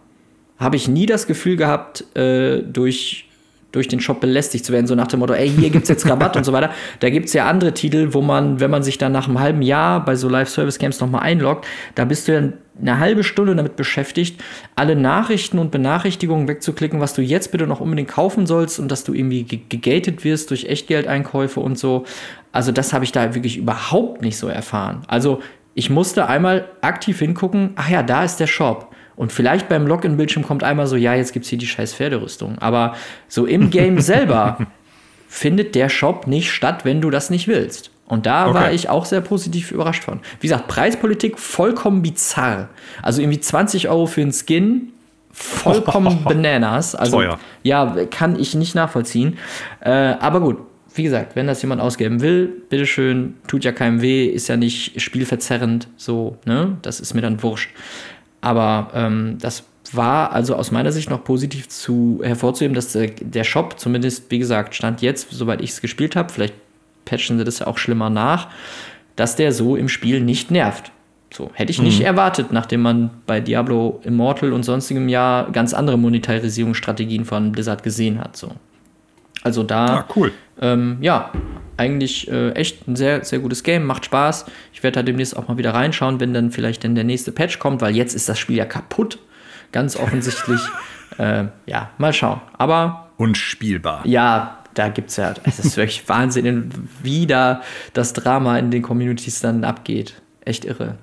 [0.58, 3.29] habe ich nie das Gefühl gehabt, äh, durch
[3.72, 6.36] durch den Shop belästigt zu werden, so nach dem Motto, ey, hier gibt's jetzt Rabatt
[6.36, 6.72] und so weiter.
[7.00, 10.04] Da gibt's ja andere Titel, wo man, wenn man sich dann nach einem halben Jahr
[10.04, 12.44] bei so Live-Service-Games nochmal einloggt, da bist du ja
[12.82, 14.42] eine halbe Stunde damit beschäftigt,
[14.76, 19.04] alle Nachrichten und Benachrichtigungen wegzuklicken, was du jetzt bitte noch unbedingt kaufen sollst und dass
[19.04, 22.06] du irgendwie gegatet wirst durch Echtgeldeinkäufe und so.
[22.52, 25.02] Also das habe ich da wirklich überhaupt nicht so erfahren.
[25.08, 25.42] Also
[25.76, 28.89] ich musste einmal aktiv hingucken, ach ja, da ist der Shop.
[29.20, 32.58] Und vielleicht beim Login-Bildschirm kommt einmal so, ja, jetzt gibt es hier die scheiß Pferderüstung.
[32.60, 32.96] Aber
[33.28, 34.66] so im Game selber
[35.28, 37.92] findet der Shop nicht statt, wenn du das nicht willst.
[38.06, 38.54] Und da okay.
[38.54, 40.22] war ich auch sehr positiv überrascht von.
[40.40, 42.70] Wie gesagt, Preispolitik vollkommen bizarr.
[43.04, 44.94] Also irgendwie 20 Euro für einen Skin,
[45.34, 46.96] vollkommen Bananas.
[46.96, 47.40] Also, Teuer.
[47.64, 49.38] ja, kann ich nicht nachvollziehen.
[49.82, 50.60] Äh, aber gut,
[50.96, 55.02] wie gesagt, wenn das jemand ausgeben will, bitteschön, tut ja keinem weh, ist ja nicht
[55.02, 56.78] spielverzerrend, so, ne?
[56.84, 57.72] Das ist mir dann wurscht.
[58.42, 63.44] Aber ähm, das war also aus meiner Sicht noch positiv zu hervorzuheben, dass der, der
[63.44, 66.54] Shop zumindest, wie gesagt, stand jetzt, soweit ich es gespielt habe, vielleicht
[67.06, 68.50] patchen sie das ja auch schlimmer nach,
[69.16, 70.92] dass der so im Spiel nicht nervt.
[71.32, 72.06] So, hätte ich nicht mhm.
[72.06, 78.20] erwartet, nachdem man bei Diablo Immortal und sonstigem Jahr ganz andere Monetarisierungsstrategien von Blizzard gesehen
[78.20, 78.36] hat.
[78.36, 78.52] So.
[79.44, 80.32] Also da, ah, cool.
[80.60, 81.32] Ähm, ja,
[81.78, 84.46] eigentlich äh, echt ein sehr, sehr gutes Game, macht Spaß.
[84.80, 87.60] Ich werde da demnächst auch mal wieder reinschauen, wenn dann vielleicht denn der nächste Patch
[87.60, 89.20] kommt, weil jetzt ist das Spiel ja kaputt.
[89.74, 90.62] Ganz offensichtlich.
[91.18, 92.40] äh, ja, mal schauen.
[92.58, 93.10] Aber.
[93.18, 94.06] Unspielbar.
[94.06, 96.72] Ja, da gibt es ja, es ist wirklich Wahnsinn,
[97.04, 97.62] wie da
[97.92, 100.22] das Drama in den Communities dann abgeht.
[100.46, 100.98] Echt irre.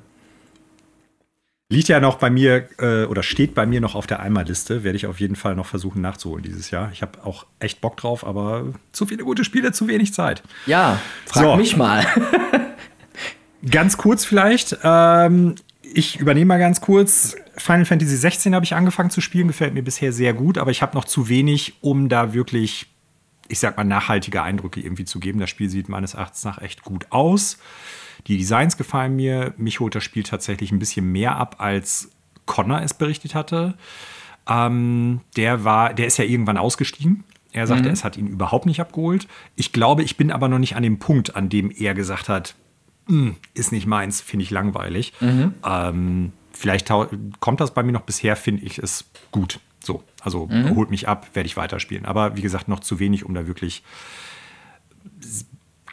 [1.69, 4.85] Liegt ja noch bei mir äh, oder steht bei mir noch auf der Einmalliste.
[4.85, 6.89] Werde ich auf jeden Fall noch versuchen nachzuholen dieses Jahr.
[6.95, 10.43] Ich habe auch echt Bock drauf, aber zu viele gute Spiele, zu wenig Zeit.
[10.65, 11.57] Ja, frag so.
[11.57, 12.07] mich mal.
[13.71, 14.79] ganz kurz vielleicht.
[14.83, 17.37] Ähm, ich übernehme mal ganz kurz.
[17.57, 20.83] Final Fantasy 16 habe ich angefangen zu spielen, gefällt mir bisher sehr gut, aber ich
[20.83, 22.87] habe noch zu wenig, um da wirklich,
[23.49, 25.39] ich sag mal, nachhaltige Eindrücke irgendwie zu geben.
[25.41, 27.59] Das Spiel sieht meines Erachtens nach echt gut aus.
[28.27, 29.55] Die Designs gefallen mir.
[29.57, 32.11] Mich holt das Spiel tatsächlich ein bisschen mehr ab, als
[32.45, 33.75] Connor es berichtet hatte.
[34.49, 37.25] Ähm, der war, der ist ja irgendwann ausgestiegen.
[37.53, 37.95] Er sagte, mhm.
[37.95, 39.29] es hat ihn überhaupt nicht abgeholt.
[39.55, 42.55] Ich glaube, ich bin aber noch nicht an dem Punkt, an dem er gesagt hat,
[43.55, 45.13] ist nicht meins, finde ich langweilig.
[45.21, 45.55] Mhm.
[45.65, 46.89] Ähm, vielleicht
[47.41, 49.61] kommt das bei mir noch bisher, finde ich es gut.
[49.83, 50.75] So, also mhm.
[50.75, 52.05] holt mich ab, werde ich weiterspielen.
[52.07, 53.85] Aber wie gesagt, noch zu wenig, um da wirklich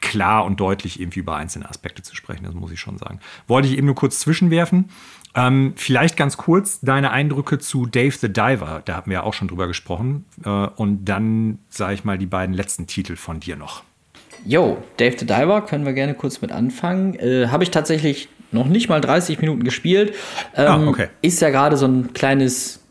[0.02, 3.20] klar und deutlich irgendwie über einzelne Aspekte zu sprechen, das muss ich schon sagen.
[3.48, 4.90] Wollte ich eben nur kurz zwischenwerfen.
[5.36, 9.34] Ähm, vielleicht ganz kurz deine Eindrücke zu Dave the Diver, da haben wir ja auch
[9.34, 10.26] schon drüber gesprochen.
[10.44, 13.84] Äh, und dann, sage ich mal, die beiden letzten Titel von dir noch.
[14.46, 17.18] Jo, Dave the Diver, können wir gerne kurz mit anfangen.
[17.20, 20.14] Äh, Habe ich tatsächlich noch nicht mal 30 Minuten gespielt.
[20.56, 21.08] Ah, ähm, ah, okay.
[21.22, 22.84] Ist ja gerade so ein kleines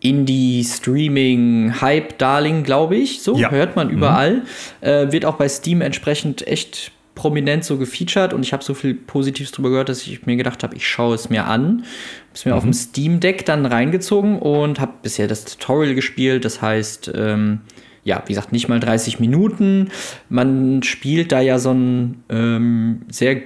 [0.00, 3.22] Indie-Streaming-Hype-Darling, glaube ich.
[3.22, 3.50] So ja.
[3.50, 3.94] hört man mhm.
[3.94, 4.34] überall.
[4.36, 4.42] Mhm.
[4.80, 8.94] Äh, wird auch bei Steam entsprechend echt prominent so gefeatured und ich habe so viel
[8.94, 11.84] Positives drüber gehört, dass ich mir gedacht habe, ich schaue es mir an.
[12.32, 12.56] Es mir mhm.
[12.56, 16.46] auf dem Steam Deck dann reingezogen und habe bisher das Tutorial gespielt.
[16.46, 17.60] Das heißt, ähm,
[18.04, 19.90] ja, wie gesagt, nicht mal 30 Minuten.
[20.28, 23.36] Man spielt da ja so einen ähm, sehr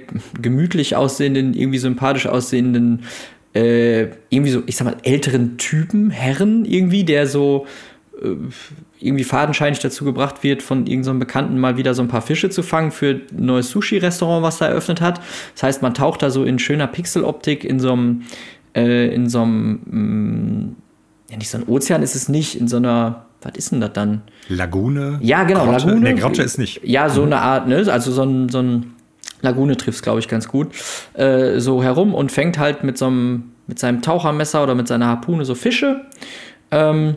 [0.41, 3.03] gemütlich aussehenden, irgendwie sympathisch aussehenden
[3.55, 7.65] äh, irgendwie so, ich sag mal, älteren Typen, Herren irgendwie, der so
[8.21, 8.35] äh,
[8.99, 12.49] irgendwie fadenscheinig dazu gebracht wird, von irgendeinem so Bekannten mal wieder so ein paar Fische
[12.49, 15.21] zu fangen für ein neues Sushi-Restaurant, was er eröffnet hat.
[15.53, 18.23] Das heißt, man taucht da so in schöner Pixeloptik in so einem,
[18.75, 20.75] äh, in so einem, mm,
[21.29, 23.93] ja nicht so ein Ozean ist es nicht, in so einer, was ist denn das
[23.93, 24.21] dann?
[24.49, 25.19] Lagune?
[25.21, 25.87] Ja, genau, Grotte?
[25.87, 26.13] Lagune.
[26.13, 26.81] Nee, Grotte ist nicht.
[26.83, 27.27] Ja, so mhm.
[27.27, 27.85] eine Art, ne?
[27.87, 28.93] Also so ein, so ein
[29.41, 30.69] Lagune trifft es, glaube ich, ganz gut,
[31.13, 35.07] äh, so herum und fängt halt mit so einem, mit seinem Tauchermesser oder mit seiner
[35.07, 36.01] Harpune so Fische
[36.71, 37.15] ähm,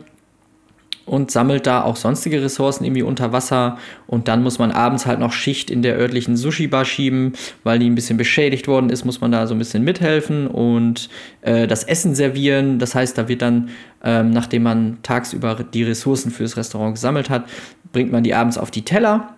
[1.09, 5.19] und sammelt da auch sonstige Ressourcen irgendwie unter Wasser und dann muss man abends halt
[5.19, 7.33] noch Schicht in der örtlichen Sushi-Bar schieben,
[7.63, 11.09] weil die ein bisschen beschädigt worden ist, muss man da so ein bisschen mithelfen und
[11.41, 12.77] äh, das Essen servieren.
[12.77, 13.69] Das heißt, da wird dann,
[14.03, 17.45] ähm, nachdem man tagsüber die Ressourcen fürs Restaurant gesammelt hat,
[17.91, 19.33] bringt man die abends auf die Teller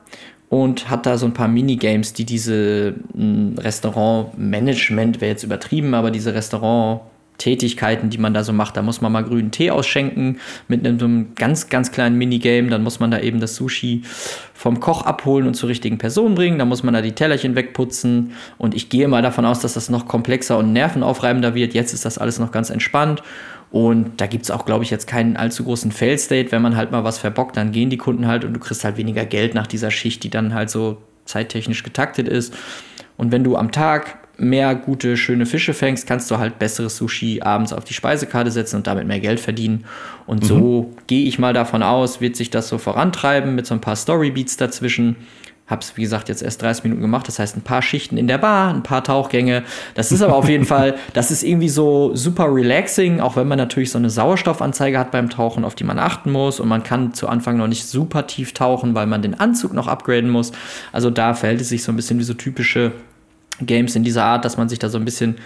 [0.49, 6.11] und hat da so ein paar Minigames, die diese hm, Restaurant-Management, wäre jetzt übertrieben, aber
[6.11, 7.01] diese Restaurant-
[7.37, 8.77] Tätigkeiten, die man da so macht.
[8.77, 12.69] Da muss man mal grünen Tee ausschenken mit einem ganz, ganz kleinen Minigame.
[12.69, 14.03] Dann muss man da eben das Sushi
[14.53, 16.59] vom Koch abholen und zur richtigen Person bringen.
[16.59, 18.33] Dann muss man da die Tellerchen wegputzen.
[18.57, 21.73] Und ich gehe mal davon aus, dass das noch komplexer und nervenaufreibender wird.
[21.73, 23.23] Jetzt ist das alles noch ganz entspannt.
[23.71, 26.51] Und da gibt es auch, glaube ich, jetzt keinen allzu großen Fail-State.
[26.51, 28.97] Wenn man halt mal was verbockt, dann gehen die Kunden halt und du kriegst halt
[28.97, 32.53] weniger Geld nach dieser Schicht, die dann halt so zeittechnisch getaktet ist.
[33.17, 37.41] Und wenn du am Tag mehr gute, schöne Fische fängst, kannst du halt besseres Sushi
[37.41, 39.85] abends auf die Speisekarte setzen und damit mehr Geld verdienen.
[40.25, 40.47] Und mhm.
[40.47, 43.95] so gehe ich mal davon aus, wird sich das so vorantreiben mit so ein paar
[43.95, 45.15] Storybeats dazwischen.
[45.67, 47.27] Hab's, wie gesagt, jetzt erst 30 Minuten gemacht.
[47.29, 49.63] Das heißt, ein paar Schichten in der Bar, ein paar Tauchgänge.
[49.93, 53.57] Das ist aber auf jeden Fall, das ist irgendwie so super relaxing, auch wenn man
[53.57, 56.59] natürlich so eine Sauerstoffanzeige hat beim Tauchen, auf die man achten muss.
[56.59, 59.87] Und man kann zu Anfang noch nicht super tief tauchen, weil man den Anzug noch
[59.87, 60.51] upgraden muss.
[60.91, 62.91] Also da verhält es sich so ein bisschen wie so typische
[63.65, 65.37] Games in dieser Art, dass man sich da so ein bisschen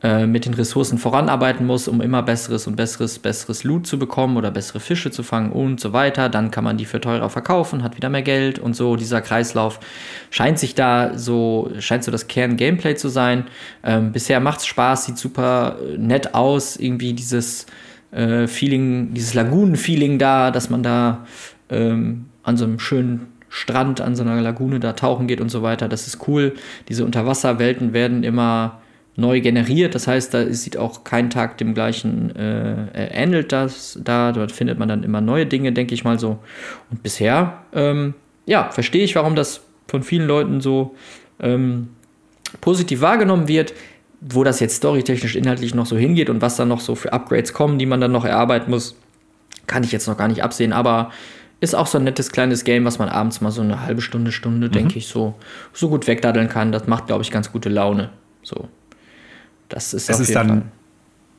[0.00, 4.36] äh, mit den Ressourcen voranarbeiten muss, um immer besseres und besseres, besseres Loot zu bekommen
[4.36, 6.28] oder bessere Fische zu fangen und so weiter.
[6.28, 8.94] Dann kann man die für teurer verkaufen, hat wieder mehr Geld und so.
[8.94, 9.80] Dieser Kreislauf
[10.30, 13.46] scheint sich da so, scheint so das Kern-Gameplay zu sein.
[13.82, 17.66] Ähm, bisher macht es Spaß, sieht super äh, nett aus, irgendwie dieses
[18.12, 21.26] äh, Feeling, dieses Lagunen-Feeling da, dass man da
[21.70, 25.62] ähm, an so einem schönen Strand an so einer Lagune da tauchen geht und so
[25.62, 25.88] weiter.
[25.88, 26.54] Das ist cool.
[26.88, 28.80] Diese Unterwasserwelten werden immer
[29.18, 29.94] neu generiert.
[29.94, 34.30] Das heißt, da sieht auch kein Tag dem gleichen äh, ähnelt das da.
[34.32, 36.38] Dort findet man dann immer neue Dinge, denke ich mal so.
[36.90, 38.14] Und bisher, ähm,
[38.46, 40.94] ja, verstehe ich, warum das von vielen Leuten so
[41.40, 41.88] ähm,
[42.60, 43.74] positiv wahrgenommen wird.
[44.20, 47.52] Wo das jetzt storytechnisch inhaltlich noch so hingeht und was dann noch so für Upgrades
[47.52, 48.96] kommen, die man dann noch erarbeiten muss,
[49.66, 50.72] kann ich jetzt noch gar nicht absehen.
[50.72, 51.10] Aber
[51.60, 54.32] ist auch so ein nettes kleines Game, was man abends mal so eine halbe Stunde,
[54.32, 54.72] Stunde, mhm.
[54.72, 55.34] denke ich, so,
[55.72, 56.72] so gut wegdaddeln kann.
[56.72, 58.10] Das macht, glaube ich, ganz gute Laune.
[58.42, 58.68] So.
[59.68, 60.62] Das ist es ist dann, Fall.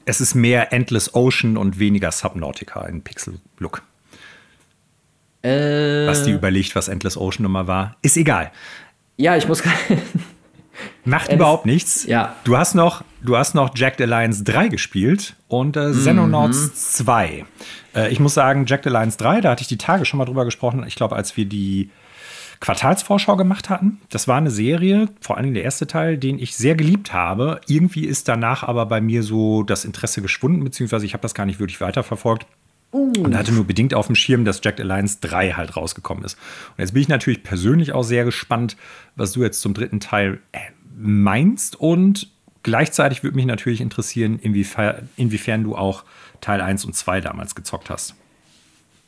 [0.05, 3.81] Es ist mehr Endless Ocean und weniger Subnautica in Pixel-Look.
[5.41, 8.51] Äh, was die überlegt, was Endless Ocean Nummer war, ist egal.
[9.15, 9.63] Ja, ich muss
[11.09, 12.05] Macht überhaupt nichts.
[12.05, 12.35] Ja.
[12.43, 16.71] Du hast noch, du hast noch Jacked Alliance 3 gespielt und äh, Xenonauts mhm.
[16.73, 17.45] 2.
[17.95, 20.45] Äh, ich muss sagen, Jacked Alliance 3, da hatte ich die Tage schon mal drüber
[20.45, 20.83] gesprochen.
[20.87, 21.89] Ich glaube, als wir die
[22.59, 24.01] Quartalsvorschau gemacht hatten.
[24.09, 27.61] Das war eine Serie, vor allem der erste Teil, den ich sehr geliebt habe.
[27.67, 31.45] Irgendwie ist danach aber bei mir so das Interesse geschwunden, beziehungsweise ich habe das gar
[31.45, 32.45] nicht wirklich weiterverfolgt.
[32.91, 33.13] Uh.
[33.19, 36.37] Und hatte nur bedingt auf dem Schirm, dass Jacked Alliance 3 halt rausgekommen ist.
[36.75, 38.77] Und jetzt bin ich natürlich persönlich auch sehr gespannt,
[39.15, 40.59] was du jetzt zum dritten Teil äh,
[40.95, 41.79] meinst.
[41.79, 42.29] Und
[42.63, 46.03] gleichzeitig würde mich natürlich interessieren, inwiefern, inwiefern du auch
[46.41, 48.15] Teil 1 und 2 damals gezockt hast.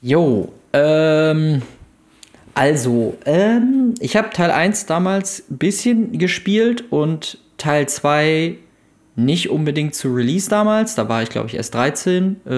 [0.02, 1.62] Jo, ähm,
[2.54, 8.58] also, ähm, ich habe Teil 1 damals ein bisschen gespielt und Teil 2
[9.26, 10.96] nicht unbedingt zu Release damals.
[10.96, 12.42] Da war ich, glaube ich, erst 13.
[12.46, 12.50] Äh,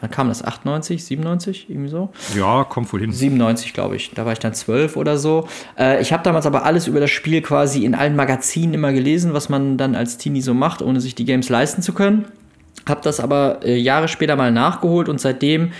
[0.00, 0.44] wann kam das?
[0.44, 1.70] 98, 97?
[1.70, 2.10] Irgendwie so?
[2.36, 3.12] Ja, kommt wohl hin.
[3.12, 4.12] 97, glaube ich.
[4.14, 5.48] Da war ich dann 12 oder so.
[5.78, 9.34] Äh, ich habe damals aber alles über das Spiel quasi in allen Magazinen immer gelesen,
[9.34, 12.26] was man dann als Teenie so macht, ohne sich die Games leisten zu können.
[12.88, 15.72] Habe das aber äh, Jahre später mal nachgeholt und seitdem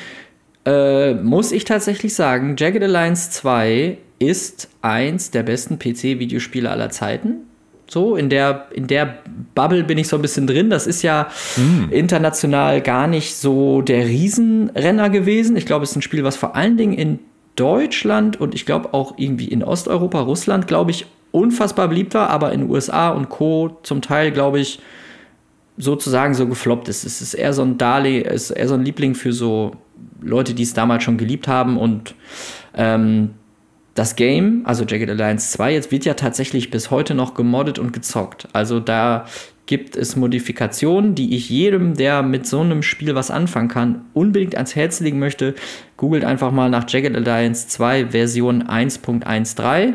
[0.65, 7.48] äh, muss ich tatsächlich sagen, Jagged Alliance 2 ist eins der besten PC-Videospiele aller Zeiten.
[7.90, 9.19] So, in der, in der
[9.55, 10.69] Bubble bin ich so ein bisschen drin.
[10.69, 11.90] Das ist ja mm.
[11.90, 15.56] international gar nicht so der Riesenrenner gewesen.
[15.56, 17.19] Ich glaube, es ist ein Spiel, was vor allen Dingen in
[17.56, 22.52] Deutschland und ich glaube auch irgendwie in Osteuropa, Russland, glaube ich, unfassbar beliebt war, aber
[22.52, 23.78] in USA und Co.
[23.82, 24.81] zum Teil, glaube ich,
[25.78, 27.05] sozusagen so gefloppt ist.
[27.05, 29.73] Es ist eher so ein Darleh, ist eher so ein Liebling für so
[30.20, 32.15] Leute, die es damals schon geliebt haben und
[32.74, 33.31] ähm,
[33.99, 37.93] das Game, also Jagged Alliance 2, jetzt wird ja tatsächlich bis heute noch gemoddet und
[37.93, 38.49] gezockt.
[38.53, 39.27] Also da
[39.66, 44.55] gibt es Modifikationen, die ich jedem, der mit so einem Spiel was anfangen kann, unbedingt
[44.55, 45.55] ans Herz legen möchte.
[45.97, 49.95] Googelt einfach mal nach Jagged Alliance 2 Version 1.13.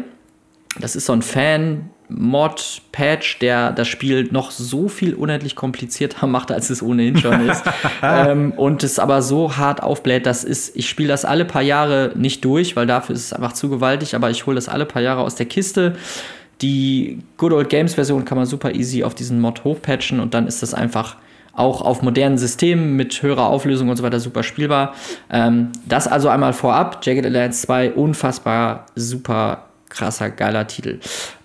[0.80, 6.52] Das ist so ein Fan Mod-Patch, der das Spiel noch so viel unendlich komplizierter macht,
[6.52, 7.64] als es ohnehin schon ist.
[8.04, 12.12] ähm, und es aber so hart aufbläht, das ist, ich spiele das alle paar Jahre
[12.16, 15.02] nicht durch, weil dafür ist es einfach zu gewaltig, aber ich hole das alle paar
[15.02, 15.96] Jahre aus der Kiste.
[16.62, 20.48] Die Good Old Games Version kann man super easy auf diesen Mod hochpatchen und dann
[20.48, 21.18] ist das einfach
[21.56, 24.96] auch auf modernen Systemen mit höherer Auflösung und so weiter super spielbar.
[25.30, 27.06] Ähm, das also einmal vorab.
[27.06, 31.00] Jagged Alliance 2, unfassbar super krasser, geiler Titel.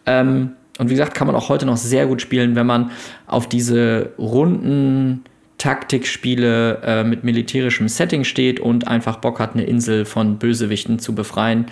[0.07, 2.93] Ähm, und wie gesagt, kann man auch heute noch sehr gut spielen, wenn man
[3.27, 5.25] auf diese runden
[5.59, 11.15] Taktikspiele äh, mit militärischem Setting steht und einfach Bock hat, eine Insel von Bösewichten zu
[11.15, 11.67] befreien.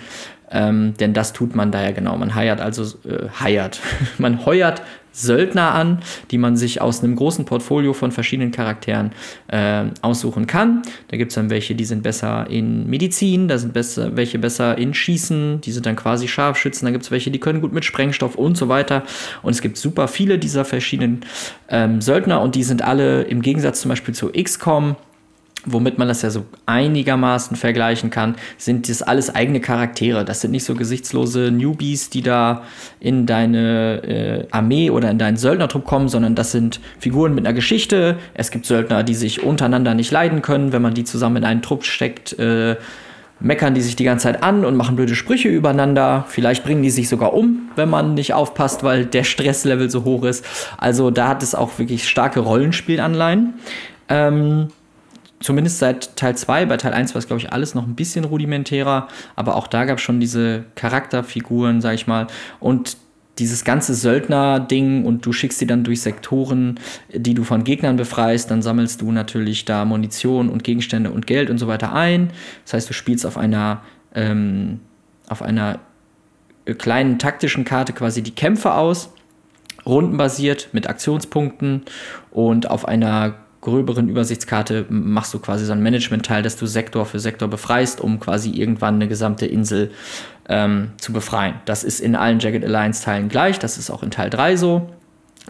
[0.51, 2.17] Ähm, denn das tut man da ja genau.
[2.17, 3.79] Man heiert also, äh, heiert.
[4.17, 4.81] man heuert
[5.17, 5.99] Söldner an,
[6.31, 9.11] die man sich aus einem großen Portfolio von verschiedenen Charakteren
[9.47, 10.83] äh, aussuchen kann.
[11.07, 14.77] Da gibt es dann welche, die sind besser in Medizin, da sind besser, welche besser
[14.77, 17.85] in Schießen, die sind dann quasi Scharfschützen, da gibt es welche, die können gut mit
[17.85, 19.03] Sprengstoff und so weiter.
[19.41, 21.21] Und es gibt super viele dieser verschiedenen
[21.69, 24.95] ähm, Söldner und die sind alle im Gegensatz zum Beispiel zu XCOM
[25.65, 30.23] womit man das ja so einigermaßen vergleichen kann, sind das alles eigene Charaktere.
[30.23, 32.63] Das sind nicht so gesichtslose Newbies, die da
[32.99, 37.53] in deine äh, Armee oder in deinen Söldnertrupp kommen, sondern das sind Figuren mit einer
[37.53, 38.17] Geschichte.
[38.33, 41.61] Es gibt Söldner, die sich untereinander nicht leiden können, wenn man die zusammen in einen
[41.61, 42.37] Trupp steckt.
[42.39, 42.77] Äh,
[43.39, 46.25] meckern die sich die ganze Zeit an und machen blöde Sprüche übereinander.
[46.27, 50.23] Vielleicht bringen die sich sogar um, wenn man nicht aufpasst, weil der Stresslevel so hoch
[50.23, 50.43] ist.
[50.77, 53.53] Also da hat es auch wirklich starke Rollenspielanleihen.
[54.09, 54.69] Ähm,
[55.39, 58.25] zumindest seit Teil 2, bei Teil 1 war es, glaube ich, alles noch ein bisschen
[58.25, 62.27] rudimentärer, aber auch da gab es schon diese Charakterfiguren, sag ich mal,
[62.59, 62.97] und
[63.39, 66.79] dieses ganze Söldner-Ding und du schickst die dann durch Sektoren,
[67.13, 71.49] die du von Gegnern befreist, dann sammelst du natürlich da Munition und Gegenstände und Geld
[71.49, 72.31] und so weiter ein.
[72.65, 73.81] Das heißt, du spielst auf einer,
[74.15, 74.79] ähm,
[75.27, 75.79] auf einer
[76.79, 79.13] kleinen taktischen Karte quasi die Kämpfe aus,
[79.85, 81.83] rundenbasiert mit Aktionspunkten
[82.31, 83.35] und auf einer
[83.67, 88.17] gröberen Übersichtskarte machst du quasi so ein Management-Teil, dass du Sektor für Sektor befreist, um
[88.17, 89.91] quasi irgendwann eine gesamte Insel
[90.47, 91.55] ähm, zu befreien.
[91.65, 94.89] Das ist in allen Jagged Alliance-Teilen gleich, das ist auch in Teil 3 so.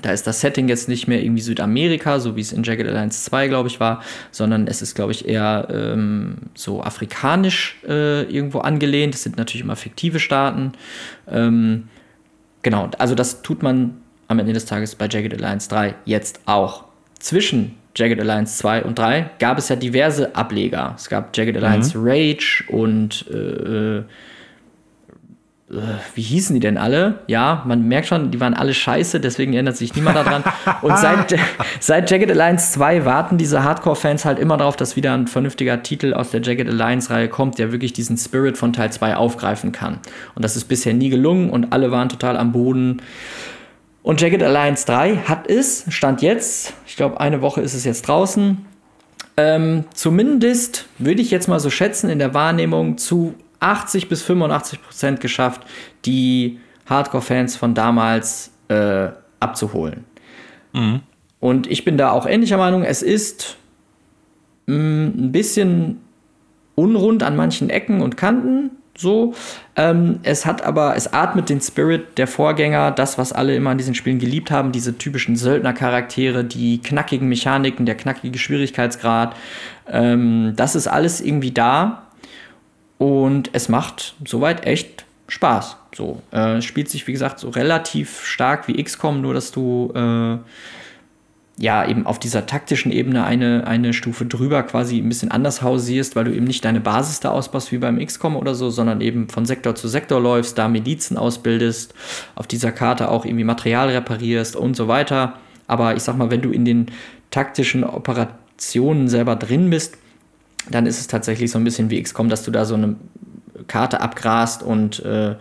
[0.02, 3.24] Da ist das Setting jetzt nicht mehr irgendwie Südamerika, so wie es in Jagged Alliance
[3.26, 8.60] 2, glaube ich, war, sondern es ist, glaube ich, eher ähm, so afrikanisch äh, irgendwo
[8.60, 9.14] angelehnt.
[9.14, 10.72] Es sind natürlich immer fiktive Staaten.
[11.30, 11.88] Ähm,
[12.64, 16.86] genau, also das tut man am Ende des Tages bei Jagged Alliance 3 jetzt auch.
[17.20, 20.94] Zwischen Jagged Alliance 2 und 3 gab es ja diverse Ableger.
[20.96, 22.08] Es gab Jagged Alliance mhm.
[22.08, 24.04] Rage und äh, äh
[26.16, 27.20] wie hießen die denn alle?
[27.28, 30.42] Ja, man merkt schon, die waren alle scheiße, deswegen ändert sich niemand daran.
[30.82, 31.36] Und seit,
[31.82, 36.14] seit Jagged Alliance 2 warten diese Hardcore-Fans halt immer darauf, dass wieder ein vernünftiger Titel
[36.14, 40.00] aus der Jagged Alliance-Reihe kommt, der wirklich diesen Spirit von Teil 2 aufgreifen kann.
[40.36, 43.02] Und das ist bisher nie gelungen und alle waren total am Boden.
[44.08, 48.04] Und Jagged Alliance 3 hat es, stand jetzt, ich glaube, eine Woche ist es jetzt
[48.04, 48.66] draußen,
[49.36, 54.82] ähm, zumindest würde ich jetzt mal so schätzen in der Wahrnehmung zu 80 bis 85
[54.82, 55.64] Prozent geschafft,
[56.06, 59.10] die Hardcore-Fans von damals äh,
[59.42, 60.06] abzuholen.
[60.72, 61.02] Mhm.
[61.42, 62.84] Und ich bin da auch ähnlicher Meinung.
[62.84, 63.58] Es ist
[64.68, 66.00] mh, mm, ein bisschen
[66.76, 68.72] unrund an manchen Ecken und Kanten.
[68.98, 69.36] So,
[69.76, 73.78] ähm, es hat aber, es atmet den Spirit der Vorgänger, das, was alle immer an
[73.78, 79.36] diesen Spielen geliebt haben, diese typischen Söldner-Charaktere, die knackigen Mechaniken, der knackige Schwierigkeitsgrad.
[79.88, 82.08] Ähm, das ist alles irgendwie da.
[82.98, 85.78] Und es macht soweit echt Spaß.
[85.96, 90.38] So, äh, spielt sich, wie gesagt, so relativ stark wie XCOM, nur dass du äh,
[91.60, 96.16] ja eben auf dieser taktischen Ebene eine, eine Stufe drüber quasi ein bisschen anders hausierst,
[96.16, 99.28] weil du eben nicht deine Basis da ausbaust wie beim XCOM oder so, sondern eben
[99.28, 101.96] von Sektor zu Sektor läufst, da Milizen ausbildest,
[102.36, 105.40] auf dieser Karte auch irgendwie Material reparierst und so weiter.
[105.66, 106.88] Aber ich sag mal, wenn du in den
[107.32, 109.98] taktischen Operationen selber drin bist,
[110.70, 112.96] dann ist es tatsächlich so ein bisschen wie XCOM, dass du da so eine
[113.68, 115.36] Karte abgrast und äh,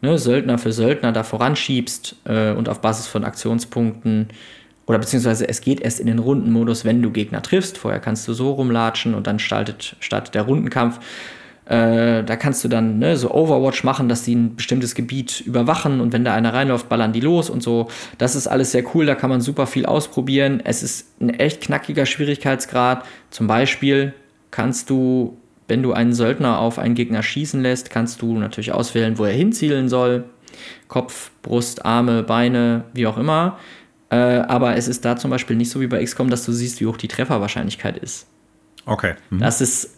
[0.00, 4.28] ne, Söldner für Söldner da voranschiebst äh, und auf Basis von Aktionspunkten
[4.86, 7.78] oder beziehungsweise es geht erst in den Rundenmodus, wenn du Gegner triffst.
[7.78, 11.00] Vorher kannst du so rumlatschen und dann startet, startet der Rundenkampf.
[11.66, 16.00] Äh, da kannst du dann ne, so Overwatch machen, dass die ein bestimmtes Gebiet überwachen
[16.00, 17.88] und wenn da einer reinläuft, ballern die los und so.
[18.18, 20.62] Das ist alles sehr cool, da kann man super viel ausprobieren.
[20.64, 23.04] Es ist ein echt knackiger Schwierigkeitsgrad.
[23.30, 24.14] Zum Beispiel
[24.52, 25.36] kannst du,
[25.66, 29.32] wenn du einen Söldner auf einen Gegner schießen lässt, kannst du natürlich auswählen, wo er
[29.32, 30.22] hinzielen soll.
[30.86, 33.58] Kopf, Brust, Arme, Beine, wie auch immer.
[34.10, 36.80] Äh, aber es ist da zum Beispiel nicht so wie bei XCOM, dass du siehst,
[36.80, 38.26] wie hoch die Trefferwahrscheinlichkeit ist.
[38.86, 39.14] Okay.
[39.30, 39.40] Mhm.
[39.40, 39.96] Das ist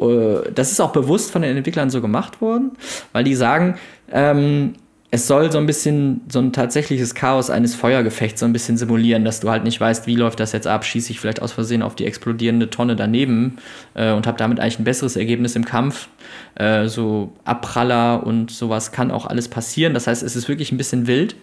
[0.00, 2.72] äh, das ist auch bewusst von den Entwicklern so gemacht worden,
[3.12, 3.76] weil die sagen,
[4.10, 4.74] ähm,
[5.12, 9.24] es soll so ein bisschen so ein tatsächliches Chaos eines Feuergefechts so ein bisschen simulieren,
[9.24, 11.82] dass du halt nicht weißt, wie läuft das jetzt ab, schieße ich vielleicht aus Versehen
[11.82, 13.58] auf die explodierende Tonne daneben
[13.94, 16.08] äh, und habe damit eigentlich ein besseres Ergebnis im Kampf.
[16.54, 19.94] Äh, so Abpraller und sowas kann auch alles passieren.
[19.94, 21.34] Das heißt, es ist wirklich ein bisschen wild,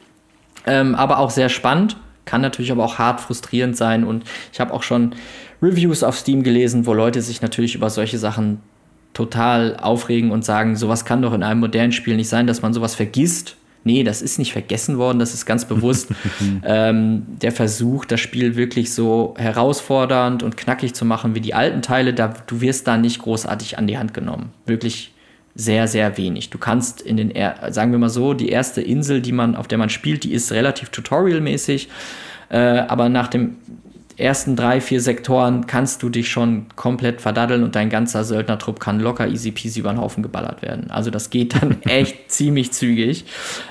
[0.65, 1.97] ähm, aber auch sehr spannend.
[2.27, 4.23] Kann natürlich aber auch hart frustrierend sein und
[4.53, 5.15] ich habe auch schon
[5.63, 8.59] Reviews auf Steam gelesen, wo Leute sich natürlich über solche Sachen
[9.13, 12.73] total aufregen und sagen, sowas kann doch in einem modernen Spiel nicht sein, dass man
[12.73, 13.55] sowas vergisst.
[13.83, 16.09] Nee, das ist nicht vergessen worden, das ist ganz bewusst
[16.63, 21.81] ähm, der Versuch, das Spiel wirklich so herausfordernd und knackig zu machen wie die alten
[21.81, 22.13] Teile.
[22.13, 24.51] Da, du wirst da nicht großartig an die Hand genommen.
[24.65, 25.13] Wirklich
[25.57, 26.51] sehr, sehr wenig.
[26.51, 27.33] Du kannst in den,
[27.69, 30.51] sagen wir mal so, die erste Insel, die man, auf der man spielt, die ist
[30.51, 31.89] relativ tutorialmäßig.
[32.49, 33.57] Äh, aber nach dem
[34.17, 38.99] ersten drei, vier Sektoren kannst du dich schon komplett verdaddeln und dein ganzer Söldnertrupp kann
[38.99, 40.89] locker easy peasy über den Haufen geballert werden.
[40.89, 43.25] Also das geht dann echt ziemlich zügig.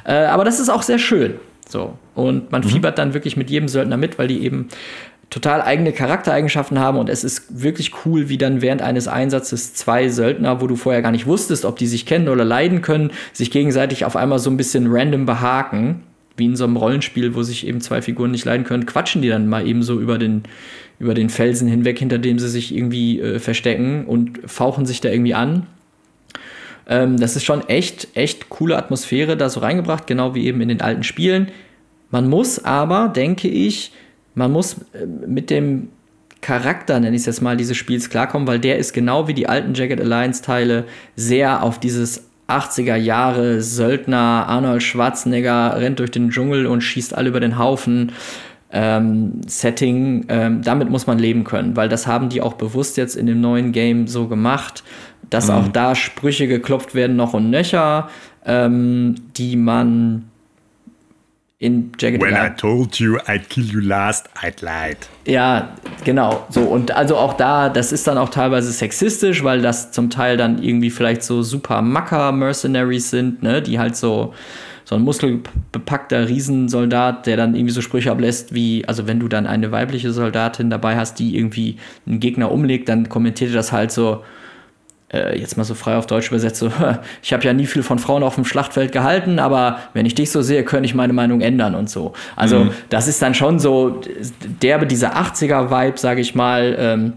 [0.04, 1.34] Äh, aber das ist auch sehr schön.
[1.68, 1.98] So.
[2.14, 2.68] Und man mhm.
[2.68, 4.68] fiebert dann wirklich mit jedem Söldner mit, weil die eben
[5.30, 10.08] total eigene Charaktereigenschaften haben und es ist wirklich cool, wie dann während eines Einsatzes zwei
[10.08, 13.50] Söldner, wo du vorher gar nicht wusstest, ob die sich kennen oder leiden können, sich
[13.50, 16.02] gegenseitig auf einmal so ein bisschen random behaken
[16.36, 19.28] wie in so einem Rollenspiel, wo sich eben zwei Figuren nicht leiden können, quatschen die
[19.28, 20.42] dann mal eben so über den,
[20.98, 25.08] über den Felsen hinweg, hinter dem sie sich irgendwie äh, verstecken und fauchen sich da
[25.08, 25.66] irgendwie an.
[26.88, 30.68] Ähm, das ist schon echt, echt coole Atmosphäre da so reingebracht, genau wie eben in
[30.68, 31.48] den alten Spielen.
[32.10, 33.92] Man muss aber, denke ich,
[34.36, 35.88] man muss äh, mit dem
[36.42, 39.48] Charakter, nenne ich es jetzt mal, dieses Spiels klarkommen, weil der ist genau wie die
[39.48, 40.84] alten Jagged Alliance-Teile
[41.16, 47.30] sehr auf dieses 80er Jahre Söldner Arnold Schwarzenegger rennt durch den Dschungel und schießt alle
[47.30, 48.12] über den Haufen.
[48.70, 53.16] Ähm, Setting, ähm, damit muss man leben können, weil das haben die auch bewusst jetzt
[53.16, 54.84] in dem neuen Game so gemacht,
[55.30, 55.54] dass mhm.
[55.54, 58.08] auch da Sprüche geklopft werden noch und nöcher,
[58.44, 60.24] ähm, die man
[61.58, 62.58] in Jagged When Alliance.
[62.58, 64.98] I told you I'd kill you last, I'd lied.
[65.26, 65.74] Ja,
[66.04, 66.46] genau.
[66.50, 70.36] So, und also auch da, das ist dann auch teilweise sexistisch, weil das zum Teil
[70.36, 74.34] dann irgendwie vielleicht so super Macker-Mercenaries sind, ne, die halt so
[74.84, 79.44] so ein muskelbepackter Riesensoldat, der dann irgendwie so Sprüche ablässt wie, also wenn du dann
[79.44, 83.90] eine weibliche Soldatin dabei hast, die irgendwie einen Gegner umlegt, dann kommentiert er das halt
[83.90, 84.22] so,
[85.12, 86.70] äh, jetzt mal so frei auf Deutsch übersetzt, so,
[87.22, 90.30] ich habe ja nie viel von Frauen auf dem Schlachtfeld gehalten, aber wenn ich dich
[90.30, 92.12] so sehe, könnte ich meine Meinung ändern und so.
[92.34, 92.70] Also mhm.
[92.88, 94.00] das ist dann schon so
[94.62, 97.12] derbe dieser 80er-Vibe, sage ich mal, ähm,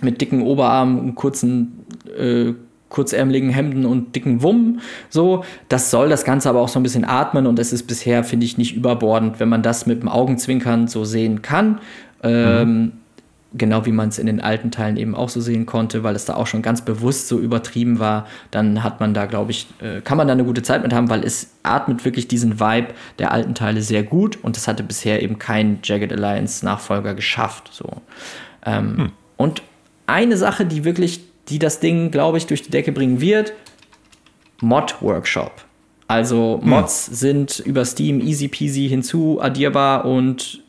[0.00, 1.84] mit dicken Oberarmen, kurzen
[2.18, 2.54] äh,
[2.94, 4.80] kurzärmeligen Hemden und dicken Wummen.
[5.10, 8.22] So, das soll das Ganze aber auch so ein bisschen atmen und es ist bisher,
[8.22, 11.80] finde ich, nicht überbordend, wenn man das mit dem Augenzwinkern so sehen kann.
[12.22, 12.92] Ähm, mhm.
[13.56, 16.24] Genau wie man es in den alten Teilen eben auch so sehen konnte, weil es
[16.24, 20.00] da auch schon ganz bewusst so übertrieben war, dann hat man da, glaube ich, äh,
[20.00, 23.30] kann man da eine gute Zeit mit haben, weil es atmet wirklich diesen Vibe der
[23.30, 27.70] alten Teile sehr gut und das hatte bisher eben kein Jagged Alliance Nachfolger geschafft.
[27.72, 27.88] So.
[28.66, 29.12] Ähm, hm.
[29.36, 29.62] Und
[30.06, 33.52] eine Sache, die wirklich die das Ding, glaube ich, durch die Decke bringen wird.
[34.60, 35.64] Mod-Workshop.
[36.08, 36.70] Also hm.
[36.70, 37.14] Mods hm.
[37.14, 40.62] sind über Steam easy peasy hinzu addierbar und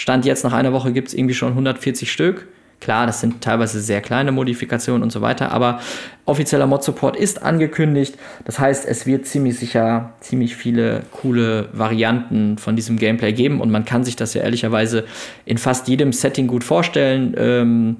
[0.00, 2.48] Stand jetzt nach einer Woche gibt es irgendwie schon 140 Stück.
[2.80, 5.80] Klar, das sind teilweise sehr kleine Modifikationen und so weiter, aber
[6.24, 8.16] offizieller Mod-Support ist angekündigt.
[8.46, 13.70] Das heißt, es wird ziemlich sicher ziemlich viele coole Varianten von diesem Gameplay geben und
[13.70, 15.04] man kann sich das ja ehrlicherweise
[15.44, 17.34] in fast jedem Setting gut vorstellen.
[17.36, 17.96] Ähm,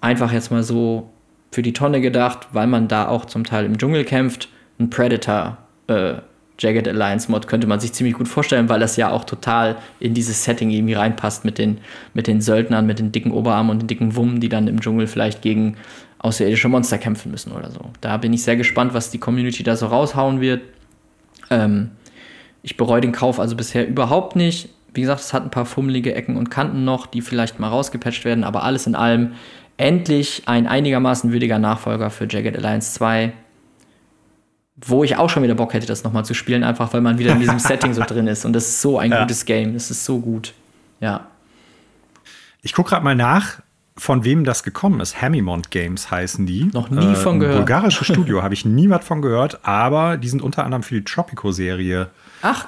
[0.00, 1.10] einfach jetzt mal so
[1.50, 4.50] für die Tonne gedacht, weil man da auch zum Teil im Dschungel kämpft.
[4.78, 5.58] Ein Predator
[5.88, 6.14] äh,
[6.62, 10.14] Jagged Alliance Mod könnte man sich ziemlich gut vorstellen, weil das ja auch total in
[10.14, 11.78] dieses Setting irgendwie reinpasst mit den,
[12.14, 15.08] mit den Söldnern, mit den dicken Oberarmen und den dicken Wummen, die dann im Dschungel
[15.08, 15.76] vielleicht gegen
[16.18, 17.80] außerirdische Monster kämpfen müssen oder so.
[18.00, 20.62] Da bin ich sehr gespannt, was die Community da so raushauen wird.
[21.50, 21.90] Ähm,
[22.62, 24.68] ich bereue den Kauf also bisher überhaupt nicht.
[24.94, 28.24] Wie gesagt, es hat ein paar fummelige Ecken und Kanten noch, die vielleicht mal rausgepatcht
[28.24, 29.32] werden, aber alles in allem
[29.78, 33.32] endlich ein einigermaßen würdiger Nachfolger für Jagged Alliance 2.
[34.84, 37.32] Wo ich auch schon wieder Bock hätte, das nochmal zu spielen, einfach weil man wieder
[37.32, 38.44] in diesem Setting so drin ist.
[38.44, 39.20] Und das ist so ein ja.
[39.22, 39.74] gutes Game.
[39.74, 40.54] Das ist so gut.
[41.00, 41.26] Ja.
[42.62, 43.60] Ich gucke gerade mal nach,
[43.96, 45.20] von wem das gekommen ist.
[45.20, 46.64] Hamimont Games heißen die.
[46.72, 47.58] Noch nie äh, von gehört.
[47.58, 51.04] Bulgarisches Studio, habe ich nie was von gehört, aber die sind unter anderem für die
[51.04, 52.08] Tropico-Serie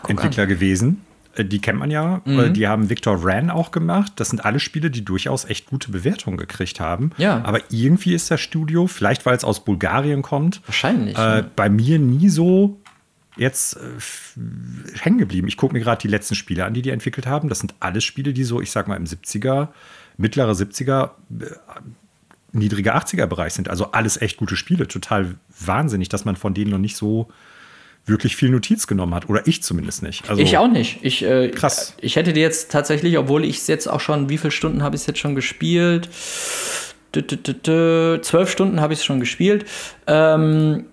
[0.08, 0.48] Entwickler an.
[0.48, 1.04] gewesen.
[1.36, 2.22] Äh, die kennt man ja.
[2.24, 2.52] Mhm.
[2.54, 4.12] Die haben Victor Ran auch gemacht.
[4.16, 7.10] Das sind alle Spiele, die durchaus echt gute Bewertungen gekriegt haben.
[7.16, 7.42] Ja.
[7.44, 11.44] Aber irgendwie ist das Studio, vielleicht weil es aus Bulgarien kommt, wahrscheinlich äh, ja.
[11.54, 12.80] bei mir nie so
[13.36, 13.80] jetzt äh,
[15.00, 15.48] hängen geblieben.
[15.48, 17.48] Ich gucke mir gerade die letzten Spiele an, die die entwickelt haben.
[17.48, 19.68] Das sind alles Spiele, die so, ich sag mal, im 70er,
[20.16, 21.46] mittlere 70er, äh,
[22.52, 23.68] niedrige 80er Bereich sind.
[23.68, 24.86] Also alles echt gute Spiele.
[24.86, 27.28] Total wahnsinnig, dass man von denen noch nicht so
[28.06, 29.28] wirklich viel Notiz genommen hat.
[29.28, 30.28] Oder ich zumindest nicht.
[30.28, 30.98] Also, ich auch nicht.
[31.02, 31.94] Ich, äh, krass.
[32.00, 34.96] Ich hätte dir jetzt tatsächlich, obwohl ich es jetzt auch schon, wie viele Stunden habe
[34.96, 36.08] ich es jetzt schon gespielt?
[37.12, 39.64] Zwölf Stunden habe ich es schon gespielt.
[40.06, 40.84] Ähm,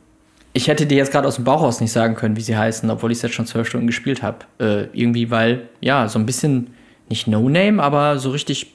[0.53, 2.89] ich hätte dir jetzt gerade aus dem Bauch aus nicht sagen können, wie sie heißen,
[2.89, 4.39] obwohl ich es jetzt schon zwölf Stunden gespielt habe.
[4.59, 6.75] Äh, irgendwie, weil, ja, so ein bisschen,
[7.09, 8.73] nicht No-Name, aber so richtig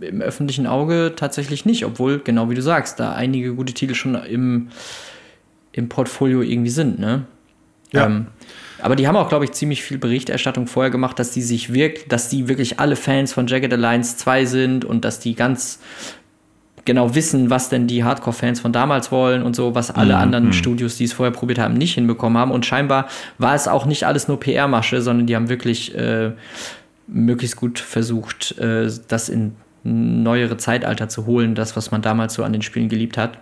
[0.00, 4.14] im öffentlichen Auge tatsächlich nicht, obwohl, genau wie du sagst, da einige gute Titel schon
[4.14, 4.68] im,
[5.72, 7.26] im Portfolio irgendwie sind, ne?
[7.92, 8.06] Ja.
[8.06, 8.26] Ähm,
[8.82, 12.08] aber die haben auch, glaube ich, ziemlich viel Berichterstattung vorher gemacht, dass die sich wirklich,
[12.08, 15.80] dass die wirklich alle Fans von Jagged Alliance 2 sind und dass die ganz
[16.84, 20.20] genau wissen, was denn die Hardcore-Fans von damals wollen und so, was alle mhm.
[20.20, 20.52] anderen mhm.
[20.52, 22.50] Studios, die es vorher probiert haben, nicht hinbekommen haben.
[22.50, 23.08] Und scheinbar
[23.38, 26.32] war es auch nicht alles nur PR-Masche, sondern die haben wirklich äh,
[27.06, 32.44] möglichst gut versucht, äh, das in neuere Zeitalter zu holen, das, was man damals so
[32.44, 33.38] an den Spielen geliebt hat.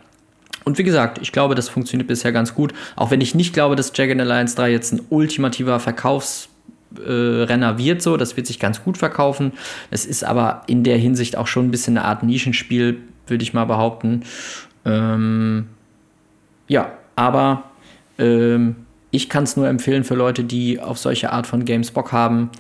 [0.69, 2.75] Und wie gesagt, ich glaube, das funktioniert bisher ganz gut.
[2.95, 8.03] Auch wenn ich nicht glaube, dass Dragon Alliance 3 jetzt ein ultimativer Verkaufsrenner äh, wird,
[8.03, 8.19] so.
[8.19, 9.53] Das wird sich ganz gut verkaufen.
[9.91, 13.55] Es ist aber in der Hinsicht auch schon ein bisschen eine Art Nischenspiel, würde ich
[13.55, 14.25] mal behaupten.
[14.85, 15.69] Ähm,
[16.67, 17.63] ja, aber
[18.19, 18.77] ähm,
[19.11, 22.51] ich kann es nur empfehlen für Leute, die auf solche Art von Games Bock haben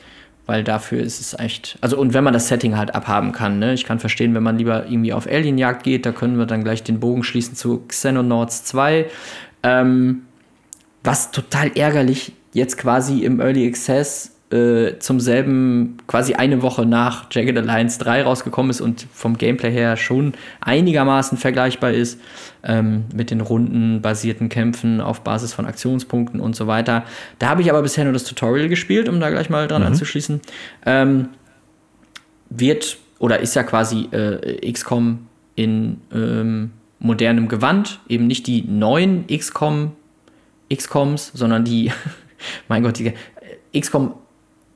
[0.49, 3.75] weil dafür ist es echt, also und wenn man das Setting halt abhaben kann, ne?
[3.75, 6.83] Ich kann verstehen, wenn man lieber irgendwie auf Alienjagd geht, da können wir dann gleich
[6.83, 9.11] den Bogen schließen zu Xenonauts 2.
[9.63, 10.23] Ähm,
[11.05, 17.27] was total ärgerlich jetzt quasi im Early Access äh, zum selben, quasi eine Woche nach
[17.31, 22.21] Jagged Alliance 3 rausgekommen ist und vom Gameplay her schon einigermaßen vergleichbar ist
[22.63, 27.05] ähm, mit den rundenbasierten Kämpfen auf Basis von Aktionspunkten und so weiter.
[27.39, 29.89] Da habe ich aber bisher nur das Tutorial gespielt, um da gleich mal dran mhm.
[29.89, 30.41] anzuschließen.
[30.87, 31.29] Ähm,
[32.49, 35.27] wird oder ist ja quasi äh, XCOM
[35.57, 36.71] in ähm,
[37.01, 39.93] modernem Gewand, eben nicht die neuen XCOM
[40.73, 41.93] XCOMs, sondern die,
[42.69, 43.13] mein Gott, die
[43.79, 44.15] XCOM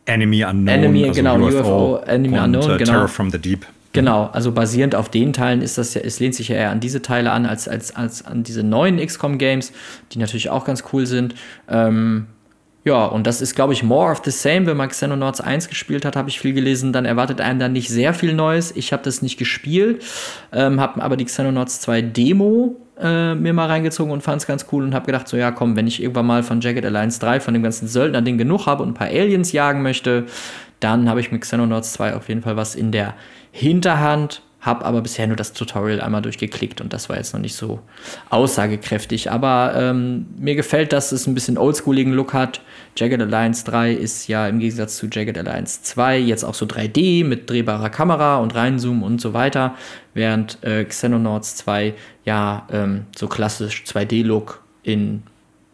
[0.06, 0.68] Enemy Unknown.
[0.68, 2.92] Enemy, also genau, UFO, UFO Enemy und, Unknown, äh, genau.
[2.92, 3.66] Terror from the Deep.
[3.92, 6.80] Genau, also basierend auf den Teilen ist das ja, es lehnt sich ja eher an
[6.80, 9.72] diese Teile an, als, als, als an diese neuen XCOM-Games,
[10.12, 11.34] die natürlich auch ganz cool sind.
[11.68, 12.26] Ähm,
[12.84, 14.66] ja, und das ist, glaube ich, more of the same.
[14.66, 17.88] Wenn man Xenonauts 1 gespielt hat, habe ich viel gelesen, dann erwartet einen dann nicht
[17.90, 18.74] sehr viel Neues.
[18.74, 20.02] Ich habe das nicht gespielt,
[20.52, 24.66] ähm, habe aber die Xenonauts 2 Demo äh, mir mal reingezogen und fand es ganz
[24.72, 27.40] cool und habe gedacht, so ja, komm, wenn ich irgendwann mal von Jagged Alliance 3,
[27.40, 30.26] von dem ganzen Söldner-Ding genug habe und ein paar Aliens jagen möchte,
[30.80, 33.14] dann habe ich mit Xenonauts 2 auf jeden Fall was in der
[33.50, 37.56] Hinterhand, habe aber bisher nur das Tutorial einmal durchgeklickt und das war jetzt noch nicht
[37.56, 37.80] so
[38.30, 39.30] aussagekräftig.
[39.30, 42.60] Aber ähm, mir gefällt, dass es ein bisschen oldschooligen Look hat.
[42.96, 47.24] Jagged Alliance 3 ist ja im Gegensatz zu Jagged Alliance 2 jetzt auch so 3D
[47.26, 49.74] mit drehbarer Kamera und Reinzoom und so weiter,
[50.14, 51.94] während äh, Xenonauts 2
[52.24, 55.24] ja ähm, so klassisch 2D-Look in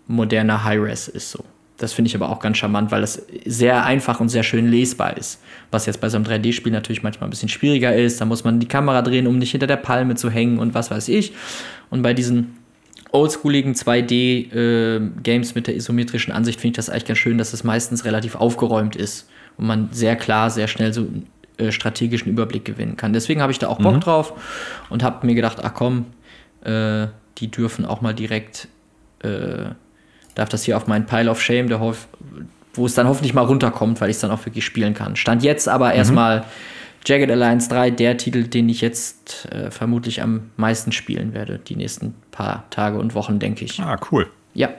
[0.06, 1.44] moderner High-Res ist so.
[1.78, 5.16] Das finde ich aber auch ganz charmant, weil das sehr einfach und sehr schön lesbar
[5.16, 5.40] ist.
[5.70, 8.20] Was jetzt bei so einem 3D-Spiel natürlich manchmal ein bisschen schwieriger ist.
[8.20, 10.90] Da muss man die Kamera drehen, um nicht hinter der Palme zu hängen und was
[10.90, 11.32] weiß ich.
[11.88, 12.56] Und bei diesen
[13.12, 17.64] oldschooligen 2D-Games äh, mit der isometrischen Ansicht finde ich das eigentlich ganz schön, dass es
[17.64, 21.06] meistens relativ aufgeräumt ist und man sehr klar, sehr schnell so
[21.58, 23.12] äh, strategischen Überblick gewinnen kann.
[23.12, 24.00] Deswegen habe ich da auch Bock mhm.
[24.00, 24.32] drauf
[24.90, 26.06] und habe mir gedacht, ach komm,
[26.64, 27.06] äh,
[27.38, 28.68] die dürfen auch mal direkt
[29.22, 29.70] äh,
[30.38, 31.80] darf das hier auf meinen Pile of Shame, der
[32.74, 35.16] wo es dann hoffentlich mal runterkommt, weil ich es dann auch wirklich spielen kann.
[35.16, 35.96] Stand jetzt aber mhm.
[35.96, 36.44] erstmal
[37.04, 41.74] Jagged Alliance 3, der Titel, den ich jetzt äh, vermutlich am meisten spielen werde, die
[41.74, 43.80] nächsten paar Tage und Wochen, denke ich.
[43.80, 44.30] Ah, cool.
[44.54, 44.70] Ja.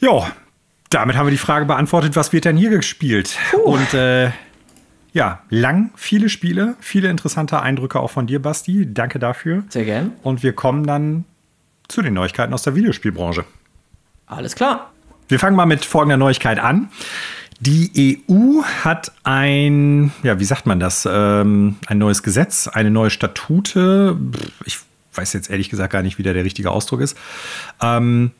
[0.00, 0.32] Ja,
[0.90, 3.36] damit haben wir die Frage beantwortet, was wird denn hier gespielt?
[3.52, 3.58] Puh.
[3.58, 4.30] Und äh,
[5.12, 8.92] ja, lang, viele Spiele, viele interessante Eindrücke auch von dir, Basti.
[8.92, 9.62] Danke dafür.
[9.68, 10.12] Sehr gern.
[10.24, 11.24] Und wir kommen dann
[11.86, 13.44] zu den Neuigkeiten aus der Videospielbranche.
[14.26, 14.90] Alles klar.
[15.28, 16.88] Wir fangen mal mit folgender Neuigkeit an.
[17.60, 23.10] Die EU hat ein, ja, wie sagt man das, ähm, ein neues Gesetz, eine neue
[23.10, 24.18] Statute.
[24.64, 24.80] Ich
[25.14, 27.16] weiß jetzt ehrlich gesagt gar nicht, wie der, richtige Ausdruck ist.
[27.80, 28.32] Ähm,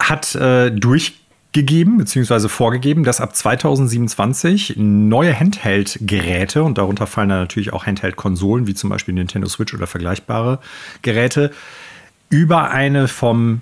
[0.00, 2.48] hat äh, durchgegeben bzw.
[2.48, 8.90] vorgegeben, dass ab 2027 neue Handheld-Geräte, und darunter fallen dann natürlich auch Handheld-Konsolen, wie zum
[8.90, 10.58] Beispiel Nintendo Switch oder vergleichbare
[11.02, 11.52] Geräte,
[12.30, 13.60] über eine vom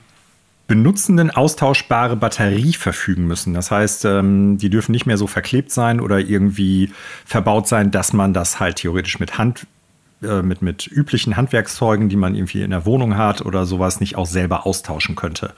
[0.70, 3.54] Benutzenden austauschbare Batterie verfügen müssen.
[3.54, 6.92] Das heißt, ähm, die dürfen nicht mehr so verklebt sein oder irgendwie
[7.24, 9.66] verbaut sein, dass man das halt theoretisch mit Hand
[10.22, 14.14] äh, mit, mit üblichen Handwerkszeugen, die man irgendwie in der Wohnung hat oder sowas, nicht
[14.14, 15.54] auch selber austauschen könnte.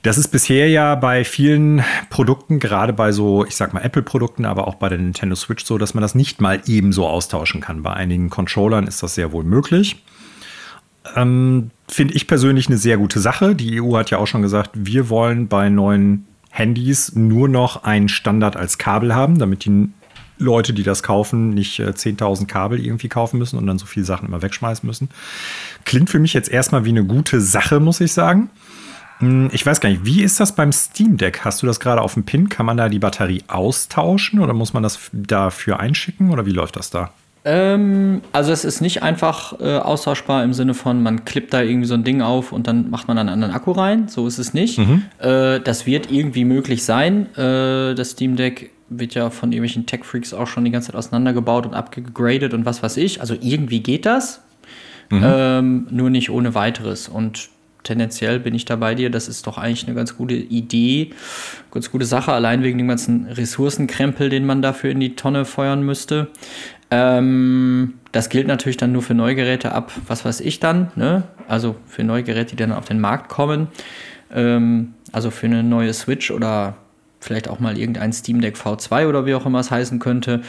[0.00, 4.68] Das ist bisher ja bei vielen Produkten, gerade bei so, ich sag mal Apple-Produkten, aber
[4.68, 7.82] auch bei der Nintendo Switch so, dass man das nicht mal ebenso austauschen kann.
[7.82, 10.02] Bei einigen Controllern ist das sehr wohl möglich.
[11.16, 13.54] Ähm, Finde ich persönlich eine sehr gute Sache.
[13.54, 18.08] Die EU hat ja auch schon gesagt, wir wollen bei neuen Handys nur noch einen
[18.08, 19.88] Standard als Kabel haben, damit die
[20.38, 24.06] Leute, die das kaufen, nicht äh, 10.000 Kabel irgendwie kaufen müssen und dann so viele
[24.06, 25.08] Sachen immer wegschmeißen müssen.
[25.84, 28.50] Klingt für mich jetzt erstmal wie eine gute Sache, muss ich sagen.
[29.18, 31.44] Hm, ich weiß gar nicht, wie ist das beim Steam Deck?
[31.44, 32.48] Hast du das gerade auf dem Pin?
[32.48, 36.76] Kann man da die Batterie austauschen oder muss man das dafür einschicken oder wie läuft
[36.76, 37.12] das da?
[37.46, 41.86] Ähm, also es ist nicht einfach äh, austauschbar im Sinne von, man klippt da irgendwie
[41.86, 44.08] so ein Ding auf und dann macht man einen anderen Akku rein.
[44.08, 44.78] So ist es nicht.
[44.78, 45.02] Mhm.
[45.18, 47.26] Äh, das wird irgendwie möglich sein.
[47.36, 51.66] Äh, das Steam Deck wird ja von irgendwelchen Tech-Freaks auch schon die ganze Zeit auseinandergebaut
[51.66, 53.20] und abgegradet und was weiß ich.
[53.20, 54.42] Also irgendwie geht das.
[55.10, 55.22] Mhm.
[55.22, 57.08] Ähm, nur nicht ohne weiteres.
[57.08, 57.50] Und
[57.84, 59.10] tendenziell bin ich da bei dir.
[59.10, 61.10] Das ist doch eigentlich eine ganz gute Idee,
[61.70, 65.82] ganz gute Sache, allein wegen dem ganzen Ressourcenkrempel, den man dafür in die Tonne feuern
[65.82, 66.28] müsste.
[66.90, 71.24] Ähm, das gilt natürlich dann nur für Neugeräte ab, was weiß ich dann, ne?
[71.48, 73.68] Also für Neugeräte, die dann auf den Markt kommen.
[74.32, 76.76] Ähm, also für eine neue Switch oder
[77.20, 80.42] vielleicht auch mal irgendein Steam Deck V2 oder wie auch immer es heißen könnte.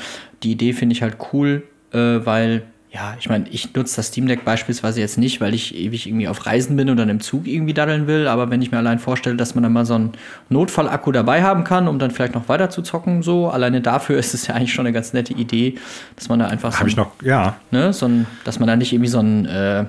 [0.43, 2.63] Die Idee finde ich halt cool, äh, weil
[2.95, 6.29] ja, ich meine, ich nutze das Steam Deck beispielsweise jetzt nicht, weil ich ewig irgendwie
[6.29, 9.35] auf Reisen bin oder im Zug irgendwie daddeln will, aber wenn ich mir allein vorstelle,
[9.35, 10.13] dass man dann mal so einen
[10.47, 14.33] Notfallakku dabei haben kann, um dann vielleicht noch weiter zu zocken, so, alleine dafür ist
[14.33, 15.75] es ja eigentlich schon eine ganz nette Idee,
[16.15, 16.79] dass man da einfach so.
[16.79, 17.57] Habe ich noch, ja.
[17.69, 19.85] Ne, so ein, dass man da nicht irgendwie so ein, äh,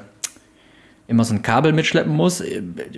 [1.09, 2.43] immer so ein Kabel mitschleppen muss.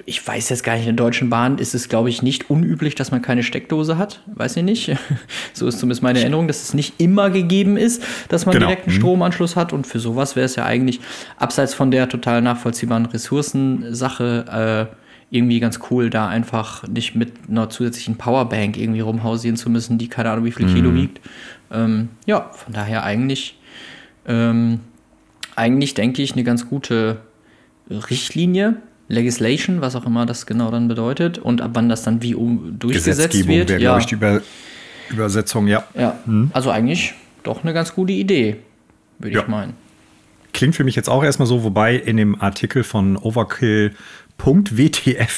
[0.07, 2.95] Ich weiß jetzt gar nicht, in der Deutschen Bahn ist es, glaube ich, nicht unüblich,
[2.95, 4.23] dass man keine Steckdose hat.
[4.27, 4.97] Weiß ich nicht.
[5.53, 8.67] so ist zumindest meine Erinnerung, dass es nicht immer gegeben ist, dass man genau.
[8.67, 9.01] direkt einen mhm.
[9.01, 9.75] Stromanschluss hat.
[9.75, 11.01] Und für sowas wäre es ja eigentlich,
[11.37, 14.97] abseits von der total nachvollziehbaren Ressourcensache, äh,
[15.31, 20.09] irgendwie ganz cool, da einfach nicht mit einer zusätzlichen Powerbank irgendwie rumhausieren zu müssen, die
[20.09, 20.75] keine Ahnung wie viel mhm.
[20.75, 21.21] Kilo wiegt.
[21.71, 23.59] Ähm, ja, von daher eigentlich,
[24.27, 24.81] ähm,
[25.55, 27.19] eigentlich denke ich, eine ganz gute
[27.91, 28.77] Richtlinie,
[29.09, 32.79] Legislation, was auch immer das genau dann bedeutet und ab wann das dann wie um
[32.79, 33.71] durchgesetzt wird.
[33.81, 33.99] Ja.
[33.99, 34.43] Ich, über,
[35.09, 35.85] Übersetzung, ja.
[35.95, 36.51] Ja, mhm.
[36.53, 38.57] also eigentlich doch eine ganz gute Idee,
[39.19, 39.43] würde ja.
[39.43, 39.75] ich meinen.
[40.53, 43.95] Klingt für mich jetzt auch erstmal so, wobei in dem Artikel von Overkill.wtf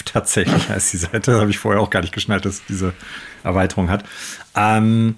[0.05, 2.93] tatsächlich heißt die Seite, habe ich vorher auch gar nicht geschnallt, dass diese
[3.44, 4.05] Erweiterung hat.
[4.56, 5.14] Ähm,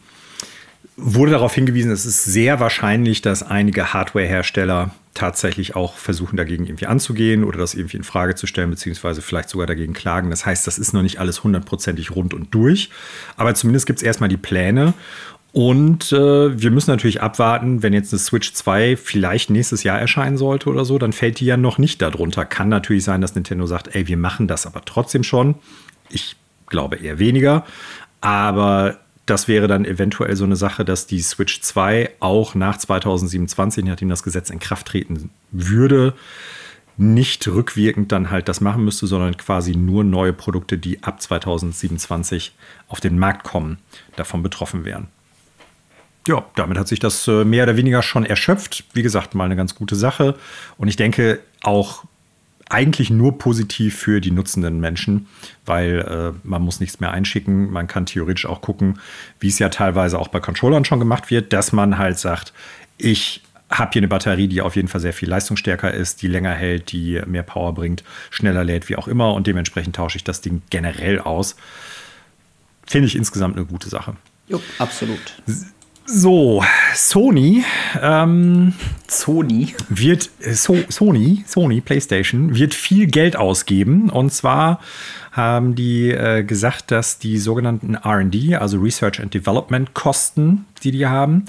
[0.97, 6.87] wurde darauf hingewiesen, es ist sehr wahrscheinlich, dass einige Hardware-Hersteller tatsächlich auch versuchen, dagegen irgendwie
[6.87, 10.31] anzugehen oder das irgendwie in Frage zu stellen, beziehungsweise vielleicht sogar dagegen klagen.
[10.31, 12.89] Das heißt, das ist noch nicht alles hundertprozentig rund und durch.
[13.37, 14.95] Aber zumindest gibt es erstmal die Pläne.
[15.53, 20.39] Und äh, wir müssen natürlich abwarten, wenn jetzt eine Switch 2 vielleicht nächstes Jahr erscheinen
[20.39, 22.47] sollte oder so, dann fällt die ja noch nicht darunter.
[22.47, 25.57] Kann natürlich sein, dass Nintendo sagt, ey, wir machen das aber trotzdem schon.
[26.09, 26.37] Ich
[26.69, 27.67] glaube eher weniger.
[28.23, 33.85] Aber das wäre dann eventuell so eine Sache, dass die Switch 2 auch nach 2027,
[33.85, 36.15] nachdem das Gesetz in Kraft treten würde,
[36.97, 42.55] nicht rückwirkend dann halt das machen müsste, sondern quasi nur neue Produkte, die ab 2027
[42.89, 43.79] auf den Markt kommen,
[44.17, 45.09] davon betroffen wären.
[46.29, 48.85] Ja, damit hat sich das äh, mehr oder weniger schon erschöpft.
[48.93, 50.37] Wie gesagt, mal eine ganz gute Sache.
[50.77, 52.05] Und ich denke auch
[52.73, 55.27] eigentlich nur positiv für die nutzenden Menschen,
[55.67, 57.71] weil äh, man muss nichts mehr einschicken.
[57.71, 58.99] Man kann theoretisch auch gucken,
[59.41, 62.53] wie es ja teilweise auch bei Controllern schon gemacht wird, dass man halt sagt,
[62.97, 66.53] ich habe hier eine Batterie, die auf jeden Fall sehr viel leistungsstärker ist, die länger
[66.53, 69.35] hält, die mehr Power bringt, schneller lädt, wie auch immer.
[69.35, 71.57] Und dementsprechend tausche ich das Ding generell aus.
[72.87, 74.17] Finde ich insgesamt eine gute Sache.
[74.49, 75.21] Jo, absolut.
[76.05, 76.65] So,
[76.95, 77.65] Sony.
[78.01, 78.75] Ähm,
[79.07, 79.75] Sony.
[79.89, 84.11] Wird, äh, so, Sony, Sony, PlayStation, wird viel Geld ausgeben.
[84.11, 84.81] Und zwar
[85.31, 91.07] haben die äh, gesagt, dass die sogenannten RD, also Research and Development Kosten, die die
[91.07, 91.45] haben,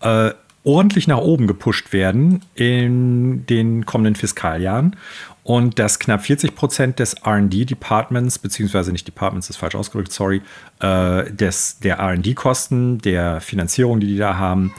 [0.00, 0.30] äh,
[0.64, 4.96] ordentlich nach oben gepusht werden in den kommenden Fiskaljahren
[5.44, 10.40] und dass knapp 40 Prozent des RD-Departments, beziehungsweise nicht Departments, ist falsch ausgedrückt, sorry,
[10.80, 14.74] äh, des, der RD-Kosten, der Finanzierung, die die da haben,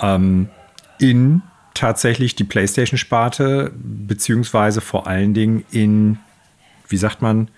[0.00, 0.48] ähm,
[0.98, 1.42] in
[1.74, 6.18] tatsächlich die PlayStation-Sparte, beziehungsweise vor allen Dingen in,
[6.88, 7.50] wie sagt man,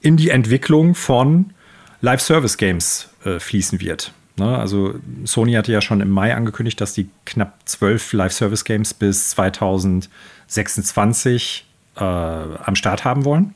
[0.00, 1.52] in die Entwicklung von
[2.00, 4.14] Live-Service-Games äh, fließen wird.
[4.38, 4.56] Ne?
[4.56, 4.94] Also
[5.24, 11.66] Sony hatte ja schon im Mai angekündigt, dass die knapp zwölf Live-Service-Games bis 2026
[11.96, 13.54] äh, am Start haben wollen.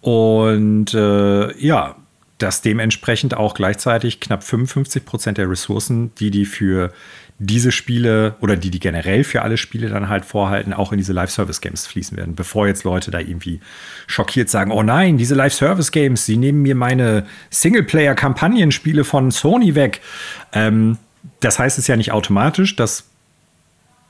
[0.00, 1.96] Und äh, ja,
[2.38, 6.92] dass dementsprechend auch gleichzeitig knapp 55 Prozent der Ressourcen, die die für
[7.38, 11.12] diese Spiele oder die die generell für alle Spiele dann halt vorhalten, auch in diese
[11.12, 12.34] Live-Service-Games fließen werden.
[12.34, 13.60] Bevor jetzt Leute da irgendwie
[14.06, 20.00] schockiert sagen, oh nein, diese Live-Service-Games, sie nehmen mir meine Singleplayer-Kampagnenspiele von Sony weg.
[20.52, 20.96] Ähm,
[21.40, 22.76] das heißt es ja nicht automatisch.
[22.76, 23.04] Das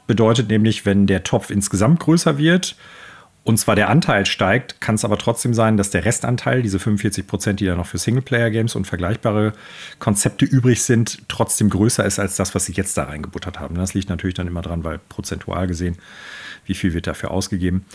[0.06, 2.76] bedeutet nämlich, wenn der Topf insgesamt größer wird,
[3.46, 7.28] und zwar der Anteil steigt, kann es aber trotzdem sein, dass der Restanteil, diese 45
[7.28, 9.52] Prozent, die da noch für Singleplayer-Games und vergleichbare
[10.00, 13.76] Konzepte übrig sind, trotzdem größer ist als das, was sie jetzt da reingebuttert haben.
[13.76, 15.96] Das liegt natürlich dann immer dran, weil prozentual gesehen,
[16.64, 17.86] wie viel wird dafür ausgegeben.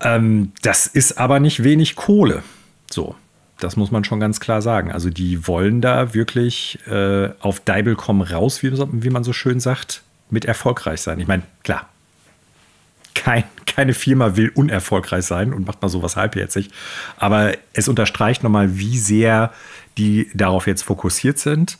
[0.00, 2.42] Ähm, das ist aber nicht wenig Kohle.
[2.90, 3.14] So,
[3.60, 4.90] das muss man schon ganz klar sagen.
[4.90, 10.02] Also die wollen da wirklich äh, auf Deibelcom raus, wie, wie man so schön sagt,
[10.30, 11.20] mit erfolgreich sein.
[11.20, 11.88] Ich meine, klar,
[13.14, 16.70] kein, keine Firma will unerfolgreich sein und macht mal sowas halbherzig.
[17.16, 19.52] Aber es unterstreicht nochmal, wie sehr
[19.96, 21.78] die darauf jetzt fokussiert sind.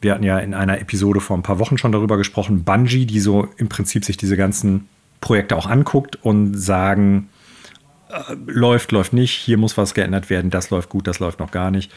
[0.00, 3.20] Wir hatten ja in einer Episode vor ein paar Wochen schon darüber gesprochen, Bungie, die
[3.20, 4.88] so im Prinzip sich diese ganzen
[5.20, 7.30] Projekte auch anguckt und sagen,
[8.10, 11.50] äh, läuft, läuft nicht, hier muss was geändert werden, das läuft gut, das läuft noch
[11.50, 11.90] gar nicht.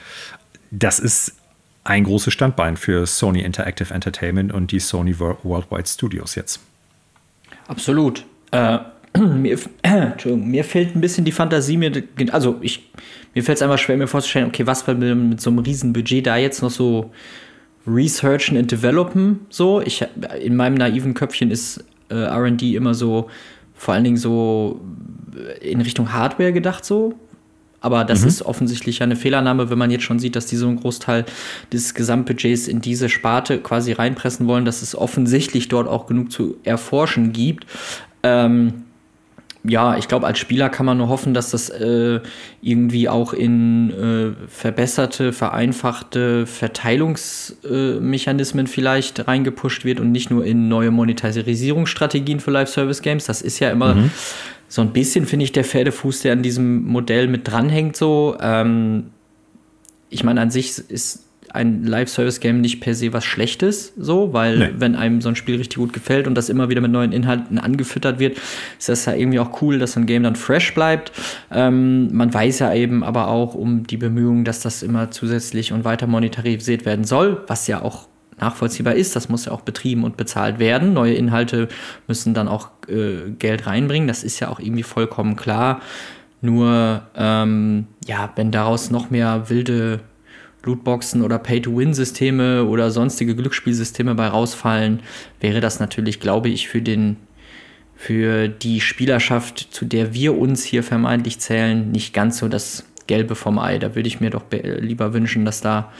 [0.72, 1.36] Das ist
[1.84, 6.62] ein großes Standbein für Sony Interactive Entertainment und die Sony Worldwide Studios jetzt.
[7.68, 8.24] Absolut.
[8.52, 8.80] Äh,
[9.18, 11.92] mir, äh, mir fehlt ein bisschen die Fantasie, mir,
[12.32, 12.90] also ich,
[13.34, 15.94] mir fällt es einfach schwer, mir vorzustellen, okay, was wir mit, mit so einem riesen
[15.94, 17.12] Budget da jetzt noch so
[17.86, 19.82] researchen und developen, so.
[19.82, 20.06] Ich,
[20.42, 23.30] in meinem naiven Köpfchen ist äh, RD immer so,
[23.74, 24.82] vor allen Dingen so
[25.62, 27.14] in Richtung Hardware gedacht, so.
[27.88, 28.28] Aber das mhm.
[28.28, 31.24] ist offensichtlich eine Fehlannahme, wenn man jetzt schon sieht, dass die so einen Großteil
[31.72, 36.58] des Gesamtbudgets in diese Sparte quasi reinpressen wollen, dass es offensichtlich dort auch genug zu
[36.66, 37.66] erforschen gibt.
[38.24, 38.84] Ähm,
[39.64, 42.20] ja, ich glaube, als Spieler kann man nur hoffen, dass das äh,
[42.62, 50.68] irgendwie auch in äh, verbesserte, vereinfachte Verteilungsmechanismen äh, vielleicht reingepusht wird und nicht nur in
[50.68, 53.28] neue Monetarisierungsstrategien für Live-Service-Games.
[53.28, 54.12] Das ist ja immer mhm
[54.68, 58.38] so ein bisschen finde ich der Pferdefuß, der an diesem Modell mit dranhängt, so.
[58.42, 59.12] Ähm,
[60.10, 64.70] ich meine, an sich ist ein Live-Service-Game nicht per se was Schlechtes, so, weil nee.
[64.78, 67.58] wenn einem so ein Spiel richtig gut gefällt und das immer wieder mit neuen Inhalten
[67.58, 68.38] angefüttert wird,
[68.78, 71.12] ist das ja irgendwie auch cool, dass so ein Game dann fresh bleibt.
[71.52, 75.86] Ähm, man weiß ja eben aber auch um die Bemühungen, dass das immer zusätzlich und
[75.86, 78.08] weiter monetarisiert werden soll, was ja auch
[78.40, 79.16] nachvollziehbar ist.
[79.16, 80.94] Das muss ja auch betrieben und bezahlt werden.
[80.94, 81.68] Neue Inhalte
[82.08, 84.08] müssen dann auch äh, Geld reinbringen.
[84.08, 85.82] Das ist ja auch irgendwie vollkommen klar.
[86.42, 90.02] Nur, ähm, ja, wenn daraus noch mehr wilde
[90.64, 95.02] Lootboxen oder Pay-to-Win-Systeme oder sonstige Glücksspielsysteme bei rausfallen,
[95.40, 97.18] wäre das natürlich, glaube ich, für den
[98.00, 103.34] für die Spielerschaft, zu der wir uns hier vermeintlich zählen, nicht ganz so das Gelbe
[103.34, 103.80] vom Ei.
[103.80, 105.92] Da würde ich mir doch lieber wünschen, dass da,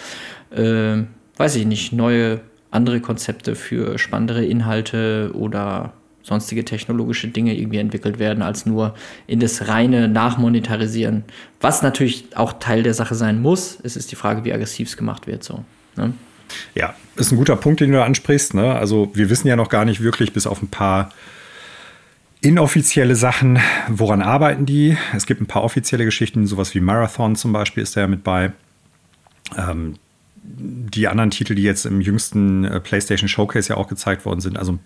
[0.52, 1.04] äh,
[1.38, 2.42] weiß ich nicht, neue
[2.72, 8.96] andere Konzepte für spannendere Inhalte oder sonstige technologische Dinge irgendwie entwickelt werden, als nur
[9.28, 11.24] in das reine Nachmonetarisieren.
[11.62, 13.78] Was natürlich auch Teil der Sache sein muss.
[13.84, 15.44] Es ist die Frage, wie aggressiv es gemacht wird.
[15.44, 15.64] So,
[15.96, 16.14] ne?
[16.76, 18.54] Ja, ist ein guter Punkt, den du ansprichst.
[18.54, 18.76] Ne?
[18.76, 21.10] Also wir wissen ja noch gar nicht wirklich, bis auf ein paar
[22.42, 24.98] inoffizielle Sachen, woran arbeiten die.
[25.16, 28.24] Es gibt ein paar offizielle Geschichten, sowas wie Marathon zum Beispiel ist da ja mit
[28.24, 28.52] bei.
[29.58, 29.96] Ähm,
[30.48, 34.58] die anderen Titel, die jetzt im jüngsten äh, PlayStation Showcase ja auch gezeigt worden sind,
[34.58, 34.80] also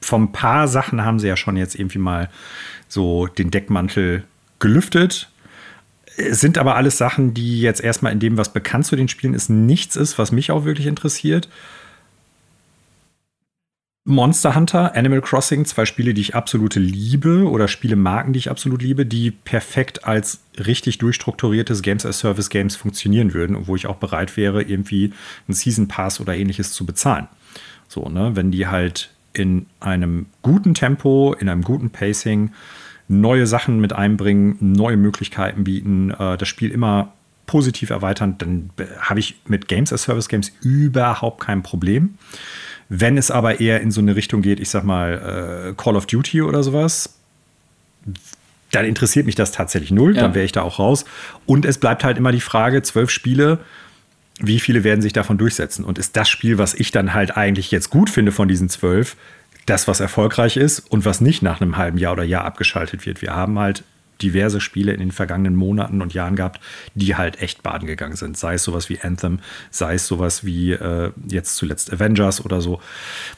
[0.00, 2.30] vom paar Sachen haben sie ja schon jetzt irgendwie mal
[2.86, 4.24] so den Deckmantel
[4.60, 5.30] gelüftet.
[6.16, 9.34] Es sind aber alles Sachen, die jetzt erstmal in dem, was bekannt zu den Spielen
[9.34, 11.48] ist, nichts ist, was mich auch wirklich interessiert.
[14.08, 18.80] Monster Hunter, Animal Crossing, zwei Spiele, die ich absolut liebe oder Spielemarken, die ich absolut
[18.80, 23.86] liebe, die perfekt als richtig durchstrukturiertes Games as Service Games funktionieren würden und wo ich
[23.86, 25.12] auch bereit wäre, irgendwie
[25.46, 27.28] einen Season Pass oder ähnliches zu bezahlen.
[27.86, 32.52] So, ne, wenn die halt in einem guten Tempo, in einem guten Pacing
[33.08, 37.12] neue Sachen mit einbringen, neue Möglichkeiten bieten, äh, das Spiel immer
[37.44, 38.70] positiv erweitern, dann
[39.00, 42.14] habe ich mit Games as Service Games überhaupt kein Problem.
[42.88, 46.06] Wenn es aber eher in so eine Richtung geht, ich sag mal äh, Call of
[46.06, 47.18] Duty oder sowas,
[48.70, 50.22] dann interessiert mich das tatsächlich null, ja.
[50.22, 51.04] dann wäre ich da auch raus.
[51.46, 53.58] Und es bleibt halt immer die Frage, zwölf Spiele,
[54.40, 55.84] wie viele werden sich davon durchsetzen?
[55.84, 59.16] Und ist das Spiel, was ich dann halt eigentlich jetzt gut finde von diesen zwölf,
[59.66, 63.20] das, was erfolgreich ist und was nicht nach einem halben Jahr oder Jahr abgeschaltet wird?
[63.20, 63.84] Wir haben halt
[64.22, 66.60] diverse Spiele in den vergangenen Monaten und Jahren gehabt,
[66.94, 68.36] die halt echt baden gegangen sind.
[68.36, 69.40] Sei es sowas wie Anthem,
[69.70, 72.80] sei es sowas wie äh, jetzt zuletzt Avengers oder so.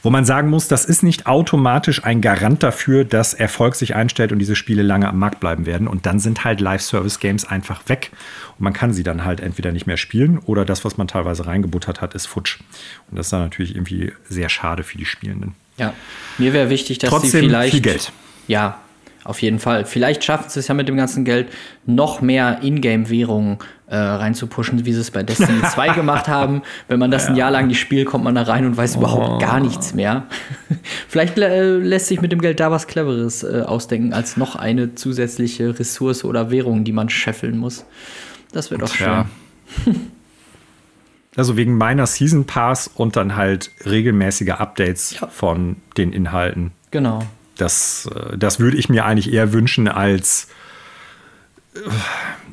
[0.01, 4.31] Wo man sagen muss, das ist nicht automatisch ein Garant dafür, dass Erfolg sich einstellt
[4.31, 5.87] und diese Spiele lange am Markt bleiben werden.
[5.87, 8.11] Und dann sind halt Live-Service-Games einfach weg.
[8.57, 11.45] Und man kann sie dann halt entweder nicht mehr spielen oder das, was man teilweise
[11.45, 12.59] reingebuttert hat, ist futsch.
[13.09, 15.55] Und das ist dann natürlich irgendwie sehr schade für die Spielenden.
[15.77, 15.93] Ja,
[16.37, 17.71] mir wäre wichtig, dass Trotzdem sie vielleicht.
[17.71, 18.11] Viel Geld.
[18.47, 18.79] Ja,
[19.23, 19.85] auf jeden Fall.
[19.85, 21.47] Vielleicht schaffen sie es ja mit dem ganzen Geld,
[21.85, 26.63] noch mehr Ingame-Währungen äh, reinzupushen, wie sie es bei Destiny 2 gemacht haben.
[26.87, 27.29] Wenn man das ja.
[27.29, 28.99] ein Jahr lang nicht spielt, kommt man da rein und weiß oh.
[28.99, 30.23] überhaupt gar nichts mehr.
[31.07, 34.95] Vielleicht äh, lässt sich mit dem Geld da was Cleveres äh, ausdenken, als noch eine
[34.95, 37.85] zusätzliche Ressource oder Währung, die man scheffeln muss.
[38.51, 39.25] Das wäre doch schön.
[41.37, 45.27] Also wegen meiner Season Pass und dann halt regelmäßige Updates ja.
[45.27, 46.71] von den Inhalten.
[46.91, 47.23] Genau.
[47.61, 50.47] Das, äh, das würde ich mir eigentlich eher wünschen als
[51.75, 51.79] äh,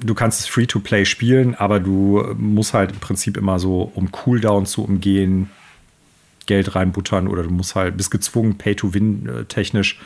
[0.01, 4.67] du kannst es Free-to-Play spielen, aber du musst halt im Prinzip immer so, um Cooldown
[4.67, 5.51] zu umgehen,
[6.47, 10.01] Geld reinbuttern oder du musst halt, bist gezwungen, Pay-to-Win äh, technisch,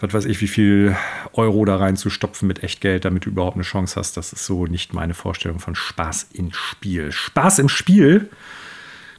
[0.00, 0.96] was weiß ich, wie viel
[1.32, 4.16] Euro da reinzustopfen mit Echtgeld, damit du überhaupt eine Chance hast.
[4.16, 7.12] Das ist so nicht meine Vorstellung von Spaß im Spiel.
[7.12, 8.28] Spaß im Spiel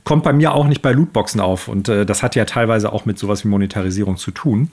[0.04, 1.68] kommt bei mir auch nicht bei Lootboxen auf.
[1.68, 4.70] Und äh, das hat ja teilweise auch mit sowas wie Monetarisierung zu tun.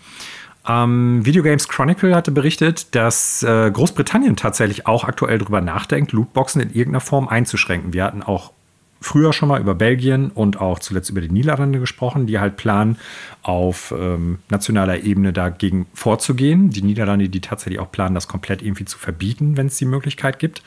[0.69, 6.61] Ähm, Video Games Chronicle hatte berichtet, dass äh, Großbritannien tatsächlich auch aktuell darüber nachdenkt, Lootboxen
[6.61, 7.93] in irgendeiner Form einzuschränken.
[7.93, 8.53] Wir hatten auch
[9.01, 12.99] früher schon mal über Belgien und auch zuletzt über die Niederlande gesprochen, die halt planen,
[13.43, 16.69] auf ähm, nationaler Ebene dagegen vorzugehen.
[16.69, 20.39] Die Niederlande, die tatsächlich auch planen, das komplett irgendwie zu verbieten, wenn es die Möglichkeit
[20.39, 20.63] gibt.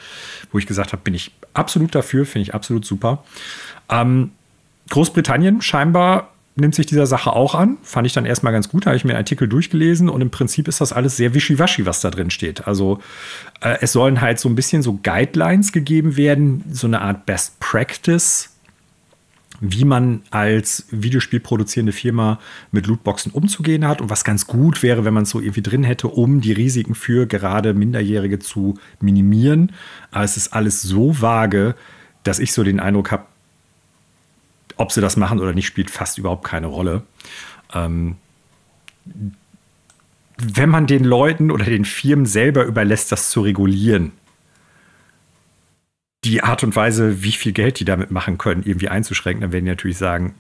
[0.52, 3.23] Wo ich gesagt habe, bin ich absolut dafür, finde ich absolut super.
[3.90, 4.31] Ähm,
[4.89, 7.77] Großbritannien scheinbar nimmt sich dieser Sache auch an.
[7.81, 8.85] Fand ich dann erstmal ganz gut.
[8.85, 11.85] Da habe ich mir einen Artikel durchgelesen und im Prinzip ist das alles sehr wischiwaschi,
[11.85, 12.68] was da drin steht.
[12.68, 12.99] Also
[13.61, 17.60] äh, es sollen halt so ein bisschen so Guidelines gegeben werden, so eine Art Best
[17.60, 18.49] Practice,
[19.61, 22.39] wie man als Videospielproduzierende Firma
[22.72, 25.84] mit Lootboxen umzugehen hat und was ganz gut wäre, wenn man es so irgendwie drin
[25.84, 29.72] hätte, um die Risiken für gerade Minderjährige zu minimieren.
[30.11, 31.76] Aber es ist alles so vage,
[32.23, 33.26] dass ich so den Eindruck habe,
[34.77, 37.03] ob sie das machen oder nicht, spielt fast überhaupt keine Rolle.
[37.73, 38.17] Ähm,
[40.37, 44.11] wenn man den Leuten oder den Firmen selber überlässt, das zu regulieren,
[46.23, 49.65] die Art und Weise, wie viel Geld die damit machen können, irgendwie einzuschränken, dann werden
[49.65, 50.35] die natürlich sagen,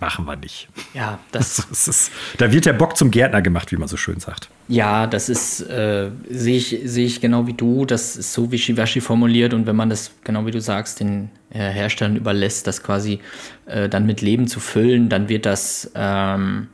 [0.00, 0.68] machen wir nicht.
[0.94, 4.20] Ja, das, das ist, da wird der Bock zum Gärtner gemacht, wie man so schön
[4.20, 4.48] sagt.
[4.68, 9.00] Ja, das ist, äh, sehe ich, seh ich genau wie du, das ist so wischiwaschi
[9.00, 13.20] formuliert und wenn man das, genau wie du sagst, den äh, Herstellern überlässt, das quasi
[13.66, 16.68] äh, dann mit Leben zu füllen, dann wird das, ähm,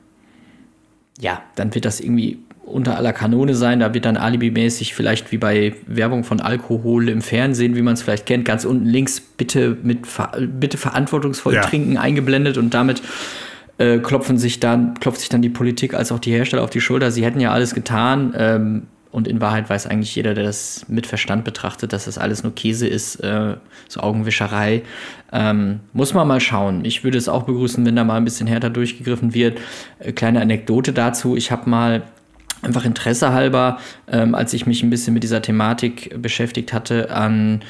[1.21, 3.81] ja, dann wird das irgendwie unter aller Kanone sein.
[3.81, 8.03] Da wird dann alibimäßig vielleicht wie bei Werbung von Alkohol im Fernsehen, wie man es
[8.03, 10.01] vielleicht kennt, ganz unten links bitte mit
[10.61, 11.63] bitte verantwortungsvoll ja.
[11.63, 13.03] trinken eingeblendet und damit
[13.79, 16.81] äh, klopfen sich dann, klopft sich dann die Politik als auch die Hersteller auf die
[16.81, 17.11] Schulter.
[17.11, 18.35] Sie hätten ja alles getan.
[18.37, 18.83] Ähm,
[19.15, 22.53] und in Wahrheit weiß eigentlich jeder, der das mit Verstand betrachtet, dass das alles nur
[22.53, 23.55] Käse ist, äh,
[23.87, 24.83] so Augenwischerei.
[25.33, 26.85] Ähm, muss man mal schauen.
[26.85, 29.61] Ich würde es auch begrüßen, wenn da mal ein bisschen härter durchgegriffen wird.
[30.01, 31.37] Äh, kleine Anekdote dazu.
[31.37, 32.03] Ich habe mal
[32.65, 33.79] einfach Interesse halber,
[34.11, 37.63] ähm, als ich mich ein bisschen mit dieser Thematik beschäftigt hatte, an,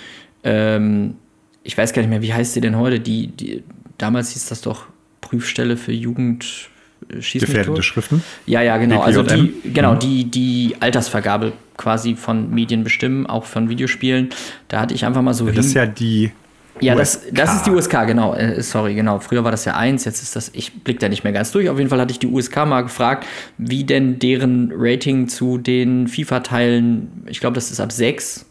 [0.43, 1.15] ähm,
[1.62, 3.01] ich weiß gar nicht mehr, wie heißt sie denn heute?
[3.01, 3.62] Die, die,
[3.99, 4.87] damals hieß das doch
[5.21, 6.69] Prüfstelle für Jugend.
[7.09, 8.23] Äh, Gefährdende Schriften?
[8.47, 9.01] Ja, ja, genau.
[9.01, 9.99] Also die, genau, mhm.
[9.99, 14.29] die, die Altersvergabe quasi von Medien bestimmen, auch von Videospielen.
[14.69, 15.47] Da hatte ich einfach mal so.
[15.47, 16.31] Ja, das ist ja die
[16.80, 18.34] ja, das, das ist die USK, genau.
[18.34, 19.18] Äh, sorry, genau.
[19.20, 21.68] Früher war das ja eins, jetzt ist das, ich blick da nicht mehr ganz durch.
[21.68, 23.26] Auf jeden Fall hatte ich die USK mal gefragt,
[23.59, 28.46] wie denn deren Rating zu den FIFA-Teilen, ich glaube, das ist ab sechs,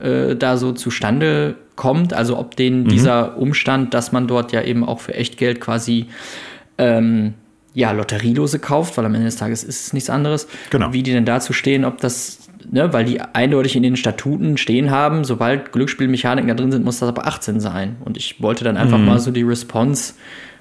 [0.00, 2.12] äh, da so zustande kommt.
[2.12, 2.88] Also ob denen mhm.
[2.88, 6.06] dieser Umstand, dass man dort ja eben auch für Echtgeld quasi
[6.78, 7.34] ähm,
[7.72, 10.92] ja, Lotterielose kauft, weil am Ende des Tages ist es nichts anderes, genau.
[10.92, 14.90] wie die denn dazu stehen, ob das ne, weil die eindeutig in den Statuten stehen
[14.90, 17.96] haben, sobald Glücksspielmechaniken da drin sind, muss das aber 18 sein.
[18.04, 19.06] Und ich wollte dann einfach mhm.
[19.06, 20.14] mal so die Response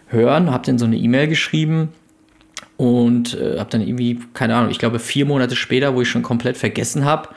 [0.07, 1.89] hören, habe dann so eine E-Mail geschrieben
[2.77, 6.23] und äh, habe dann irgendwie, keine Ahnung, ich glaube vier Monate später, wo ich schon
[6.23, 7.29] komplett vergessen habe,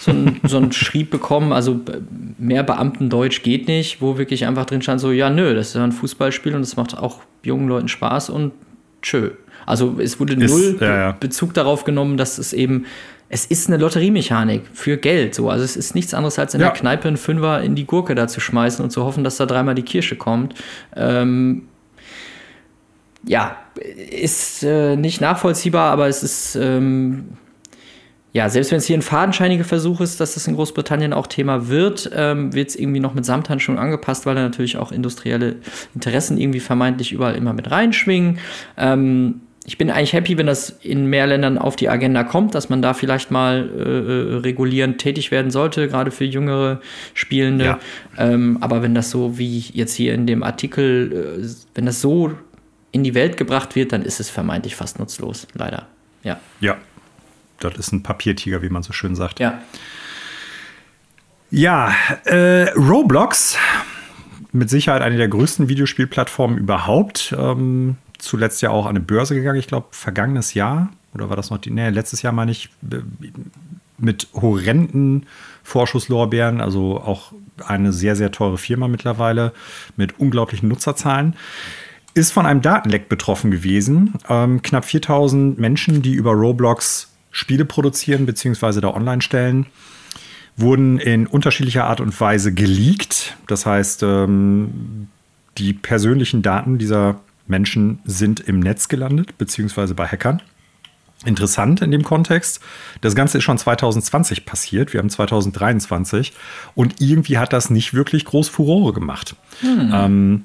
[0.00, 1.80] so ein, so ein Schrieb bekommen, also
[2.38, 5.84] mehr Beamtendeutsch geht nicht, wo wirklich einfach drin stand so, ja nö, das ist ja
[5.84, 8.52] ein Fußballspiel und es macht auch jungen Leuten Spaß und
[9.02, 9.30] tschö.
[9.66, 11.12] Also es wurde ist, null ja, ja.
[11.12, 12.86] Bezug darauf genommen, dass es eben
[13.34, 15.34] es ist eine Lotteriemechanik für Geld.
[15.34, 15.50] So.
[15.50, 16.68] Also es ist nichts anderes als in ja.
[16.68, 19.44] der Kneipe einen Fünfer in die Gurke da zu schmeißen und zu hoffen, dass da
[19.44, 20.54] dreimal die Kirsche kommt.
[20.94, 21.62] Ähm,
[23.26, 23.56] ja,
[24.10, 27.30] ist äh, nicht nachvollziehbar, aber es ist, ähm,
[28.32, 31.66] ja, selbst wenn es hier ein fadenscheiniger Versuch ist, dass das in Großbritannien auch Thema
[31.66, 35.56] wird, ähm, wird es irgendwie noch mit Samthandschuhen angepasst, weil da natürlich auch industrielle
[35.92, 38.38] Interessen irgendwie vermeintlich überall immer mit reinschwingen.
[38.76, 42.68] Ähm, ich bin eigentlich happy, wenn das in mehr Ländern auf die Agenda kommt, dass
[42.68, 46.80] man da vielleicht mal äh, äh, regulierend tätig werden sollte, gerade für jüngere
[47.14, 47.64] Spielende.
[47.64, 47.78] Ja.
[48.18, 52.32] Ähm, aber wenn das so wie jetzt hier in dem Artikel, äh, wenn das so
[52.92, 55.86] in die Welt gebracht wird, dann ist es vermeintlich fast nutzlos, leider.
[56.22, 56.38] Ja.
[56.60, 56.76] Ja,
[57.58, 59.40] das ist ein Papiertiger, wie man so schön sagt.
[59.40, 59.62] Ja.
[61.50, 63.56] Ja, äh, Roblox,
[64.52, 67.34] mit Sicherheit eine der größten Videospielplattformen überhaupt.
[67.38, 70.90] Ähm, zuletzt ja auch an eine Börse gegangen, ich glaube, vergangenes Jahr.
[71.14, 71.70] Oder war das noch die?
[71.70, 72.70] Nee, letztes Jahr meine ich,
[73.98, 75.26] mit horrenden
[75.62, 77.32] Vorschusslorbeeren, also auch
[77.64, 79.52] eine sehr, sehr teure Firma mittlerweile
[79.96, 81.36] mit unglaublichen Nutzerzahlen.
[82.14, 84.14] Ist von einem Datenleck betroffen gewesen.
[84.28, 88.80] Ähm, knapp 4000 Menschen, die über Roblox Spiele produzieren bzw.
[88.80, 89.66] da online stellen,
[90.56, 93.36] wurden in unterschiedlicher Art und Weise geleakt.
[93.48, 95.08] Das heißt, ähm,
[95.58, 100.42] die persönlichen Daten dieser Menschen sind im Netz gelandet, beziehungsweise bei Hackern.
[101.24, 102.60] Interessant in dem Kontext,
[103.00, 106.32] das Ganze ist schon 2020 passiert, wir haben 2023
[106.74, 109.34] und irgendwie hat das nicht wirklich groß Furore gemacht.
[109.60, 109.90] Hm.
[109.94, 110.44] Ähm,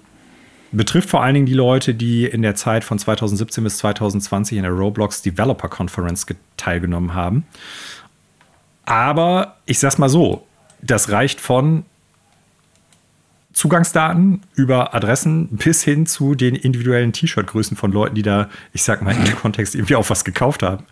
[0.71, 4.63] betrifft vor allen Dingen die Leute, die in der Zeit von 2017 bis 2020 in
[4.63, 7.45] der Roblox Developer Conference teilgenommen haben.
[8.85, 10.47] Aber ich sag's mal so,
[10.81, 11.85] das reicht von
[13.51, 19.01] Zugangsdaten über Adressen bis hin zu den individuellen T-Shirt-Größen von Leuten, die da, ich sag
[19.01, 20.85] mal, in dem Kontext irgendwie auch was gekauft haben.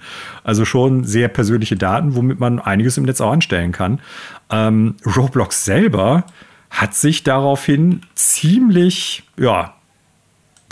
[0.44, 4.02] Also schon sehr persönliche Daten, womit man einiges im Netz auch anstellen kann.
[4.50, 6.26] Ähm, Roblox selber
[6.70, 9.77] hat sich daraufhin ziemlich, ja,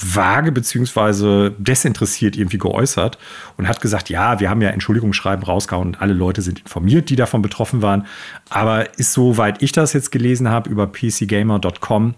[0.01, 3.17] vage beziehungsweise desinteressiert irgendwie geäußert
[3.57, 7.15] und hat gesagt, ja, wir haben ja Entschuldigungsschreiben rausgehauen und alle Leute sind informiert, die
[7.15, 8.05] davon betroffen waren.
[8.49, 12.15] Aber ist soweit ich das jetzt gelesen habe über pcgamer.com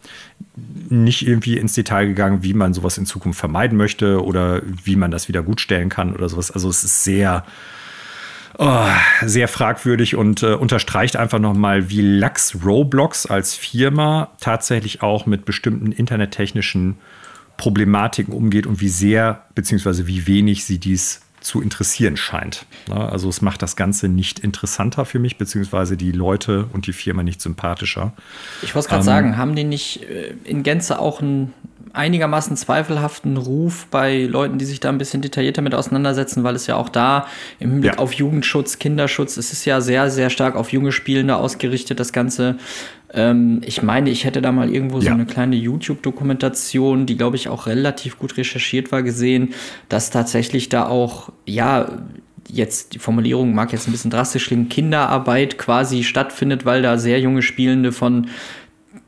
[0.89, 5.11] nicht irgendwie ins Detail gegangen, wie man sowas in Zukunft vermeiden möchte oder wie man
[5.11, 6.49] das wieder gutstellen kann oder sowas.
[6.49, 7.45] Also es ist sehr,
[8.57, 8.87] oh,
[9.23, 15.45] sehr fragwürdig und äh, unterstreicht einfach nochmal, wie lax Roblox als Firma tatsächlich auch mit
[15.45, 16.97] bestimmten internettechnischen
[17.57, 20.07] Problematiken umgeht und wie sehr bzw.
[20.07, 22.65] wie wenig sie dies zu interessieren scheint.
[22.89, 27.23] Also es macht das Ganze nicht interessanter für mich, beziehungsweise die Leute und die Firma
[27.23, 28.13] nicht sympathischer.
[28.63, 31.53] Ich wollte gerade ähm, sagen, haben die nicht äh, in Gänze auch einen
[31.93, 36.67] einigermaßen zweifelhaften Ruf bei Leuten, die sich da ein bisschen detaillierter mit auseinandersetzen, weil es
[36.67, 37.27] ja auch da
[37.59, 37.99] im Hinblick ja.
[37.99, 42.57] auf Jugendschutz, Kinderschutz, es ist ja sehr, sehr stark auf junge Spielende ausgerichtet, das Ganze.
[43.17, 47.49] Ähm, ich meine, ich hätte da mal irgendwo so eine kleine YouTube-Dokumentation, die, glaube ich,
[47.49, 49.55] auch relativ gut recherchiert war, gesehen,
[49.89, 51.97] dass tatsächlich da auch, ja,
[52.47, 57.19] jetzt die Formulierung mag jetzt ein bisschen drastisch klingen, Kinderarbeit quasi stattfindet, weil da sehr
[57.19, 58.27] junge Spielende von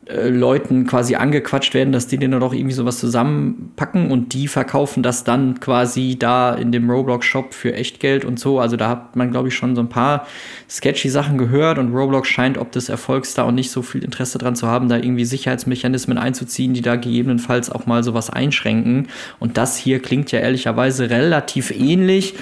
[0.10, 5.04] äh, Leuten quasi angequatscht werden, dass die denen doch irgendwie sowas zusammenpacken und die verkaufen
[5.04, 8.60] das dann quasi da in dem Roblox-Shop für Echtgeld und so.
[8.60, 10.26] Also da hat man, glaube ich, schon so ein paar
[10.68, 14.40] sketchy Sachen gehört und Roblox scheint ob des Erfolgs da auch nicht so viel Interesse
[14.40, 19.10] dran zu haben, da irgendwie Sicherheitsmechanismen einzuziehen, die da gegebenenfalls auch mal sowas einschränken.
[19.40, 22.34] Und das hier klingt ja ehrlicherweise relativ ähnlich.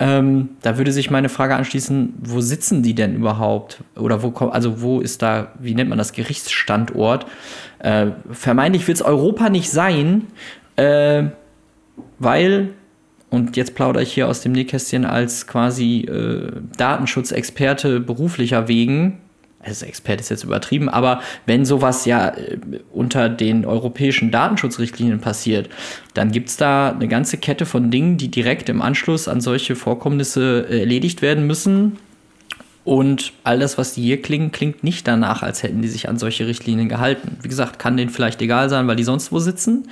[0.00, 3.84] Ähm, da würde sich meine Frage anschließen, wo sitzen die denn überhaupt?
[3.96, 7.26] Oder wo also wo ist da, wie nennt man das, Gerichtsstandort?
[7.78, 10.26] Äh, vermeintlich wird es Europa nicht sein,
[10.76, 11.24] äh,
[12.18, 12.70] weil,
[13.30, 19.20] und jetzt plaudere ich hier aus dem Nähkästchen als quasi äh, Datenschutzexperte beruflicher wegen,
[19.64, 22.58] also Experte ist jetzt übertrieben, aber wenn sowas ja äh,
[22.92, 25.68] unter den europäischen Datenschutzrichtlinien passiert,
[26.14, 29.76] dann gibt es da eine ganze Kette von Dingen, die direkt im Anschluss an solche
[29.76, 31.98] Vorkommnisse äh, erledigt werden müssen.
[32.84, 36.18] Und all das, was die hier klingen, klingt nicht danach, als hätten die sich an
[36.18, 37.38] solche Richtlinien gehalten.
[37.40, 39.88] Wie gesagt, kann denen vielleicht egal sein, weil die sonst wo sitzen.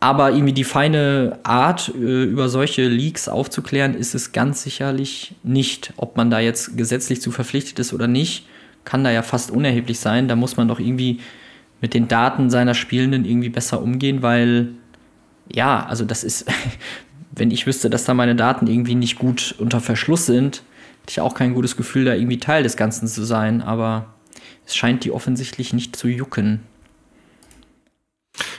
[0.00, 5.92] Aber irgendwie die feine Art, äh, über solche Leaks aufzuklären, ist es ganz sicherlich nicht.
[5.96, 8.46] Ob man da jetzt gesetzlich zu verpflichtet ist oder nicht,
[8.84, 10.28] kann da ja fast unerheblich sein.
[10.28, 11.20] Da muss man doch irgendwie
[11.80, 14.68] mit den Daten seiner Spielenden irgendwie besser umgehen, weil
[15.48, 16.46] ja, also das ist,
[17.32, 20.62] wenn ich wüsste, dass da meine Daten irgendwie nicht gut unter Verschluss sind,
[21.02, 23.60] hätte ich auch kein gutes Gefühl, da irgendwie Teil des Ganzen zu sein.
[23.62, 24.06] Aber
[24.66, 26.60] es scheint die offensichtlich nicht zu jucken.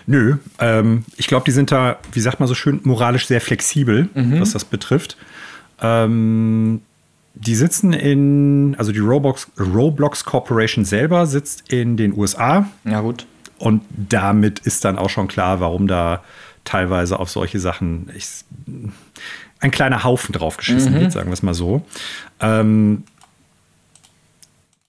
[0.06, 4.10] Nö, ähm, ich glaube, die sind da, wie sagt man so schön, moralisch sehr flexibel,
[4.14, 4.40] mhm.
[4.41, 5.18] was das betrifft.
[5.82, 6.82] Ähm,
[7.35, 12.68] die sitzen in, also die Roblox, Roblox Corporation selber sitzt in den USA.
[12.85, 13.26] Ja, gut.
[13.57, 16.23] Und damit ist dann auch schon klar, warum da
[16.64, 18.27] teilweise auf solche Sachen ich,
[19.60, 20.99] ein kleiner Haufen draufgeschissen mhm.
[20.99, 21.85] wird, sagen wir es mal so.
[22.39, 23.03] Ähm,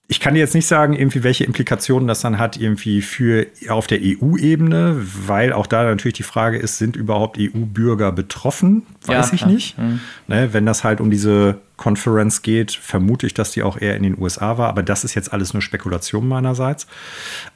[0.07, 3.87] ich kann dir jetzt nicht sagen, irgendwie, welche Implikationen das dann hat, irgendwie für auf
[3.87, 8.85] der EU-Ebene, weil auch da natürlich die Frage ist, sind überhaupt EU-Bürger betroffen?
[9.05, 9.77] Weiß ja, ich nicht.
[9.79, 9.99] Mhm.
[10.27, 14.03] Ne, wenn das halt um diese Conference geht, vermute ich, dass die auch eher in
[14.03, 16.85] den USA war, aber das ist jetzt alles nur Spekulation meinerseits.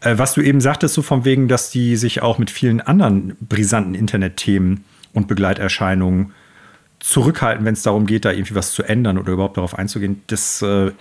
[0.02, 3.38] Äh, was du eben sagtest, so von wegen, dass die sich auch mit vielen anderen
[3.42, 6.34] brisanten Internetthemen und Begleiterscheinungen
[7.00, 10.62] zurückhalten, wenn es darum geht, da irgendwie was zu ändern oder überhaupt darauf einzugehen, das
[10.62, 10.92] äh,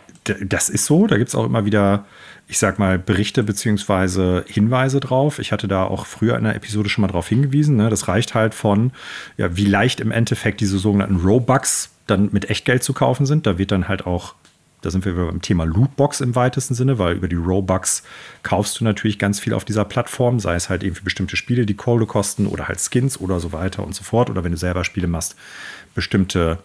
[0.45, 1.07] das ist so.
[1.07, 2.07] Da gibt es auch immer wieder,
[2.47, 5.39] ich sag mal, Berichte beziehungsweise Hinweise drauf.
[5.39, 7.77] Ich hatte da auch früher in der Episode schon mal drauf hingewiesen.
[7.77, 7.91] Ne?
[7.91, 8.93] Das reicht halt von,
[9.37, 13.47] ja, wie leicht im Endeffekt diese sogenannten Robux dann mit Echtgeld zu kaufen sind.
[13.47, 14.35] Da wird dann halt auch,
[14.81, 18.03] da sind wir beim Thema Lootbox im weitesten Sinne, weil über die Robux
[18.43, 21.67] kaufst du natürlich ganz viel auf dieser Plattform, sei es halt eben für bestimmte Spiele,
[21.67, 24.31] die Kohle kosten oder halt Skins oder so weiter und so fort.
[24.31, 25.37] Oder wenn du selber Spiele machst,
[25.95, 26.59] bestimmte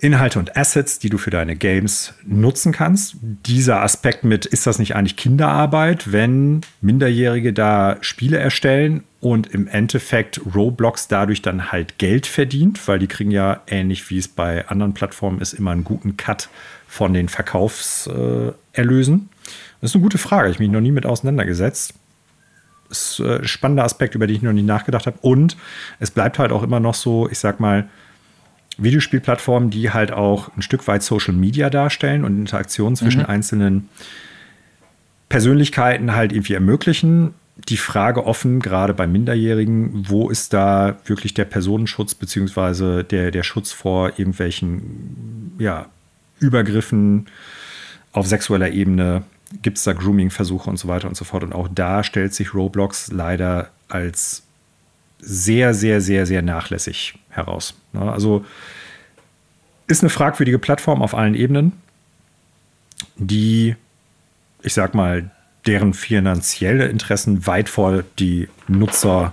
[0.00, 3.16] Inhalte und Assets, die du für deine Games nutzen kannst.
[3.20, 9.66] Dieser Aspekt mit, ist das nicht eigentlich Kinderarbeit, wenn Minderjährige da Spiele erstellen und im
[9.66, 14.68] Endeffekt Roblox dadurch dann halt Geld verdient, weil die kriegen ja ähnlich wie es bei
[14.68, 16.48] anderen Plattformen ist, immer einen guten Cut
[16.86, 19.28] von den Verkaufserlösen.
[19.80, 21.94] Das ist eine gute Frage, ich mich noch nie mit auseinandergesetzt.
[22.88, 25.18] Ist ein spannender Aspekt, über den ich noch nie nachgedacht habe.
[25.22, 25.56] Und
[25.98, 27.88] es bleibt halt auch immer noch so, ich sag mal,
[28.78, 33.26] Videospielplattformen, die halt auch ein Stück weit Social Media darstellen und Interaktionen zwischen mhm.
[33.26, 33.88] einzelnen
[35.28, 37.34] Persönlichkeiten halt irgendwie ermöglichen.
[37.68, 43.42] Die Frage offen, gerade bei Minderjährigen, wo ist da wirklich der Personenschutz beziehungsweise der, der
[43.42, 45.86] Schutz vor irgendwelchen ja,
[46.38, 47.26] Übergriffen
[48.12, 49.24] auf sexueller Ebene?
[49.62, 51.42] Gibt es da Grooming-Versuche und so weiter und so fort?
[51.42, 54.44] Und auch da stellt sich Roblox leider als
[55.20, 57.74] sehr, sehr, sehr, sehr nachlässig heraus.
[57.92, 58.44] Also
[59.86, 61.72] ist eine fragwürdige Plattform auf allen Ebenen,
[63.16, 63.74] die,
[64.62, 65.30] ich sag mal,
[65.66, 69.32] deren finanzielle Interessen weit vor die Nutzer,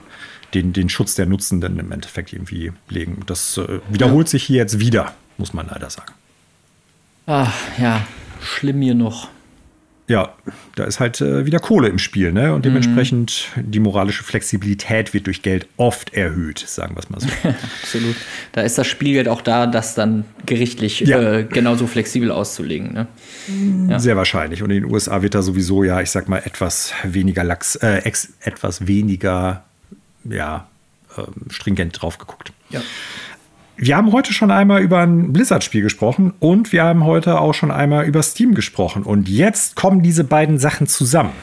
[0.54, 3.24] den, den Schutz der Nutzenden im Endeffekt irgendwie legen.
[3.26, 4.32] Das äh, wiederholt ja.
[4.32, 6.14] sich hier jetzt wieder, muss man leider sagen.
[7.26, 8.06] Ach ja,
[8.42, 9.30] schlimm hier noch.
[10.08, 10.34] Ja,
[10.76, 12.54] da ist halt äh, wieder Kohle im Spiel, ne?
[12.54, 13.72] Und dementsprechend mhm.
[13.72, 17.28] die moralische Flexibilität wird durch Geld oft erhöht, sagen wir es mal so.
[17.82, 18.16] Absolut.
[18.52, 21.40] Da ist das Spielgeld auch da, das dann gerichtlich ja.
[21.40, 22.94] äh, genauso flexibel auszulegen.
[22.94, 23.08] Ne?
[23.90, 24.00] Ja.
[24.00, 24.62] Sehr wahrscheinlich.
[24.62, 27.98] Und in den USA wird da sowieso, ja, ich sag mal, etwas weniger lax, äh,
[28.04, 29.64] ex, etwas weniger,
[30.24, 30.68] ja,
[31.18, 32.52] ähm, stringent drauf geguckt.
[32.70, 32.82] Ja.
[33.78, 37.72] Wir haben heute schon einmal über ein Blizzard-Spiel gesprochen und wir haben heute auch schon
[37.72, 39.04] einmal über Steam gesprochen.
[39.04, 41.34] Und jetzt kommen diese beiden Sachen zusammen.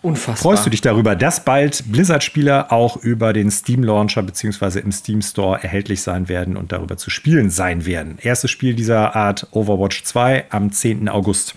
[0.00, 0.36] Unfassbar.
[0.36, 4.78] Freust du dich darüber, dass bald Blizzard-Spiele auch über den Steam-Launcher bzw.
[4.78, 8.16] im Steam Store erhältlich sein werden und darüber zu spielen sein werden?
[8.22, 11.08] Erstes Spiel dieser Art Overwatch 2 am 10.
[11.08, 11.56] August.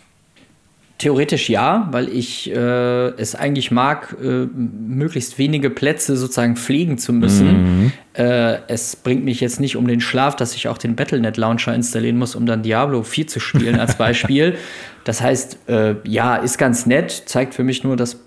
[1.01, 7.11] Theoretisch ja, weil ich äh, es eigentlich mag, äh, möglichst wenige Plätze sozusagen pflegen zu
[7.11, 7.47] müssen.
[7.47, 7.91] Mhm.
[8.13, 11.73] Äh, es bringt mich jetzt nicht um den Schlaf, dass ich auch den Battlenet Launcher
[11.73, 14.57] installieren muss, um dann Diablo 4 zu spielen als Beispiel.
[15.03, 18.19] das heißt, äh, ja, ist ganz nett, zeigt für mich nur, dass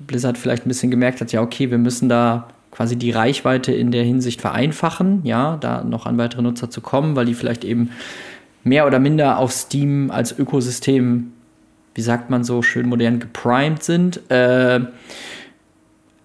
[0.00, 3.92] Blizzard vielleicht ein bisschen gemerkt hat, ja, okay, wir müssen da quasi die Reichweite in
[3.92, 7.90] der Hinsicht vereinfachen, ja, da noch an weitere Nutzer zu kommen, weil die vielleicht eben
[8.64, 11.30] mehr oder minder auf Steam als Ökosystem
[11.96, 14.30] wie sagt man so schön modern, geprimed sind.
[14.30, 14.80] Äh,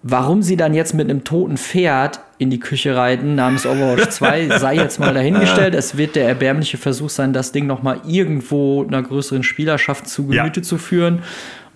[0.03, 4.60] warum sie dann jetzt mit einem toten Pferd in die Küche reiten namens Overwatch 2
[4.60, 5.73] sei jetzt mal dahingestellt.
[5.73, 10.27] Es wird der erbärmliche Versuch sein, das Ding noch mal irgendwo einer größeren Spielerschaft zu
[10.27, 10.64] Gemüte ja.
[10.64, 11.22] zu führen.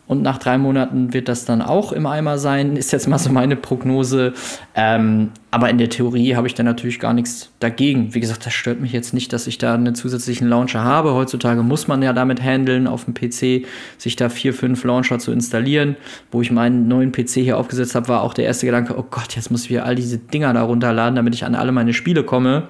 [0.08, 3.32] Und nach drei Monaten wird das dann auch im Eimer sein, ist jetzt mal so
[3.32, 4.34] meine Prognose.
[4.76, 8.14] Ähm, aber in der Theorie habe ich da natürlich gar nichts dagegen.
[8.14, 11.14] Wie gesagt, das stört mich jetzt nicht, dass ich da einen zusätzlichen Launcher habe.
[11.16, 13.66] Heutzutage muss man ja damit handeln, auf dem PC
[13.98, 15.96] sich da vier, fünf Launcher zu installieren.
[16.32, 19.36] Wo ich meinen neuen PC hier aufgesetzt habe, war auch der erste Gedanke, oh Gott,
[19.36, 22.24] jetzt muss ich wieder all diese Dinger da runterladen, damit ich an alle meine Spiele
[22.24, 22.68] komme.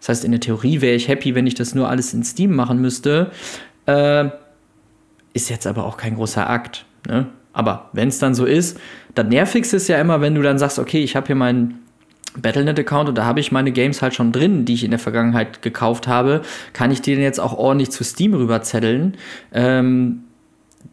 [0.00, 2.56] Das heißt, in der Theorie wäre ich happy, wenn ich das nur alles in Steam
[2.56, 3.30] machen müsste.
[3.86, 4.30] Äh,
[5.32, 6.84] ist jetzt aber auch kein großer Akt.
[7.08, 7.26] Ne?
[7.52, 8.78] Aber wenn es dann so ist,
[9.14, 11.80] dann nervigste ist ja immer, wenn du dann sagst, okay, ich habe hier meinen
[12.36, 15.60] Battlenet-Account und da habe ich meine Games halt schon drin, die ich in der Vergangenheit
[15.60, 16.42] gekauft habe,
[16.72, 19.16] kann ich die denn jetzt auch ordentlich zu Steam rüberzetteln?
[19.52, 20.24] Ähm,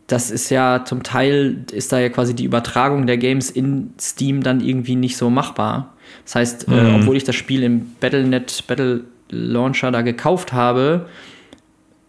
[0.08, 4.44] das ist ja zum Teil, ist da ja quasi die Übertragung der Games in Steam
[4.44, 5.94] dann irgendwie nicht so machbar.
[6.26, 6.78] Das heißt, äh, mhm.
[6.78, 11.08] äh, obwohl ich das Spiel im Battlenet Battle Launcher da gekauft habe,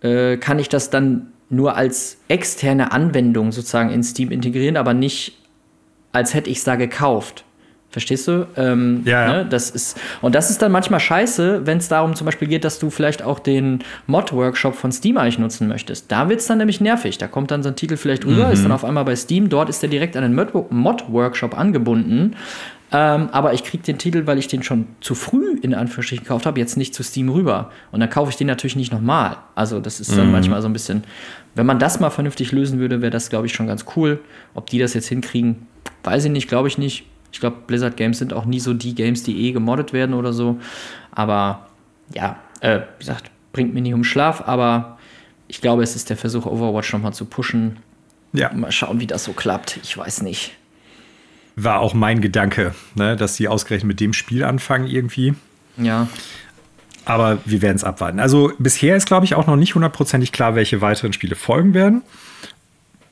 [0.00, 5.36] äh, kann ich das dann nur als externe Anwendung sozusagen in Steam integrieren, aber nicht
[6.12, 7.44] als hätte ich es da gekauft.
[7.90, 8.46] Verstehst du?
[8.56, 9.32] Ähm, ja, ja.
[9.32, 12.64] Ne, das ist, und das ist dann manchmal scheiße, wenn es darum zum Beispiel geht,
[12.64, 16.10] dass du vielleicht auch den Mod-Workshop von Steam eigentlich nutzen möchtest.
[16.10, 17.18] Da wird es dann nämlich nervig.
[17.18, 18.52] Da kommt dann so ein Titel vielleicht rüber, mhm.
[18.52, 20.34] ist dann auf einmal bei Steam, dort ist der direkt an den
[20.70, 22.36] Mod-Workshop angebunden.
[22.92, 26.46] Ähm, aber ich kriege den Titel, weil ich den schon zu früh in Anführungsstrichen gekauft
[26.46, 27.70] habe, jetzt nicht zu Steam rüber.
[27.92, 29.36] Und dann kaufe ich den natürlich nicht nochmal.
[29.54, 30.32] Also das ist dann mhm.
[30.32, 31.04] manchmal so ein bisschen,
[31.54, 34.20] wenn man das mal vernünftig lösen würde, wäre das, glaube ich, schon ganz cool.
[34.54, 35.66] Ob die das jetzt hinkriegen,
[36.04, 37.04] weiß ich nicht, glaube ich nicht.
[37.32, 40.32] Ich glaube, Blizzard Games sind auch nie so die Games, die eh gemoddet werden oder
[40.32, 40.58] so.
[41.12, 41.68] Aber
[42.14, 44.98] ja, äh, wie gesagt, bringt mir nicht um Schlaf, aber
[45.48, 47.78] ich glaube, es ist der Versuch, Overwatch nochmal zu pushen.
[48.32, 48.52] Ja.
[48.52, 49.78] Mal schauen, wie das so klappt.
[49.82, 50.56] Ich weiß nicht
[51.56, 55.34] war auch mein Gedanke, ne, dass sie ausgerechnet mit dem Spiel anfangen irgendwie.
[55.76, 56.08] Ja.
[57.04, 58.20] Aber wir werden es abwarten.
[58.20, 62.02] Also bisher ist, glaube ich, auch noch nicht hundertprozentig klar, welche weiteren Spiele folgen werden.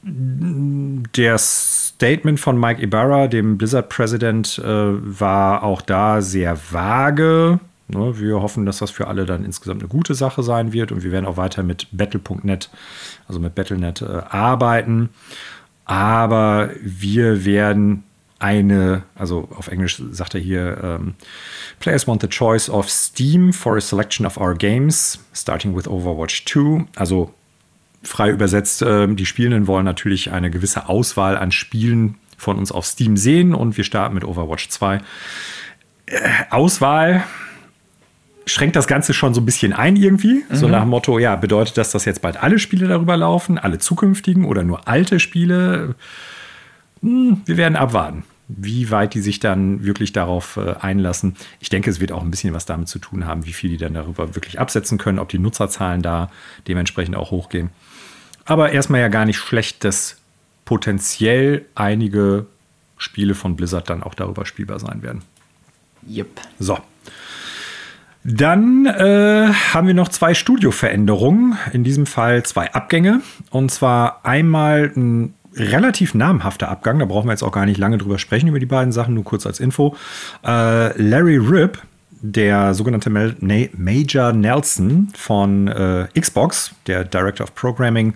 [0.03, 7.59] Der Statement von Mike Ibarra, dem Blizzard-President, äh, war auch da sehr vage.
[7.89, 11.03] Ne, wir hoffen, dass das für alle dann insgesamt eine gute Sache sein wird und
[11.03, 12.71] wir werden auch weiter mit Battle.net,
[13.27, 15.09] also mit Battlenet, äh, arbeiten.
[15.87, 18.05] Aber wir werden
[18.39, 21.15] eine, also auf Englisch sagt er hier, ähm,
[21.81, 26.45] Players want the choice of Steam for a selection of our games, starting with Overwatch
[26.45, 26.87] 2.
[26.97, 27.35] Also
[28.03, 32.87] frei übersetzt, äh, die Spielenden wollen natürlich eine gewisse Auswahl an Spielen von uns auf
[32.87, 35.01] Steam sehen und wir starten mit Overwatch 2.
[36.07, 36.21] Äh,
[36.51, 37.25] Auswahl
[38.47, 40.45] schränkt das Ganze schon so ein bisschen ein irgendwie.
[40.49, 40.57] Mhm.
[40.57, 43.79] So nach dem Motto, ja, bedeutet das, dass jetzt bald alle Spiele darüber laufen, alle
[43.79, 45.79] zukünftigen oder nur alte Spiele?
[45.89, 45.95] Hm,
[47.01, 51.37] wir werden abwarten, wie weit die sich dann wirklich darauf äh, einlassen.
[51.61, 53.77] Ich denke, es wird auch ein bisschen was damit zu tun haben, wie viel die
[53.77, 56.31] dann darüber wirklich absetzen können, ob die Nutzerzahlen da
[56.67, 57.71] dementsprechend auch hochgehen.
[58.45, 60.17] Aber erstmal ja gar nicht schlecht, dass
[60.65, 62.47] potenziell einige
[62.97, 65.23] Spiele von Blizzard dann auch darüber spielbar sein werden.
[66.09, 66.29] Yep.
[66.59, 66.79] So.
[68.25, 73.23] Dann äh, haben wir noch zwei Studioveränderungen, in diesem Fall zwei Abgänge.
[73.51, 76.99] Und zwar einmal ein relativ namhafter Abgang.
[76.99, 79.25] Da brauchen wir jetzt auch gar nicht lange drüber sprechen, über die beiden Sachen, nur
[79.25, 79.97] kurz als Info.
[80.45, 81.83] Äh, Larry Ripp,
[82.21, 88.15] der sogenannte Major Nelson von äh, Xbox, der Director of Programming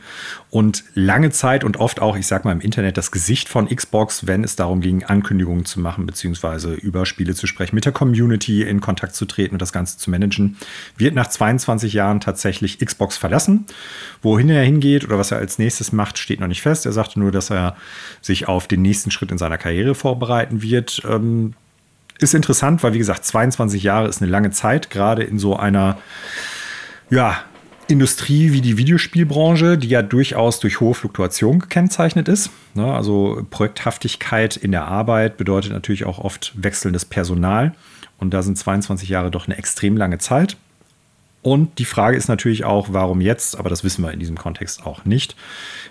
[0.51, 4.27] und lange Zeit und oft auch, ich sag mal im Internet, das Gesicht von Xbox,
[4.27, 8.63] wenn es darum ging, Ankündigungen zu machen, beziehungsweise über Spiele zu sprechen, mit der Community
[8.63, 10.57] in Kontakt zu treten und das Ganze zu managen,
[10.97, 13.67] wird nach 22 Jahren tatsächlich Xbox verlassen.
[14.21, 16.87] Wohin er hingeht oder was er als nächstes macht, steht noch nicht fest.
[16.87, 17.77] Er sagte nur, dass er
[18.21, 21.03] sich auf den nächsten Schritt in seiner Karriere vorbereiten wird.
[21.09, 21.55] Ähm,
[22.19, 25.99] ist interessant, weil wie gesagt, 22 Jahre ist eine lange Zeit, gerade in so einer
[27.11, 27.43] ja,
[27.89, 32.51] Industrie wie die Videospielbranche, die ja durchaus durch hohe Fluktuation gekennzeichnet ist.
[32.75, 37.75] Ne, also Projekthaftigkeit in der Arbeit bedeutet natürlich auch oft wechselndes Personal.
[38.19, 40.57] Und da sind 22 Jahre doch eine extrem lange Zeit.
[41.43, 44.87] Und die Frage ist natürlich auch, warum jetzt, aber das wissen wir in diesem Kontext
[44.87, 45.35] auch nicht.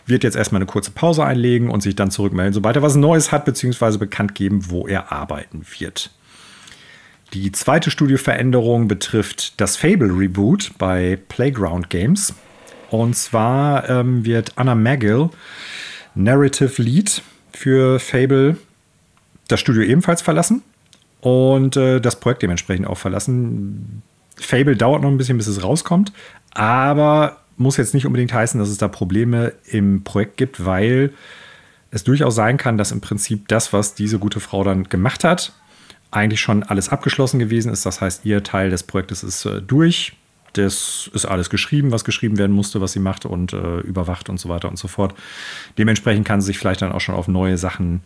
[0.05, 3.33] Wird jetzt erstmal eine kurze Pause einlegen und sich dann zurückmelden, sobald er was Neues
[3.33, 6.11] hat, beziehungsweise bekannt geben, wo er arbeiten wird.
[7.33, 12.33] Die zweite Studioveränderung betrifft das Fable Reboot bei Playground Games.
[12.89, 15.29] Und zwar ähm, wird Anna Magill
[16.13, 17.21] Narrative Lead
[17.53, 18.57] für Fable
[19.47, 20.61] das Studio ebenfalls verlassen
[21.21, 24.01] und äh, das Projekt dementsprechend auch verlassen.
[24.35, 26.11] Fable dauert noch ein bisschen, bis es rauskommt,
[26.53, 31.13] aber muss jetzt nicht unbedingt heißen, dass es da Probleme im Projekt gibt, weil
[31.91, 35.53] es durchaus sein kann, dass im Prinzip das, was diese gute Frau dann gemacht hat,
[36.09, 37.85] eigentlich schon alles abgeschlossen gewesen ist.
[37.85, 40.13] Das heißt, ihr Teil des Projektes ist äh, durch.
[40.53, 44.37] Das ist alles geschrieben, was geschrieben werden musste, was sie macht und äh, überwacht und
[44.37, 45.13] so weiter und so fort.
[45.77, 48.01] Dementsprechend kann sie sich vielleicht dann auch schon auf neue Sachen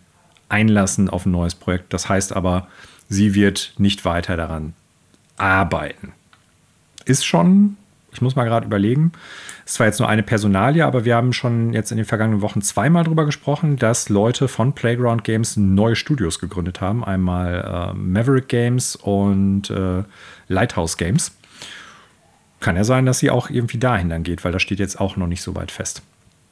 [0.48, 1.92] einlassen, auf ein neues Projekt.
[1.92, 2.68] Das heißt aber,
[3.08, 4.74] sie wird nicht weiter daran
[5.36, 6.12] arbeiten
[7.06, 7.76] ist schon,
[8.12, 9.12] ich muss mal gerade überlegen,
[9.64, 12.62] es war jetzt nur eine Personalie, aber wir haben schon jetzt in den vergangenen Wochen
[12.62, 17.04] zweimal darüber gesprochen, dass Leute von Playground Games neue Studios gegründet haben.
[17.04, 20.04] Einmal äh, Maverick Games und äh,
[20.48, 21.32] Lighthouse Games.
[22.60, 25.16] Kann ja sein, dass sie auch irgendwie dahin dann geht, weil das steht jetzt auch
[25.16, 26.02] noch nicht so weit fest.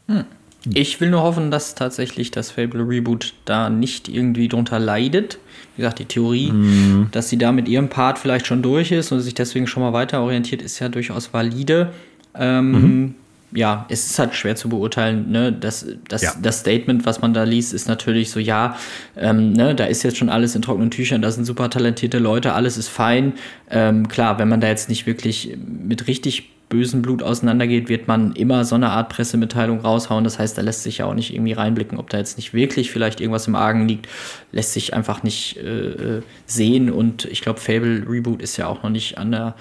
[0.06, 0.24] Hm.
[0.72, 5.38] Ich will nur hoffen, dass tatsächlich das Fable Reboot da nicht irgendwie drunter leidet.
[5.76, 7.08] Wie gesagt, die Theorie, mhm.
[7.10, 9.92] dass sie da mit ihrem Part vielleicht schon durch ist und sich deswegen schon mal
[9.92, 11.92] weiter orientiert, ist ja durchaus valide.
[12.34, 13.14] Ähm, mhm.
[13.52, 15.30] Ja, es ist halt schwer zu beurteilen.
[15.30, 15.52] Ne?
[15.52, 16.32] Das, das, ja.
[16.40, 18.76] das Statement, was man da liest, ist natürlich so, ja,
[19.16, 22.52] ähm, ne, da ist jetzt schon alles in trockenen Tüchern, da sind super talentierte Leute,
[22.54, 23.34] alles ist fein.
[23.70, 28.32] Ähm, klar, wenn man da jetzt nicht wirklich mit richtig bösen Blut auseinandergeht, wird man
[28.32, 30.24] immer so eine Art Pressemitteilung raushauen.
[30.24, 32.90] Das heißt, da lässt sich ja auch nicht irgendwie reinblicken, ob da jetzt nicht wirklich
[32.90, 34.08] vielleicht irgendwas im Argen liegt,
[34.52, 36.90] lässt sich einfach nicht äh, sehen.
[36.90, 39.54] Und ich glaube, Fable Reboot ist ja auch noch nicht an der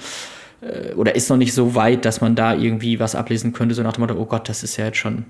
[0.62, 3.84] äh, oder ist noch nicht so weit, dass man da irgendwie was ablesen könnte, so
[3.84, 5.26] nach dem Motto, oh Gott, das ist ja jetzt schon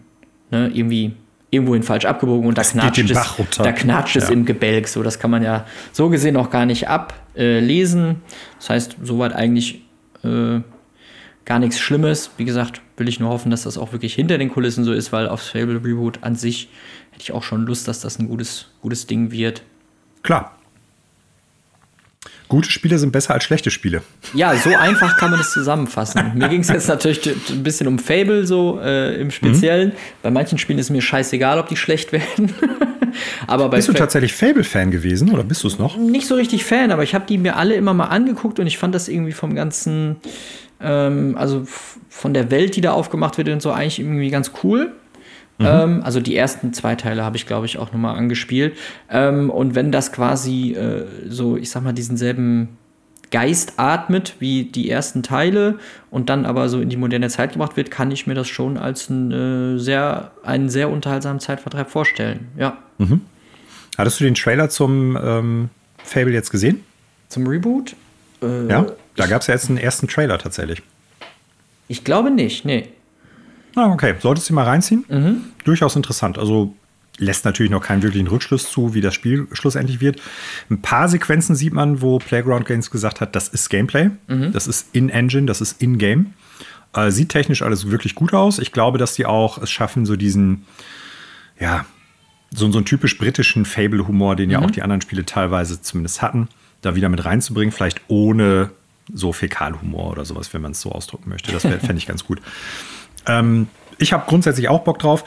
[0.52, 1.14] ne, irgendwie
[1.50, 4.88] irgendwohin falsch abgebogen und da knatscht, es, da knatscht es im Gebälk.
[4.88, 8.10] So, das kann man ja so gesehen auch gar nicht ablesen.
[8.10, 8.16] Äh,
[8.58, 9.82] das heißt, soweit eigentlich
[10.24, 10.62] äh,
[11.46, 12.32] gar nichts Schlimmes.
[12.38, 15.12] Wie gesagt, will ich nur hoffen, dass das auch wirklich hinter den Kulissen so ist,
[15.12, 16.70] weil aufs Fable Reboot an sich
[17.12, 19.64] hätte ich auch schon Lust, dass das ein gutes, gutes Ding wird.
[20.24, 20.58] Klar.
[22.48, 24.04] Gute Spiele sind besser als schlechte Spiele.
[24.34, 26.34] Ja, so einfach kann man das zusammenfassen.
[26.36, 29.90] mir ging es jetzt natürlich ein bisschen um Fable so äh, im Speziellen.
[29.90, 29.94] Mhm.
[30.22, 32.54] Bei manchen Spielen ist mir scheißegal, ob die schlecht werden.
[33.48, 35.98] aber bist du tatsächlich Fable-Fan gewesen oder bist du es noch?
[35.98, 38.78] Nicht so richtig Fan, aber ich habe die mir alle immer mal angeguckt und ich
[38.78, 40.18] fand das irgendwie vom ganzen
[40.84, 41.64] ähm, also
[42.10, 44.92] von der Welt, die da aufgemacht wird und so, eigentlich irgendwie ganz cool.
[45.58, 45.66] Mhm.
[45.66, 48.76] Ähm, also die ersten zwei Teile habe ich, glaube ich, auch nochmal angespielt.
[49.10, 52.78] Ähm, und wenn das quasi äh, so, ich sag mal, diesen selben
[53.32, 55.80] Geist atmet wie die ersten Teile
[56.12, 58.78] und dann aber so in die moderne Zeit gebracht wird, kann ich mir das schon
[58.78, 62.48] als ein, äh, sehr, einen sehr unterhaltsamen Zeitvertreib vorstellen.
[62.58, 62.78] Ja.
[63.00, 63.22] Mhm.
[63.98, 65.70] Hattest du den Trailer zum ähm,
[66.04, 66.84] Fable jetzt gesehen?
[67.30, 67.96] Zum Reboot?
[68.44, 68.86] Äh, ja.
[69.16, 70.82] Da gab es ja jetzt einen ersten Trailer tatsächlich.
[71.88, 72.90] Ich glaube nicht, nee.
[73.76, 74.16] Ah, okay.
[74.20, 75.06] Solltest du mal reinziehen?
[75.08, 75.42] Mhm.
[75.64, 76.38] Durchaus interessant.
[76.38, 76.76] Also
[77.18, 80.22] lässt natürlich noch keinen wirklichen Rückschluss zu, wie das Spiel schlussendlich wird.
[80.70, 84.52] Ein paar Sequenzen sieht man, wo Playground Games gesagt hat, das ist Gameplay, mhm.
[84.52, 86.34] das ist in-Engine, das ist in-Game.
[86.96, 88.60] Äh, sieht technisch alles wirklich gut aus.
[88.60, 90.66] Ich glaube, dass die auch es schaffen, so diesen,
[91.60, 91.86] ja,
[92.52, 94.52] so, so einen typisch britischen Fable-Humor, den mhm.
[94.52, 96.50] ja auch die anderen Spiele teilweise zumindest hatten,
[96.82, 97.72] da wieder mit reinzubringen.
[97.72, 98.72] Vielleicht ohne
[99.12, 101.52] so Fäkalhumor oder sowas, wenn man es so ausdrücken möchte.
[101.52, 102.42] Das fände ich ganz gut.
[103.26, 103.68] Ähm,
[103.98, 105.24] ich habe grundsätzlich auch Bock drauf.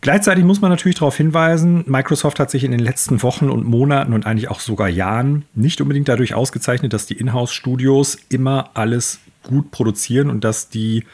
[0.00, 4.12] Gleichzeitig muss man natürlich darauf hinweisen, Microsoft hat sich in den letzten Wochen und Monaten
[4.12, 9.72] und eigentlich auch sogar Jahren nicht unbedingt dadurch ausgezeichnet, dass die Inhouse-Studios immer alles gut
[9.72, 11.04] produzieren und dass die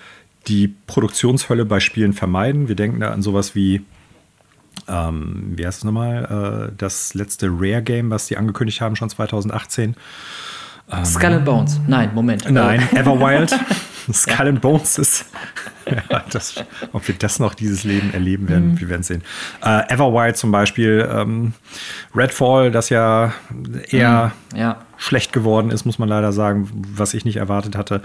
[0.46, 2.68] die Produktionshölle bei Spielen vermeiden.
[2.68, 3.82] Wir denken da an sowas wie,
[4.88, 9.96] ähm, wie heißt es nochmal, äh, das letzte Rare-Game, was die angekündigt haben, schon 2018
[10.90, 11.80] Ähm, Skull and Bones.
[11.86, 12.50] Nein, Moment.
[12.50, 13.54] Nein, Everwild.
[14.12, 15.26] Skull and Bones ist.
[15.86, 16.62] ja, das,
[16.92, 18.80] ob wir das noch dieses Leben erleben werden, mhm.
[18.80, 19.22] wir werden sehen.
[19.62, 21.54] Äh, Everwild zum Beispiel, ähm,
[22.14, 23.32] Redfall, das ja
[23.90, 24.58] eher mhm.
[24.58, 24.76] ja.
[24.98, 28.02] schlecht geworden ist, muss man leider sagen, was ich nicht erwartet hatte.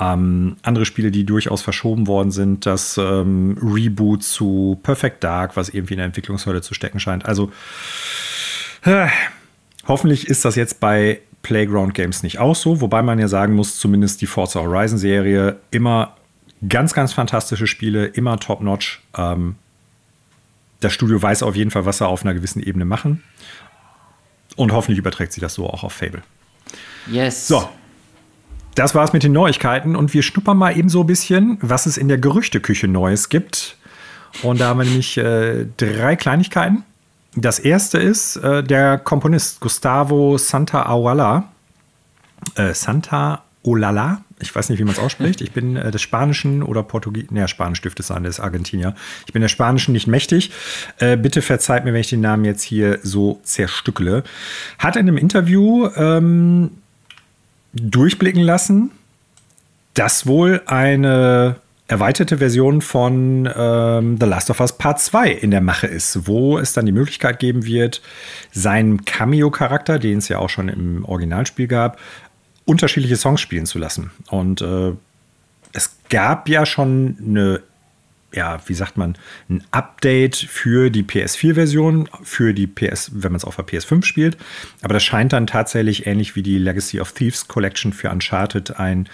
[0.00, 5.68] Ähm, andere Spiele, die durchaus verschoben worden sind, das ähm, Reboot zu Perfect Dark, was
[5.68, 7.26] irgendwie in der Entwicklungshölle zu stecken scheint.
[7.26, 7.52] Also
[8.84, 9.08] äh,
[9.86, 13.78] hoffentlich ist das jetzt bei Playground Games nicht auch so, wobei man ja sagen muss,
[13.78, 16.16] zumindest die Forza Horizon Serie immer
[16.68, 19.00] ganz, ganz fantastische Spiele, immer top-notch.
[19.16, 19.56] Ähm,
[20.80, 23.22] das Studio weiß auf jeden Fall, was sie auf einer gewissen Ebene machen.
[24.56, 26.22] Und hoffentlich überträgt sich das so auch auf Fable.
[27.10, 27.48] Yes.
[27.48, 27.68] So.
[28.74, 31.98] Das war's mit den Neuigkeiten und wir schnuppern mal eben so ein bisschen, was es
[31.98, 33.76] in der Gerüchteküche Neues gibt.
[34.42, 36.84] Und da haben wir nämlich äh, drei Kleinigkeiten.
[37.34, 41.48] Das erste ist äh, der Komponist Gustavo Santa Aurala.
[42.56, 45.40] Äh, Santa Olala, ich weiß nicht, wie man es ausspricht.
[45.40, 48.94] Ich bin äh, des Spanischen oder Portugies, naja, Spanisch dürfte es sein, der ist Argentinier.
[49.26, 50.50] Ich bin der Spanischen nicht mächtig.
[50.98, 54.24] Äh, bitte verzeiht mir, wenn ich den Namen jetzt hier so zerstückele.
[54.78, 56.72] Hat in einem Interview ähm,
[57.72, 58.90] durchblicken lassen,
[59.94, 61.56] dass wohl eine
[61.92, 66.58] erweiterte Version von ähm, The Last of Us Part 2 in der Mache ist, wo
[66.58, 68.00] es dann die Möglichkeit geben wird,
[68.50, 72.00] seinen Cameo-Charakter, den es ja auch schon im Originalspiel gab,
[72.64, 74.10] unterschiedliche Songs spielen zu lassen.
[74.30, 74.92] Und äh,
[75.74, 77.60] es gab ja schon eine,
[78.32, 79.18] ja, wie sagt man,
[79.50, 84.38] ein Update für die PS4-Version, für die PS, wenn man es auf der PS5 spielt.
[84.80, 89.08] Aber das scheint dann tatsächlich ähnlich wie die Legacy of Thieves Collection für Uncharted ein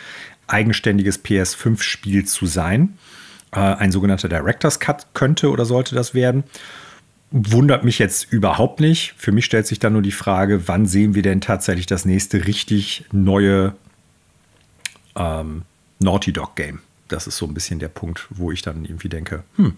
[0.49, 2.99] eigenständiges PS5-Spiel zu sein.
[3.53, 6.45] Äh, ein sogenannter Director's Cut könnte oder sollte das werden.
[7.31, 9.15] Wundert mich jetzt überhaupt nicht.
[9.17, 12.47] Für mich stellt sich dann nur die Frage, wann sehen wir denn tatsächlich das nächste
[12.47, 13.75] richtig neue
[15.15, 15.63] ähm,
[16.01, 16.81] Naughty Dog Game?
[17.09, 19.77] Das ist so ein bisschen der Punkt, wo ich dann irgendwie denke, hm,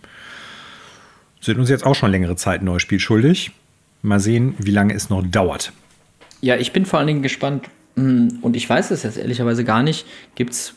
[1.41, 3.53] sind uns jetzt auch schon längere Zeit ein neues Spiel schuldig.
[4.03, 5.73] Mal sehen, wie lange es noch dauert.
[6.41, 10.07] Ja, ich bin vor allen Dingen gespannt, und ich weiß es jetzt ehrlicherweise gar nicht,
[10.35, 10.75] gibt es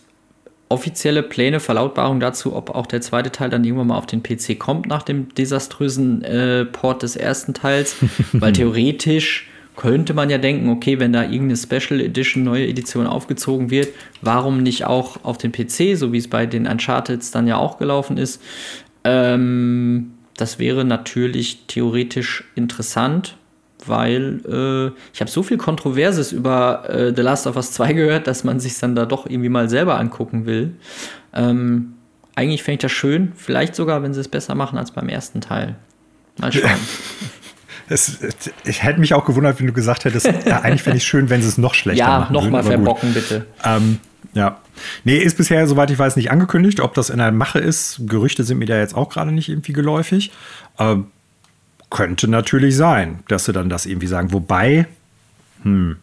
[0.69, 4.57] offizielle Pläne, Verlautbarungen dazu, ob auch der zweite Teil dann irgendwann mal auf den PC
[4.57, 7.95] kommt nach dem desaströsen äh, Port des ersten Teils,
[8.33, 13.69] weil theoretisch könnte man ja denken, okay, wenn da irgendeine Special Edition, neue Edition aufgezogen
[13.69, 13.89] wird,
[14.21, 17.77] warum nicht auch auf den PC, so wie es bei den Uncharted dann ja auch
[17.77, 18.41] gelaufen ist.
[19.03, 23.35] Ähm, das wäre natürlich theoretisch interessant
[23.87, 28.27] weil äh, ich habe so viel Kontroverses über äh, The Last of Us 2 gehört,
[28.27, 30.75] dass man sich dann da doch irgendwie mal selber angucken will.
[31.33, 31.93] Ähm,
[32.35, 35.41] eigentlich fände ich das schön, vielleicht sogar, wenn sie es besser machen als beim ersten
[35.41, 35.75] Teil.
[36.39, 36.71] Mal schauen.
[37.89, 38.17] Es,
[38.63, 41.29] ich hätte mich auch gewundert, wenn du gesagt hättest, ja, eigentlich fände ich es schön,
[41.29, 42.33] wenn sie es noch schlechter ja, machen.
[42.33, 43.45] Ja, nochmal verbocken, bitte.
[43.63, 43.99] Ähm,
[44.33, 44.61] ja.
[45.03, 46.79] Nee, ist bisher, soweit ich weiß, nicht angekündigt.
[46.79, 49.73] Ob das in der Mache ist, Gerüchte sind mir da jetzt auch gerade nicht irgendwie
[49.73, 50.31] geläufig.
[50.79, 51.07] Ähm,
[51.93, 54.33] könnte natürlich sein, dass sie dann das irgendwie sagen.
[54.33, 54.87] Wobei,
[55.61, 55.97] hm,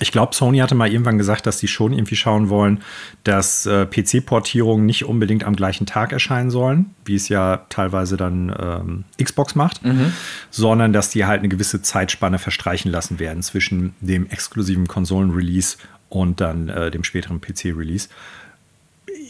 [0.00, 2.82] ich glaube, Sony hatte mal irgendwann gesagt, dass sie schon irgendwie schauen wollen,
[3.24, 8.54] dass äh, PC-Portierungen nicht unbedingt am gleichen Tag erscheinen sollen, wie es ja teilweise dann
[8.60, 10.12] ähm, Xbox macht, mhm.
[10.50, 15.78] sondern dass die halt eine gewisse Zeitspanne verstreichen lassen werden zwischen dem exklusiven Konsolen-Release
[16.10, 18.08] und dann äh, dem späteren PC-Release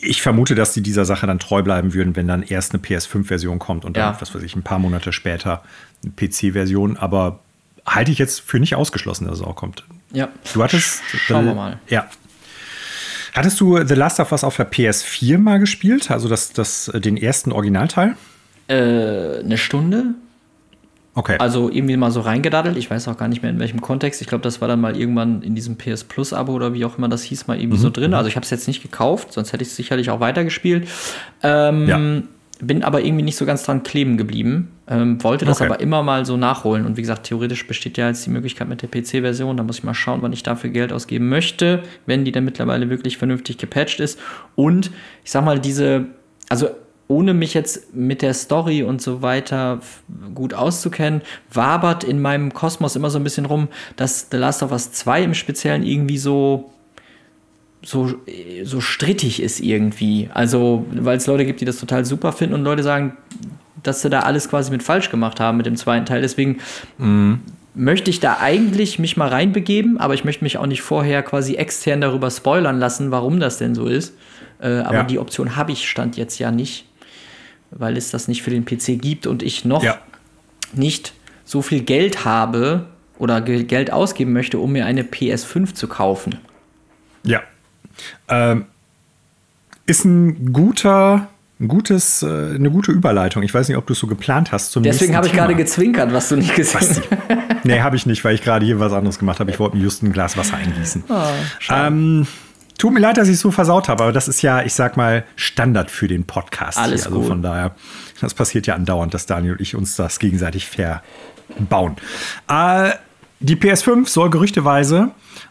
[0.00, 3.58] ich vermute, dass die dieser Sache dann treu bleiben würden, wenn dann erst eine PS5-Version
[3.58, 4.20] kommt und dann, ja.
[4.20, 5.62] was weiß ich, ein paar Monate später
[6.02, 6.96] eine PC-Version.
[6.96, 7.40] Aber
[7.86, 9.84] halte ich jetzt für nicht ausgeschlossen, dass es auch kommt.
[10.12, 10.28] Ja.
[10.52, 11.02] Du hattest.
[11.08, 11.78] Schauen wir mal.
[11.88, 12.08] Ja.
[13.34, 16.10] Hattest du The Last of Us auf der PS4 mal gespielt?
[16.10, 18.16] Also das, das, den ersten Originalteil?
[18.68, 20.14] Äh, eine Stunde.
[21.18, 21.34] Okay.
[21.40, 22.76] Also irgendwie mal so reingedaddelt.
[22.76, 24.20] Ich weiß auch gar nicht mehr in welchem Kontext.
[24.20, 26.96] Ich glaube, das war dann mal irgendwann in diesem PS Plus Abo oder wie auch
[26.96, 27.82] immer das hieß, mal irgendwie mhm.
[27.82, 28.12] so drin.
[28.12, 28.14] Mhm.
[28.14, 30.86] Also ich habe es jetzt nicht gekauft, sonst hätte ich es sicherlich auch weitergespielt.
[31.42, 32.22] Ähm, ja.
[32.64, 34.70] Bin aber irgendwie nicht so ganz dran kleben geblieben.
[34.86, 35.68] Ähm, wollte das okay.
[35.68, 36.86] aber immer mal so nachholen.
[36.86, 39.56] Und wie gesagt, theoretisch besteht ja jetzt die Möglichkeit mit der PC-Version.
[39.56, 42.90] Da muss ich mal schauen, wann ich dafür Geld ausgeben möchte, wenn die dann mittlerweile
[42.90, 44.20] wirklich vernünftig gepatcht ist.
[44.54, 44.92] Und
[45.24, 46.06] ich sag mal, diese,
[46.48, 46.68] also
[47.08, 49.80] ohne mich jetzt mit der Story und so weiter
[50.34, 51.22] gut auszukennen,
[51.52, 55.24] wabert in meinem Kosmos immer so ein bisschen rum, dass The Last of Us 2
[55.24, 56.70] im Speziellen irgendwie so
[57.80, 58.12] so,
[58.64, 60.28] so strittig ist irgendwie.
[60.34, 63.16] Also, weil es Leute gibt, die das total super finden und Leute sagen,
[63.82, 66.20] dass sie da alles quasi mit falsch gemacht haben mit dem zweiten Teil.
[66.20, 66.58] Deswegen
[66.98, 67.40] mhm.
[67.74, 71.54] möchte ich da eigentlich mich mal reinbegeben, aber ich möchte mich auch nicht vorher quasi
[71.54, 74.14] extern darüber spoilern lassen, warum das denn so ist.
[74.60, 75.02] Äh, aber ja.
[75.04, 76.84] die Option habe ich stand jetzt ja nicht
[77.70, 79.98] weil es das nicht für den PC gibt und ich noch ja.
[80.72, 81.12] nicht
[81.44, 82.86] so viel Geld habe,
[83.18, 86.38] oder Geld ausgeben möchte, um mir eine PS5 zu kaufen.
[87.24, 87.42] Ja.
[88.28, 88.66] Ähm,
[89.86, 91.28] ist ein guter,
[91.60, 93.42] ein gutes, äh, eine gute Überleitung.
[93.42, 94.70] Ich weiß nicht, ob du es so geplant hast.
[94.70, 97.02] Zum Deswegen habe ich gerade gezwinkert, was du nicht gesehen hast.
[97.64, 99.50] nee, habe ich nicht, weil ich gerade hier was anderes gemacht habe.
[99.50, 101.04] Ich wollte mir just ein Glas Wasser eingießen.
[101.08, 101.22] Oh,
[101.70, 102.26] ähm,
[102.78, 104.96] tut mir leid, dass ich es so versaut habe, aber das ist ja, ich sag
[104.96, 106.78] mal, Standard für den Podcast.
[106.78, 107.08] Alles hier.
[107.08, 107.28] Also gut.
[107.28, 107.74] von daher,
[108.20, 111.96] das passiert ja andauernd, dass Daniel und ich uns das gegenseitig verbauen.
[112.48, 112.92] Äh,
[113.40, 115.10] die PS5 soll gerüchteweise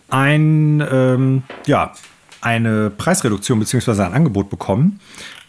[0.09, 1.93] ein, ähm, ja,
[2.41, 4.01] eine Preisreduktion bzw.
[4.03, 4.99] ein Angebot bekommen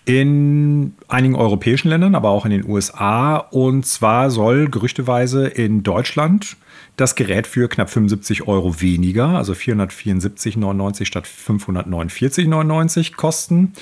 [0.05, 3.37] in einigen europäischen Ländern, aber auch in den USA.
[3.37, 6.57] Und zwar soll gerüchteweise in Deutschland
[6.99, 13.73] das Gerät für knapp 75 Euro weniger, also 474,99 statt 549,99 kosten,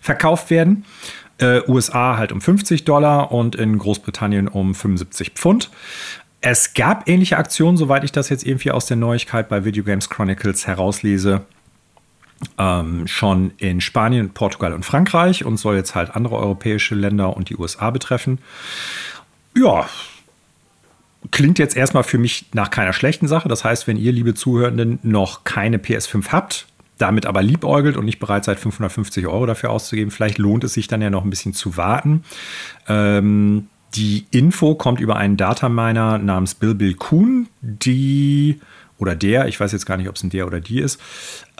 [0.00, 0.84] verkauft werden.
[1.38, 5.70] Äh, USA halt um 50 Dollar und in Großbritannien um 75 Pfund.
[6.40, 10.08] Es gab ähnliche Aktionen, soweit ich das jetzt irgendwie aus der Neuigkeit bei Video Games
[10.10, 11.42] Chronicles herauslese,
[12.58, 17.48] ähm, schon in Spanien, Portugal und Frankreich und soll jetzt halt andere europäische Länder und
[17.48, 18.38] die USA betreffen.
[19.54, 19.88] Ja,
[21.30, 23.48] klingt jetzt erstmal für mich nach keiner schlechten Sache.
[23.48, 26.66] Das heißt, wenn ihr, liebe Zuhörenden, noch keine PS5 habt,
[26.98, 30.88] damit aber liebäugelt und nicht bereit seid, 550 Euro dafür auszugeben, vielleicht lohnt es sich
[30.88, 32.24] dann ja noch ein bisschen zu warten.
[32.88, 38.60] Ähm, die Info kommt über einen Dataminer namens Bill Bill Kuhn, die
[38.98, 41.00] oder der, ich weiß jetzt gar nicht, ob es ein der oder die ist,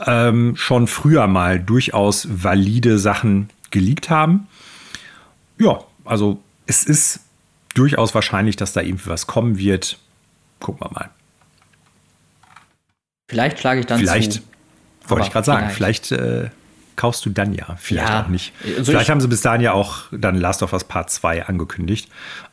[0.05, 4.47] ähm, schon früher mal durchaus valide Sachen geleakt haben.
[5.59, 7.21] Ja, also es ist
[7.77, 9.97] durchaus wahrscheinlich, dass da irgendwie was kommen wird.
[10.59, 11.09] Gucken wir mal.
[13.29, 14.41] Vielleicht schlage ich dann vielleicht, zu.
[15.07, 16.49] Wollte ich gerade sagen, vielleicht, äh,
[16.97, 18.23] kaufst du dann ja, vielleicht ja.
[18.23, 18.51] auch nicht.
[18.77, 22.09] Also vielleicht haben sie bis dahin ja auch dann Last of Us Part 2 angekündigt.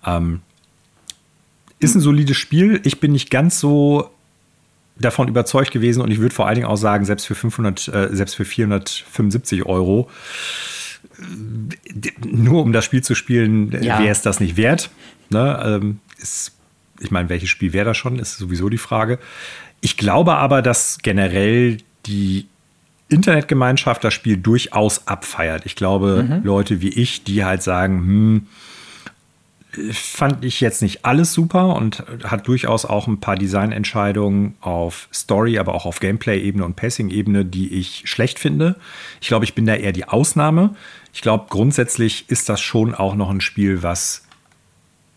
[0.06, 0.42] Ähm,
[1.80, 2.80] ist ein solides Spiel.
[2.84, 4.10] Ich bin nicht ganz so
[4.96, 8.08] davon überzeugt gewesen und ich würde vor allen Dingen auch sagen, selbst für 500, äh,
[8.12, 10.08] selbst für 475 Euro,
[11.18, 13.98] äh, nur um das Spiel zu spielen, ja.
[13.98, 14.90] wäre es das nicht wert.
[15.34, 15.62] Ne?
[15.82, 16.52] Ähm, ist,
[17.00, 19.18] ich meine, welches Spiel wäre das schon, ist sowieso die Frage.
[19.80, 22.46] Ich glaube aber, dass generell die
[23.08, 25.66] Internetgemeinschaft das Spiel durchaus abfeiert.
[25.66, 26.44] Ich glaube, mhm.
[26.44, 28.46] Leute wie ich, die halt sagen, hm,
[29.92, 35.58] fand ich jetzt nicht alles super und hat durchaus auch ein paar Designentscheidungen auf Story,
[35.58, 38.76] aber auch auf Gameplay-Ebene und Pacing-Ebene, die ich schlecht finde.
[39.20, 40.76] Ich glaube, ich bin da eher die Ausnahme.
[41.12, 44.23] Ich glaube, grundsätzlich ist das schon auch noch ein Spiel, was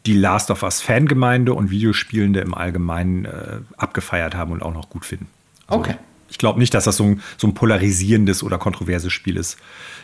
[0.08, 4.90] die Last of Us Fangemeinde und Videospielende im Allgemeinen äh, abgefeiert haben und auch noch
[4.90, 5.28] gut finden.
[5.68, 5.96] Also, okay.
[6.30, 9.58] Ich glaube nicht, dass das so ein, so ein, polarisierendes oder kontroverses Spiel ist,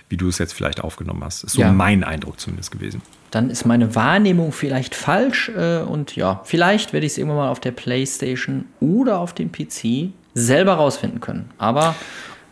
[0.08, 1.44] wie du es jetzt vielleicht aufgenommen hast.
[1.44, 1.72] Ist so ja.
[1.72, 3.02] mein Eindruck zumindest gewesen
[3.34, 7.50] dann ist meine Wahrnehmung vielleicht falsch äh, und ja, vielleicht werde ich es irgendwann mal
[7.50, 11.50] auf der PlayStation oder auf dem PC selber rausfinden können.
[11.58, 11.96] Aber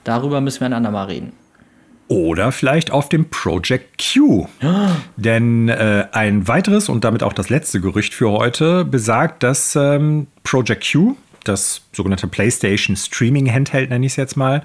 [0.04, 1.34] darüber müssen wir ein andermal reden.
[2.12, 4.46] Oder vielleicht auf dem Project Q.
[5.16, 10.28] Denn äh, ein weiteres und damit auch das letzte Gerücht für heute besagt, dass ähm,
[10.44, 11.16] Project Q,
[11.46, 14.62] das sogenannte PlayStation Streaming Handheld nenne ich es jetzt mal,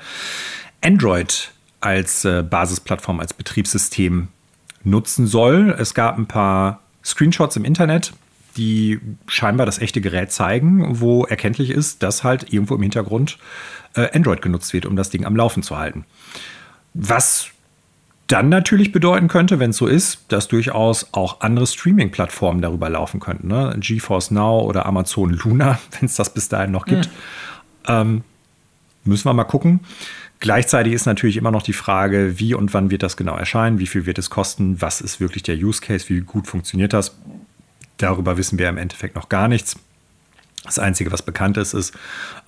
[0.82, 4.26] Android als äh, Basisplattform, als Betriebssystem
[4.82, 5.72] nutzen soll.
[5.78, 8.12] Es gab ein paar Screenshots im Internet,
[8.56, 8.98] die
[9.28, 13.38] scheinbar das echte Gerät zeigen, wo erkenntlich ist, dass halt irgendwo im Hintergrund
[13.94, 16.04] äh, Android genutzt wird, um das Ding am Laufen zu halten.
[16.98, 17.50] Was
[18.26, 23.20] dann natürlich bedeuten könnte, wenn es so ist, dass durchaus auch andere Streaming-Plattformen darüber laufen
[23.20, 23.48] könnten.
[23.48, 23.76] Ne?
[23.78, 27.06] GeForce Now oder Amazon Luna, wenn es das bis dahin noch gibt.
[27.06, 27.12] Mhm.
[27.88, 28.24] Ähm,
[29.04, 29.80] müssen wir mal gucken.
[30.40, 33.86] Gleichzeitig ist natürlich immer noch die Frage, wie und wann wird das genau erscheinen, wie
[33.86, 37.16] viel wird es kosten, was ist wirklich der Use Case, wie gut funktioniert das.
[37.96, 39.76] Darüber wissen wir im Endeffekt noch gar nichts.
[40.64, 41.94] Das Einzige, was bekannt ist, ist,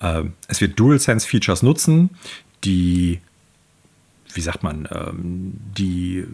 [0.01, 2.09] äh, es wird DualSense-Features nutzen,
[2.63, 3.21] die,
[4.33, 6.25] wie sagt man, ähm, die,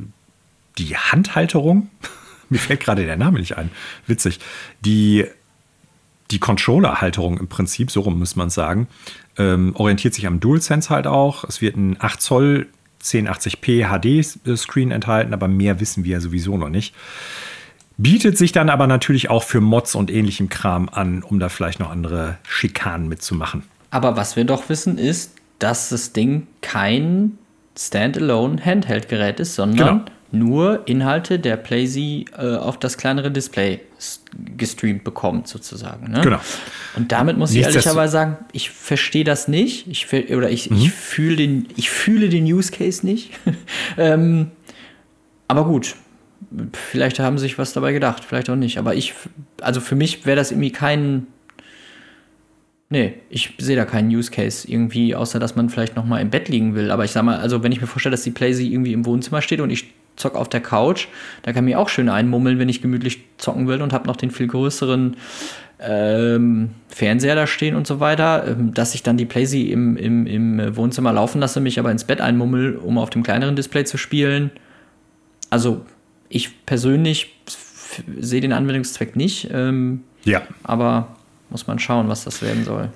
[0.78, 1.90] die Handhalterung,
[2.50, 3.72] mir fällt gerade der Name nicht ein,
[4.08, 4.40] witzig,
[4.82, 5.26] die
[6.32, 8.88] die Controller-Halterung im Prinzip, so rum muss man sagen,
[9.38, 11.44] ähm, orientiert sich am DualSense halt auch.
[11.44, 12.68] Es wird ein 8 Zoll
[13.04, 16.96] 1080p HD-Screen enthalten, aber mehr wissen wir sowieso noch nicht.
[17.98, 21.80] Bietet sich dann aber natürlich auch für Mods und ähnlichem Kram an, um da vielleicht
[21.80, 23.64] noch andere Schikanen mitzumachen.
[23.92, 27.38] Aber was wir doch wissen ist, dass das Ding kein
[27.78, 32.26] Standalone Handheld-Gerät ist, sondern genau nur Inhalte der PlayZ äh,
[32.58, 33.82] auf das kleinere Display
[34.58, 36.12] gestreamt bekommt, sozusagen.
[36.12, 36.22] Ne?
[36.22, 36.40] Genau.
[36.96, 39.88] Und damit muss ich ehrlicherweise sagen, ich verstehe das nicht.
[39.88, 40.78] Ich, oder ich, mhm.
[40.78, 43.32] ich, fühl den, ich fühle den Use Case nicht.
[43.98, 44.52] ähm,
[45.48, 45.96] aber gut,
[46.74, 48.78] vielleicht haben sie sich was dabei gedacht, vielleicht auch nicht.
[48.78, 49.14] Aber ich,
[49.62, 51.28] also für mich wäre das irgendwie kein,
[52.96, 56.30] Nee, ich sehe da keinen Use Case irgendwie, außer dass man vielleicht noch mal im
[56.30, 56.92] Bett liegen will.
[56.92, 59.42] Aber ich sag mal, also wenn ich mir vorstelle, dass die Playsee irgendwie im Wohnzimmer
[59.42, 61.08] steht und ich zock auf der Couch,
[61.44, 64.32] da kann mir auch schön einmummeln, wenn ich gemütlich zocken will und habe noch den
[64.32, 65.18] viel größeren
[65.82, 70.26] ähm, Fernseher da stehen und so weiter, ähm, dass ich dann die Playsee im, im,
[70.26, 73.98] im Wohnzimmer laufen lasse, mich aber ins Bett einmummel, um auf dem kleineren Display zu
[73.98, 74.52] spielen.
[75.50, 75.86] Also
[76.30, 77.36] ich persönlich
[78.22, 79.50] sehe den Anwendungszweck nicht.
[79.52, 80.44] Ähm, ja.
[80.64, 81.18] Aber
[81.56, 82.90] muss man schauen, was das werden soll.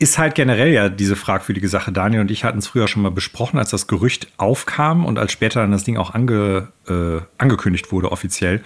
[0.00, 1.92] Ist halt generell ja diese fragwürdige Sache.
[1.92, 5.30] Daniel und ich hatten es früher schon mal besprochen, als das Gerücht aufkam und als
[5.30, 8.64] später dann das Ding auch ange, äh, angekündigt wurde offiziell.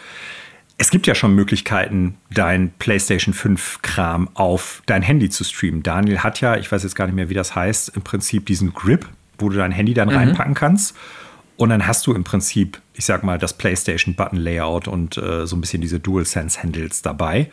[0.79, 5.83] Es gibt ja schon Möglichkeiten, dein PlayStation 5-Kram auf dein Handy zu streamen.
[5.83, 8.73] Daniel hat ja, ich weiß jetzt gar nicht mehr, wie das heißt, im Prinzip diesen
[8.73, 9.07] Grip,
[9.39, 10.17] wo du dein Handy dann mhm.
[10.17, 10.97] reinpacken kannst.
[11.57, 15.61] Und dann hast du im Prinzip, ich sag mal, das PlayStation-Button-Layout und äh, so ein
[15.61, 17.51] bisschen diese DualSense-Handles dabei.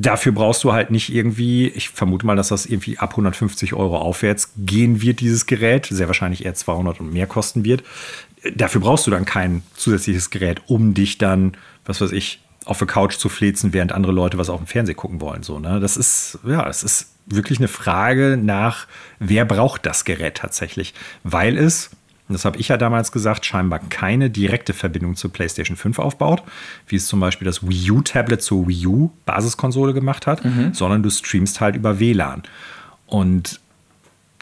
[0.00, 3.98] Dafür brauchst du halt nicht irgendwie, ich vermute mal, dass das irgendwie ab 150 Euro
[3.98, 5.86] aufwärts gehen wird, dieses Gerät.
[5.86, 7.82] Sehr wahrscheinlich eher 200 und mehr kosten wird.
[8.54, 12.86] Dafür brauchst du dann kein zusätzliches Gerät, um dich dann, was weiß ich, auf der
[12.86, 15.42] Couch zu flezen, während andere Leute was auf dem Fernseher gucken wollen.
[15.42, 15.80] So, ne?
[15.80, 18.86] Das ist, ja, es ist wirklich eine Frage nach,
[19.18, 20.94] wer braucht das Gerät tatsächlich?
[21.24, 21.90] Weil es,
[22.34, 26.42] das habe ich ja damals gesagt, scheinbar keine direkte Verbindung zur PlayStation 5 aufbaut,
[26.86, 30.74] wie es zum Beispiel das Wii U-Tablet zur Wii U-Basiskonsole gemacht hat, mhm.
[30.74, 32.42] sondern du streamst halt über WLAN.
[33.06, 33.60] Und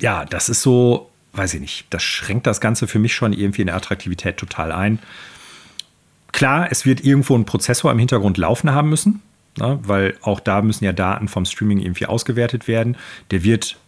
[0.00, 3.62] ja, das ist so, weiß ich nicht, das schränkt das Ganze für mich schon irgendwie
[3.62, 4.98] in der Attraktivität total ein.
[6.32, 9.22] Klar, es wird irgendwo ein Prozessor im Hintergrund laufen haben müssen,
[9.56, 12.96] ne, weil auch da müssen ja Daten vom Streaming irgendwie ausgewertet werden.
[13.30, 13.78] Der wird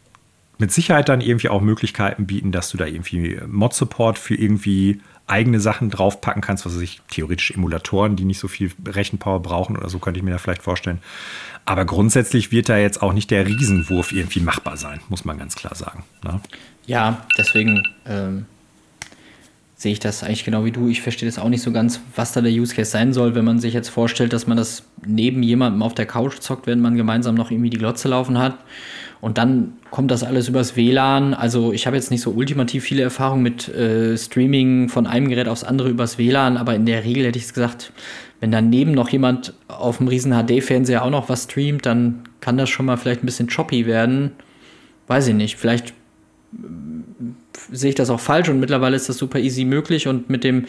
[0.59, 5.61] mit Sicherheit dann irgendwie auch Möglichkeiten bieten, dass du da irgendwie Mod-Support für irgendwie eigene
[5.61, 9.99] Sachen draufpacken kannst, was ich, theoretisch Emulatoren, die nicht so viel Rechenpower brauchen oder so,
[9.99, 11.01] könnte ich mir da vielleicht vorstellen.
[11.65, 15.55] Aber grundsätzlich wird da jetzt auch nicht der Riesenwurf irgendwie machbar sein, muss man ganz
[15.55, 16.03] klar sagen.
[16.25, 16.41] Ne?
[16.87, 18.47] Ja, deswegen ähm,
[19.77, 20.89] sehe ich das eigentlich genau wie du.
[20.89, 23.45] Ich verstehe das auch nicht so ganz, was da der Use Case sein soll, wenn
[23.45, 26.97] man sich jetzt vorstellt, dass man das neben jemandem auf der Couch zockt, wenn man
[26.97, 28.57] gemeinsam noch irgendwie die Glotze laufen hat.
[29.21, 31.35] Und dann kommt das alles übers WLAN.
[31.35, 35.49] Also ich habe jetzt nicht so ultimativ viele Erfahrungen mit äh, Streaming von einem Gerät
[35.49, 37.93] aufs andere übers WLAN, aber in der Regel hätte ich gesagt,
[38.41, 42.69] wenn daneben noch jemand auf dem riesen HD-Fernseher auch noch was streamt, dann kann das
[42.69, 44.33] schon mal vielleicht ein bisschen choppy werden.
[45.09, 45.57] Weiß ich nicht.
[45.57, 45.95] Vielleicht äh,
[47.73, 50.67] sehe ich das auch falsch und mittlerweile ist das super easy möglich und mit dem,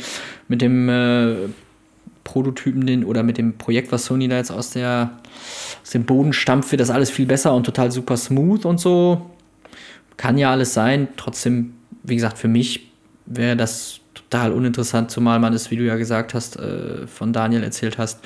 [0.48, 1.36] mit dem äh,
[2.24, 5.12] Prototypen den, oder mit dem Projekt, was Sony da jetzt aus, der,
[5.90, 9.32] aus dem Boden stampft, wird das alles viel besser und total super smooth und so.
[10.18, 11.08] Kann ja alles sein.
[11.18, 12.92] Trotzdem, wie gesagt, für mich
[13.26, 17.64] wäre das total uninteressant, zumal man es, wie du ja gesagt hast, äh, von Daniel
[17.64, 18.20] erzählt hast,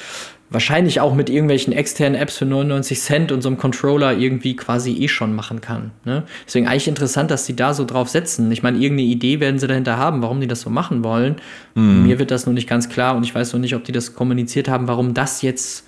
[0.49, 4.91] wahrscheinlich auch mit irgendwelchen externen Apps für 99 Cent und so einem Controller irgendwie quasi
[4.97, 5.91] eh schon machen kann.
[6.03, 6.23] Ne?
[6.45, 8.51] Deswegen eigentlich interessant, dass sie da so drauf setzen.
[8.51, 11.37] Ich meine, irgendeine Idee werden sie dahinter haben, warum die das so machen wollen.
[11.75, 12.07] Mhm.
[12.07, 14.15] Mir wird das noch nicht ganz klar und ich weiß noch nicht, ob die das
[14.15, 15.85] kommuniziert haben, warum das jetzt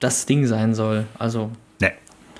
[0.00, 1.06] das Ding sein soll.
[1.18, 1.50] Also.
[1.80, 1.92] Ne,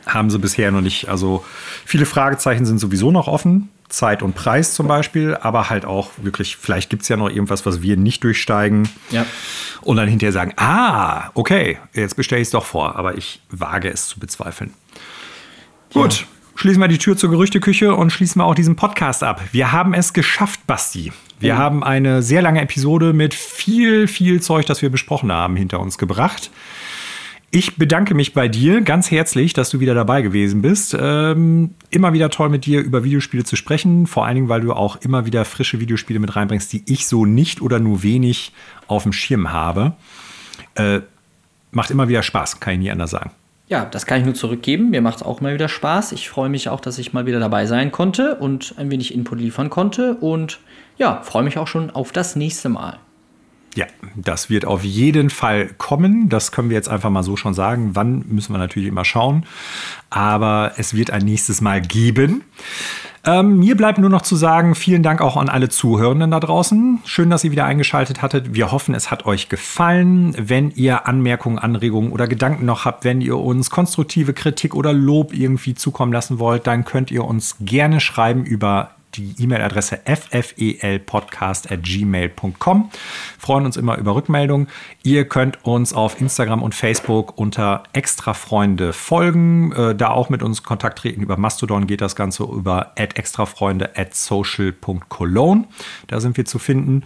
[0.06, 1.08] haben sie bisher noch nicht.
[1.08, 1.44] Also
[1.84, 3.70] viele Fragezeichen sind sowieso noch offen.
[3.88, 7.64] Zeit und Preis zum Beispiel, aber halt auch wirklich, vielleicht gibt es ja noch irgendwas,
[7.64, 8.88] was wir nicht durchsteigen.
[9.10, 9.24] Ja.
[9.80, 13.88] Und dann hinterher sagen, ah, okay, jetzt bestelle ich es doch vor, aber ich wage
[13.88, 14.74] es zu bezweifeln.
[15.94, 16.02] Ja.
[16.02, 19.40] Gut, schließen wir die Tür zur Gerüchteküche und schließen wir auch diesen Podcast ab.
[19.52, 21.12] Wir haben es geschafft, Basti.
[21.40, 21.58] Wir mhm.
[21.58, 25.96] haben eine sehr lange Episode mit viel, viel Zeug, das wir besprochen haben, hinter uns
[25.96, 26.50] gebracht.
[27.50, 30.94] Ich bedanke mich bei dir ganz herzlich, dass du wieder dabei gewesen bist.
[30.98, 34.74] Ähm, immer wieder toll mit dir über Videospiele zu sprechen, vor allen Dingen, weil du
[34.74, 38.52] auch immer wieder frische Videospiele mit reinbringst, die ich so nicht oder nur wenig
[38.86, 39.94] auf dem Schirm habe.
[40.74, 41.00] Äh,
[41.70, 43.30] macht immer wieder Spaß, kann ich nie anders sagen.
[43.68, 44.90] Ja, das kann ich nur zurückgeben.
[44.90, 46.12] Mir macht es auch immer wieder Spaß.
[46.12, 49.40] Ich freue mich auch, dass ich mal wieder dabei sein konnte und ein wenig Input
[49.40, 50.14] liefern konnte.
[50.16, 50.60] Und
[50.98, 52.98] ja, freue mich auch schon auf das nächste Mal.
[53.78, 56.28] Ja, das wird auf jeden Fall kommen.
[56.28, 57.90] Das können wir jetzt einfach mal so schon sagen.
[57.92, 59.46] Wann müssen wir natürlich immer schauen.
[60.10, 62.42] Aber es wird ein nächstes Mal geben.
[63.24, 66.98] Ähm, mir bleibt nur noch zu sagen, vielen Dank auch an alle Zuhörenden da draußen.
[67.04, 68.52] Schön, dass ihr wieder eingeschaltet hattet.
[68.52, 70.34] Wir hoffen, es hat euch gefallen.
[70.36, 75.32] Wenn ihr Anmerkungen, Anregungen oder Gedanken noch habt, wenn ihr uns konstruktive Kritik oder Lob
[75.32, 82.90] irgendwie zukommen lassen wollt, dann könnt ihr uns gerne schreiben über die E-Mail-Adresse ffelpodcast.gmail.com.
[83.38, 84.68] Freuen uns immer über Rückmeldungen.
[85.02, 90.62] Ihr könnt uns auf Instagram und Facebook unter Extrafreunde folgen, äh, da auch mit uns
[90.62, 91.22] Kontakt treten.
[91.22, 95.64] Über Mastodon geht das Ganze über extrafreunde at social.cologne.
[96.06, 97.04] Da sind wir zu finden.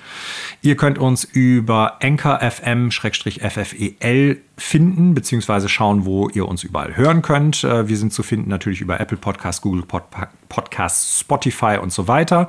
[0.60, 7.64] Ihr könnt uns über Anchor FM-FFEL finden, beziehungsweise schauen, wo ihr uns überall hören könnt.
[7.64, 10.04] Äh, wir sind zu finden natürlich über Apple Podcasts, Google Pod
[10.48, 12.48] Podcasts, Spotify und so weiter.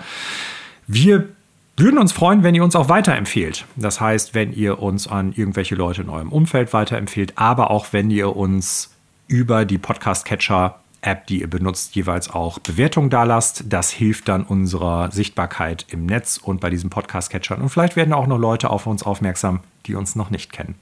[0.87, 1.29] Wir
[1.77, 3.65] würden uns freuen, wenn ihr uns auch weiterempfehlt.
[3.75, 8.11] Das heißt, wenn ihr uns an irgendwelche Leute in eurem Umfeld weiterempfehlt, aber auch wenn
[8.11, 8.91] ihr uns
[9.27, 13.65] über die Podcast-Catcher App, die ihr benutzt, jeweils auch Bewertungen da lasst.
[13.67, 17.61] Das hilft dann unserer Sichtbarkeit im Netz und bei diesen Podcast-Catchern.
[17.61, 20.75] Und vielleicht werden auch noch Leute auf uns aufmerksam, die uns noch nicht kennen.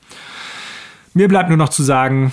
[1.13, 2.31] Mir bleibt nur noch zu sagen,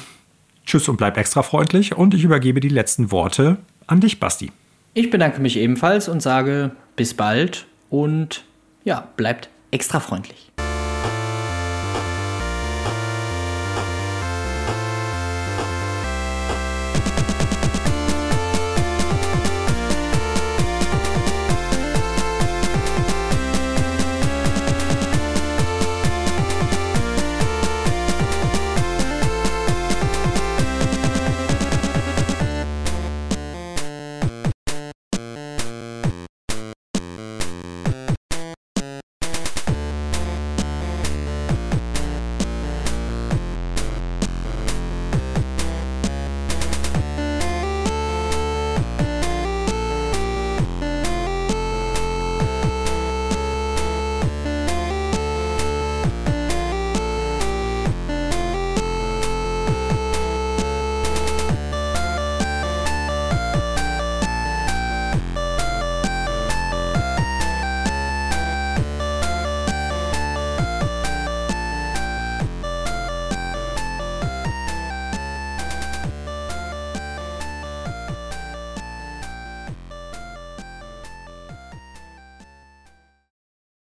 [0.65, 3.57] tschüss und bleibt extra freundlich und ich übergebe die letzten Worte
[3.89, 4.52] an dich, Basti.
[4.94, 8.44] Ich bedanke mich ebenfalls und sage bis bald und
[8.84, 10.47] ja, bleibt extra freundlich.